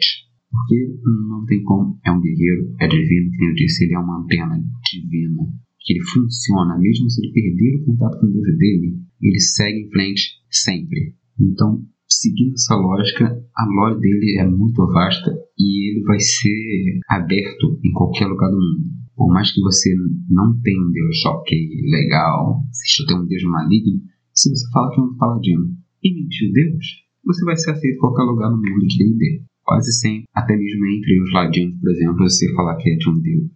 [0.49, 0.99] Porque
[1.30, 1.99] não tem como.
[2.06, 4.57] É um guerreiro, é divino, como eu disse, ele é uma antena
[4.91, 5.44] divina.
[5.80, 9.82] Que ele funciona, mesmo se ele perder o contato com o Deus dele, ele segue
[9.82, 11.16] em frente sempre.
[11.40, 17.80] Então, seguindo essa lógica, a lore dele é muito vasta e ele vai ser aberto
[17.84, 19.06] em qualquer lugar do mundo.
[19.16, 19.94] Por mais que você
[20.30, 21.57] não tenha um Deus ok,
[21.90, 24.02] legal, você tem um Deus maligno,
[24.34, 28.00] se você fala que é um paladino e mentir Deus, você vai ser aceito em
[28.00, 32.18] qualquer lugar no mundo de D&D quase sempre, até mesmo entre os ladinos, por exemplo,
[32.20, 33.52] você falar que é de um deus,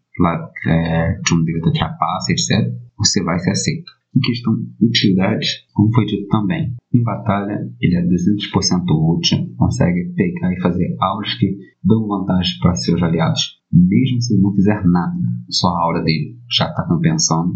[0.68, 3.92] é, de um deus da trapaça, etc., você vai ser aceito.
[4.16, 8.84] Em questão de utilidade, como foi dito também, em batalha ele é 200%
[9.16, 14.42] útil, consegue pegar e fazer auras que dão vantagem para seus aliados, mesmo se ele
[14.42, 15.16] não fizer nada,
[15.50, 17.54] só a aura dele já está compensando.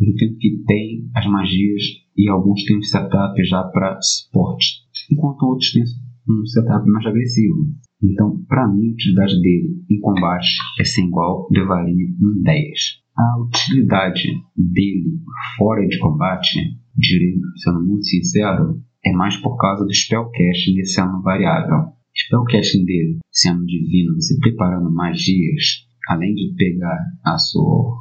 [0.00, 1.82] No tempo que tem as magias
[2.16, 5.82] e alguns têm um setup já para suporte, enquanto outros têm
[6.28, 7.56] um setup mais agressivo.
[8.02, 10.48] Então, para mim, a utilidade dele em combate
[10.80, 12.78] é sem igual, levaria um 10.
[13.16, 15.18] A utilidade dele
[15.56, 16.58] fora de combate,
[16.96, 21.92] direi, sendo muito sincero, é mais por causa do spellcasting sendo variável.
[22.14, 27.96] Spellcasting dele sendo divino, você preparando magias, além de pegar a sua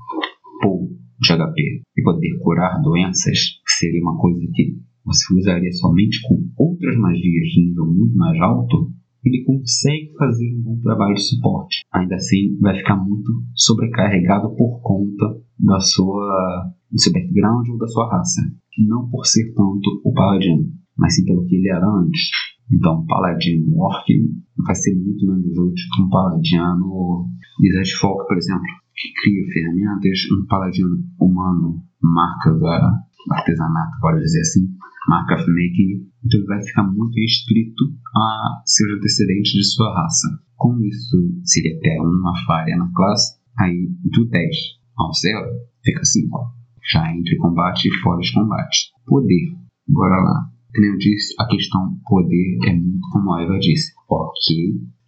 [0.62, 4.78] pool de HP e poder curar doenças, seria uma coisa que
[5.10, 8.94] você usaria somente com outras magias de nível muito mais alto,
[9.26, 11.82] ele consegue fazer um bom trabalho de suporte.
[11.92, 15.26] Ainda assim, vai ficar muito sobrecarregado por conta
[15.60, 18.42] da sua, do seu background ou da sua raça.
[18.78, 22.30] Não por ser tanto o paladino, mas sim pelo que ele era antes.
[22.72, 24.06] Então, paladino orc
[24.64, 27.28] vai ser muito menos útil que um paladino
[27.60, 28.64] Wizard Folk, por exemplo,
[28.96, 30.20] que cria ferramentas.
[30.32, 34.68] Um paladino humano, marca da artesanato, pode dizer assim,
[35.08, 37.84] marca of making, então ele vai ficar muito restrito
[38.16, 40.28] a seus antecedentes de sua raça.
[40.56, 44.56] Como isso seria até uma falha na classe, aí do 10
[44.98, 45.48] ao 0
[45.84, 46.30] fica 5,
[46.92, 48.92] já entre combate e fora de combate.
[49.06, 49.56] Poder,
[49.88, 50.52] bora lá.
[50.74, 53.94] Como eu disse, a questão poder é muito como a Eva disse.
[54.10, 54.56] Ok,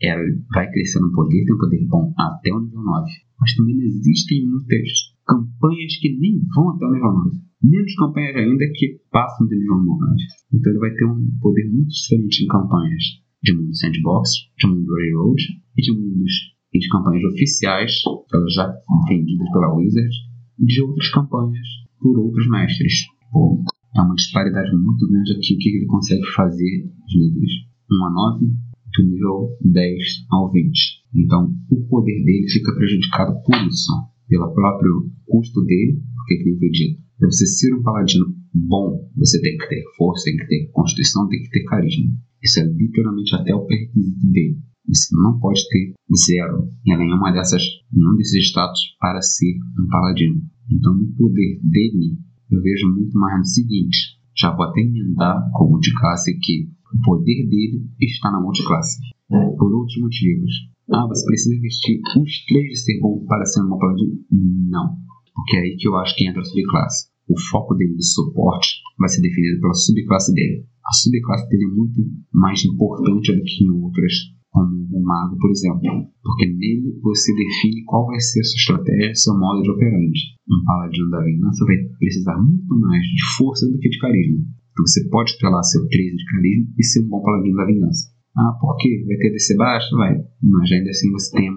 [0.01, 0.23] ela
[0.53, 3.11] vai crescendo poder, tem um poder bom até o nível 9.
[3.39, 4.89] Mas também existem muitas
[5.31, 9.77] campanhas que nem vão até o nível 9 menos campanhas ainda que passam de nível
[9.77, 10.15] 9.
[10.53, 13.03] Então ele vai ter um poder muito diferente em campanhas
[13.43, 15.41] de mundo sandbox, de mundo railroad
[15.77, 16.33] e de mundos
[16.73, 17.91] e de campanhas oficiais,
[18.33, 18.73] elas já
[19.07, 20.15] vendidas pela Wizard,
[20.59, 21.67] de outras campanhas
[21.99, 22.93] por outros mestres.
[23.31, 23.63] Pô,
[23.95, 27.51] é uma disparidade muito grande aqui o que ele consegue fazer de níveis
[27.91, 29.99] 1 a 9, do nível 10
[30.31, 31.03] ao 20.
[31.15, 33.91] Então, o poder dele fica prejudicado por isso,
[34.31, 39.41] pelo próprio custo dele, porque, como foi dito, para você ser um paladino bom, você
[39.41, 42.09] tem que ter força, tem que ter constituição, tem que ter carisma.
[42.41, 44.57] Isso é literalmente até o pré-requisito dele.
[44.87, 50.41] Você não pode ter zero em nenhuma dessas, nenhum desses status para ser um paladino.
[50.71, 52.17] Então, no poder dele,
[52.49, 57.47] eu vejo muito mais no seguinte: já vou até emendar com multiclasse que o poder
[57.47, 58.97] dele está na multiclasse.
[59.27, 60.51] Por outros motivos.
[60.93, 64.19] Ah, você precisa investir os três de ser bom para ser uma paladino?
[64.29, 64.97] Não.
[65.33, 67.09] Porque é aí que eu acho que entra a subclasse.
[67.29, 70.65] O foco dele de suporte vai ser definido pela subclasse dele.
[70.85, 72.01] A subclasse dele é muito
[72.33, 74.13] mais importante do que em outras
[74.51, 75.79] como o mago, por exemplo,
[76.21, 80.19] porque nele você define qual vai ser a sua estratégia, seu modo de operante.
[80.49, 84.39] Um paladino da vingança vai precisar muito mais de força do que de carisma.
[84.71, 88.11] Então você pode lá seu 13 de carisma e ser um bom paladino da vingança.
[88.37, 89.03] Ah, por quê?
[89.07, 89.95] Vai ter DC baixo?
[89.95, 90.15] Vai.
[90.41, 91.49] Mas ainda assim você tem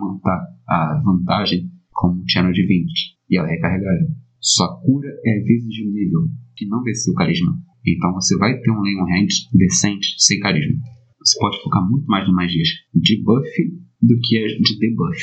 [0.66, 2.90] a, vantagem como um channel de 20
[3.30, 4.08] e ela é recarregável.
[4.40, 7.56] Sua cura é vezes de um nível que não vê seu carisma.
[7.86, 10.80] Então você vai ter um Leon Hand decente sem carisma
[11.24, 13.48] você pode focar muito mais em magias de buff
[14.02, 15.18] do que as de debuff.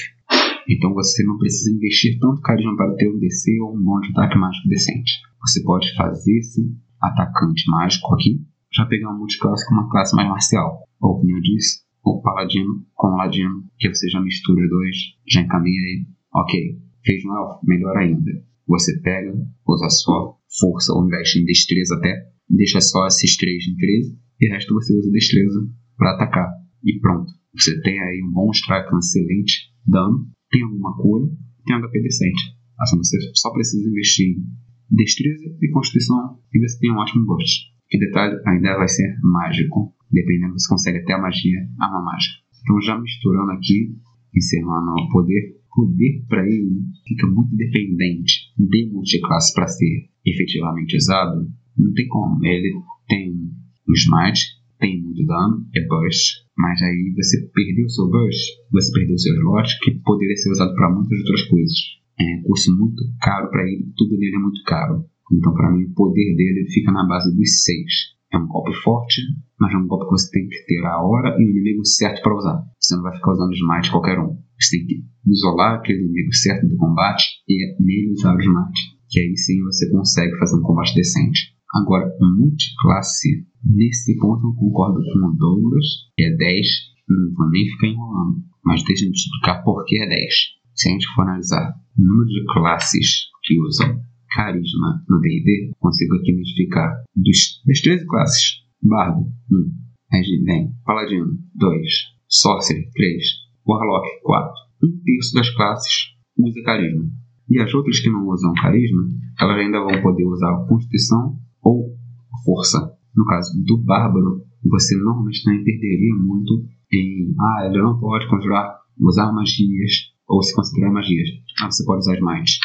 [0.68, 4.10] Então você não precisa investir tanto carisma para ter um DC ou um bom de
[4.10, 5.12] ataque mágico decente.
[5.42, 6.62] Você pode fazer esse
[7.00, 8.42] atacante mágico aqui,
[8.74, 10.80] já pegar um multiclasse com uma classe mais marcial.
[11.02, 14.98] Ou como eu disse, o paladino com o ladino, que você já mistura os dois,
[15.28, 16.06] já encaminha aí.
[16.34, 18.32] Ok, fez um elfo, melhor ainda.
[18.68, 19.34] Você pega,
[19.68, 24.50] usa só força ou investe em destreza até, deixa só esses três em 13 e
[24.50, 25.68] o resto você usa destreza
[25.98, 26.50] para atacar.
[26.84, 27.32] E pronto.
[27.54, 31.30] Você tem aí um bom strike, um excelente dano, tem alguma cura,
[31.66, 32.42] tem HP decente.
[32.80, 37.72] Assim você só precisa investir em destreza e constituição e você tem um ótimo burst.
[37.90, 39.94] Que detalhe, ainda vai ser mágico.
[40.12, 42.42] Dependendo, você consegue até a magia, arma mágica.
[42.62, 43.96] Então, já misturando aqui,
[44.36, 51.50] encerrando o poder, poder para ele fica muito dependente de multiclasse para ser efetivamente usado.
[51.78, 52.46] Não tem como.
[52.46, 52.74] Ele
[53.08, 58.58] tem um smite, tem muito dano, é burst, mas aí você perdeu o seu burst,
[58.72, 61.78] você perdeu o seu slot, que poderia ser usado para muitas outras coisas.
[62.20, 65.06] É um curso muito caro para ele, tudo dele é muito caro.
[65.32, 67.86] Então, para mim, o poder dele fica na base dos 6.
[68.34, 69.22] É um golpe forte,
[69.62, 72.20] mas é um golpe que você tem que ter a hora e o inimigo certo
[72.24, 72.64] para usar.
[72.80, 74.36] Você não vai ficar usando smite qualquer um.
[74.60, 78.82] Você tem que isolar aquele inimigo certo do combate e nele usar o smite.
[79.08, 81.54] Que aí sim você consegue fazer um combate decente.
[81.76, 85.86] Agora, multiclasse, nesse ponto eu concordo com o Douglas,
[86.18, 86.68] que é 10,
[87.08, 90.34] não vou nem ficar enrolando, mas deixa eu explicar por que é 10.
[90.74, 94.02] Se a gente for analisar o número de classes que usam
[94.32, 99.22] carisma no D&D, consigo aqui identificar dos, das 13 classes, Bardo,
[99.52, 99.72] 1,
[100.12, 101.88] aí vem Paladino, 2,
[102.28, 103.24] Sorcerer, 3,
[103.68, 104.54] Warlock, 4.
[104.84, 107.04] Um terço das classes usa carisma.
[107.50, 109.04] E as outras que não usam carisma,
[109.40, 111.96] elas ainda vão poder usar a Constituição ou
[112.44, 112.80] força.
[113.16, 118.80] No caso do bárbaro, você normalmente também perderia muito em ah, ele não pode conjurar,
[119.00, 121.30] usar magias ou se considerar magias.
[121.62, 122.60] Ah, você pode usar smite.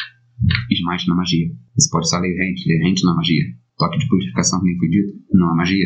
[0.71, 1.51] Smite na magia.
[1.77, 3.43] Você pode usar Levent, Levent na magia.
[3.77, 5.85] Toque de purificação, que nem foi dito, não é magia.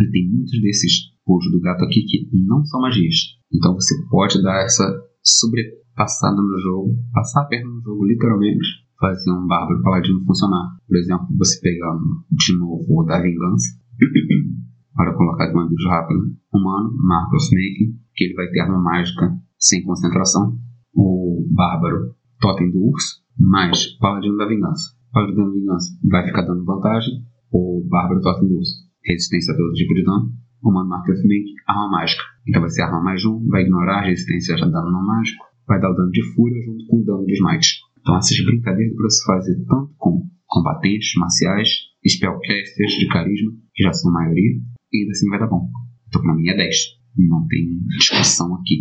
[0.00, 3.16] E tem muitos desses pulos do gato aqui que não são magias.
[3.52, 4.84] Então você pode dar essa
[5.22, 10.76] sobrepassada no jogo, passar a perna no jogo literalmente, fazer um bárbaro paladino funcionar.
[10.86, 11.96] Por exemplo, você pegar
[12.30, 13.68] de novo o da vingança,
[14.94, 19.36] para colocar de uma vez rápido, humano, Marcos Making, que ele vai ter arma mágica
[19.58, 20.58] sem concentração,
[20.94, 24.94] o bárbaro totem do urso, mais paladino da vingança.
[25.14, 27.22] Paladino da vingança vai ficar dando vantagem,
[27.52, 31.88] o bárbaro totem do urso, resistência a todo tipo de dano, humano Marcos Making, arma
[31.88, 32.24] mágica.
[32.48, 35.80] Então vai ser arma mais um, vai ignorar a resistência a dano não mágico, vai
[35.80, 37.78] dar o dano de fúria junto com o dano de smite.
[38.00, 41.68] Então essas brincadeiras para se fazer tanto com combatentes marciais,
[42.04, 44.58] spellcasters de carisma, que já são a maioria,
[44.92, 45.70] e ainda assim vai dar bom.
[46.08, 46.76] Então para mim é 10.
[47.16, 48.80] Não tem discussão aqui.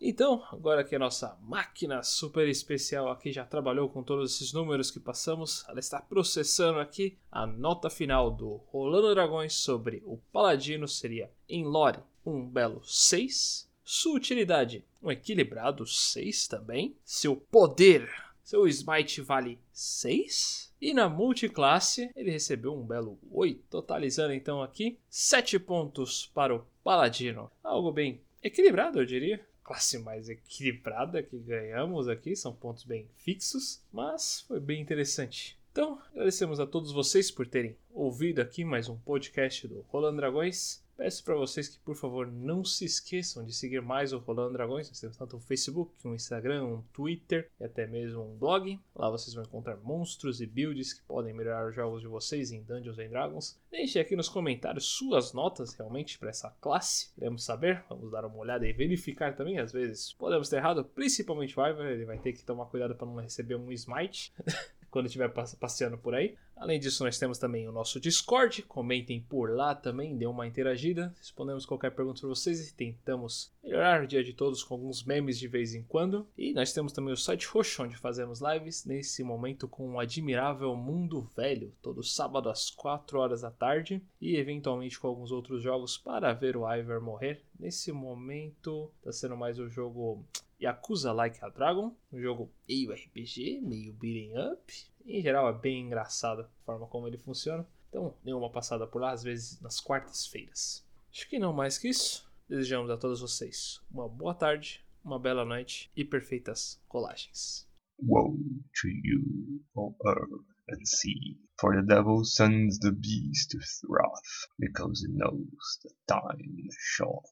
[0.00, 4.90] Então, agora que a nossa máquina super especial aqui já trabalhou com todos esses números
[4.90, 10.88] que passamos, ela está processando aqui a nota final do Rolando Dragões sobre o Paladino
[10.88, 16.96] seria em lore um belo 6, sua utilidade, um equilibrado 6 também.
[17.04, 18.08] Seu poder,
[18.42, 20.72] seu smite vale 6.
[20.80, 26.64] E na multiclasse, ele recebeu um belo 8, totalizando então aqui 7 pontos para o
[26.82, 27.50] Paladino.
[27.62, 29.44] Algo bem equilibrado, eu diria.
[29.70, 35.56] Classe mais equilibrada que ganhamos aqui, são pontos bem fixos, mas foi bem interessante.
[35.70, 40.82] Então, agradecemos a todos vocês por terem ouvido aqui mais um podcast do Rolando Dragões.
[41.00, 44.86] Peço para vocês que, por favor, não se esqueçam de seguir mais o Rolando Dragões.
[44.86, 48.78] Nós temos tanto um Facebook, um Instagram, um Twitter e até mesmo um blog.
[48.94, 52.62] Lá vocês vão encontrar monstros e builds que podem melhorar os jogos de vocês em
[52.62, 53.58] Dungeons Dragons.
[53.70, 57.14] Deixe aqui nos comentários suas notas realmente para essa classe.
[57.14, 59.58] Queremos saber, vamos dar uma olhada e verificar também.
[59.58, 63.06] Às vezes podemos ter errado, principalmente o Ivar, ele vai ter que tomar cuidado para
[63.06, 64.34] não receber um smite.
[64.90, 66.36] quando estiver passeando por aí.
[66.60, 68.62] Além disso, nós temos também o nosso Discord.
[68.64, 71.14] Comentem por lá também, dê uma interagida.
[71.16, 75.38] Respondemos qualquer pergunta para vocês e tentamos melhorar o dia de todos com alguns memes
[75.38, 76.28] de vez em quando.
[76.36, 80.76] E nós temos também o site Roxo, onde fazemos lives nesse momento com o admirável
[80.76, 84.02] Mundo Velho, todo sábado às 4 horas da tarde.
[84.20, 87.42] E eventualmente com alguns outros jogos para ver o Iver morrer.
[87.58, 90.22] Nesse momento está sendo mais o jogo
[90.60, 94.72] Yakuza Like a Dragon, um jogo meio RPG, meio beating up.
[95.06, 97.66] Em geral é bem engraçado a forma como ele funciona.
[97.88, 100.86] Então, dê uma passada por lá, às vezes nas quartas-feiras.
[101.10, 102.30] Acho que não mais que isso.
[102.48, 107.68] Desejamos a todos vocês uma boa tarde, uma bela noite e perfeitas colagens.
[108.02, 108.36] Woe
[108.80, 115.06] to you, O earth and sea, for the devil sends the beast with wrath, because
[115.06, 117.26] he knows that time is short.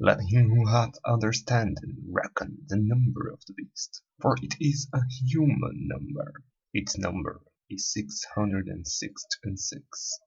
[0.00, 5.00] Let him who hath understanding reckon the number of the beast, for it is a
[5.28, 6.32] human number.
[6.72, 7.40] Its number
[7.70, 10.18] is six hundred and six and six.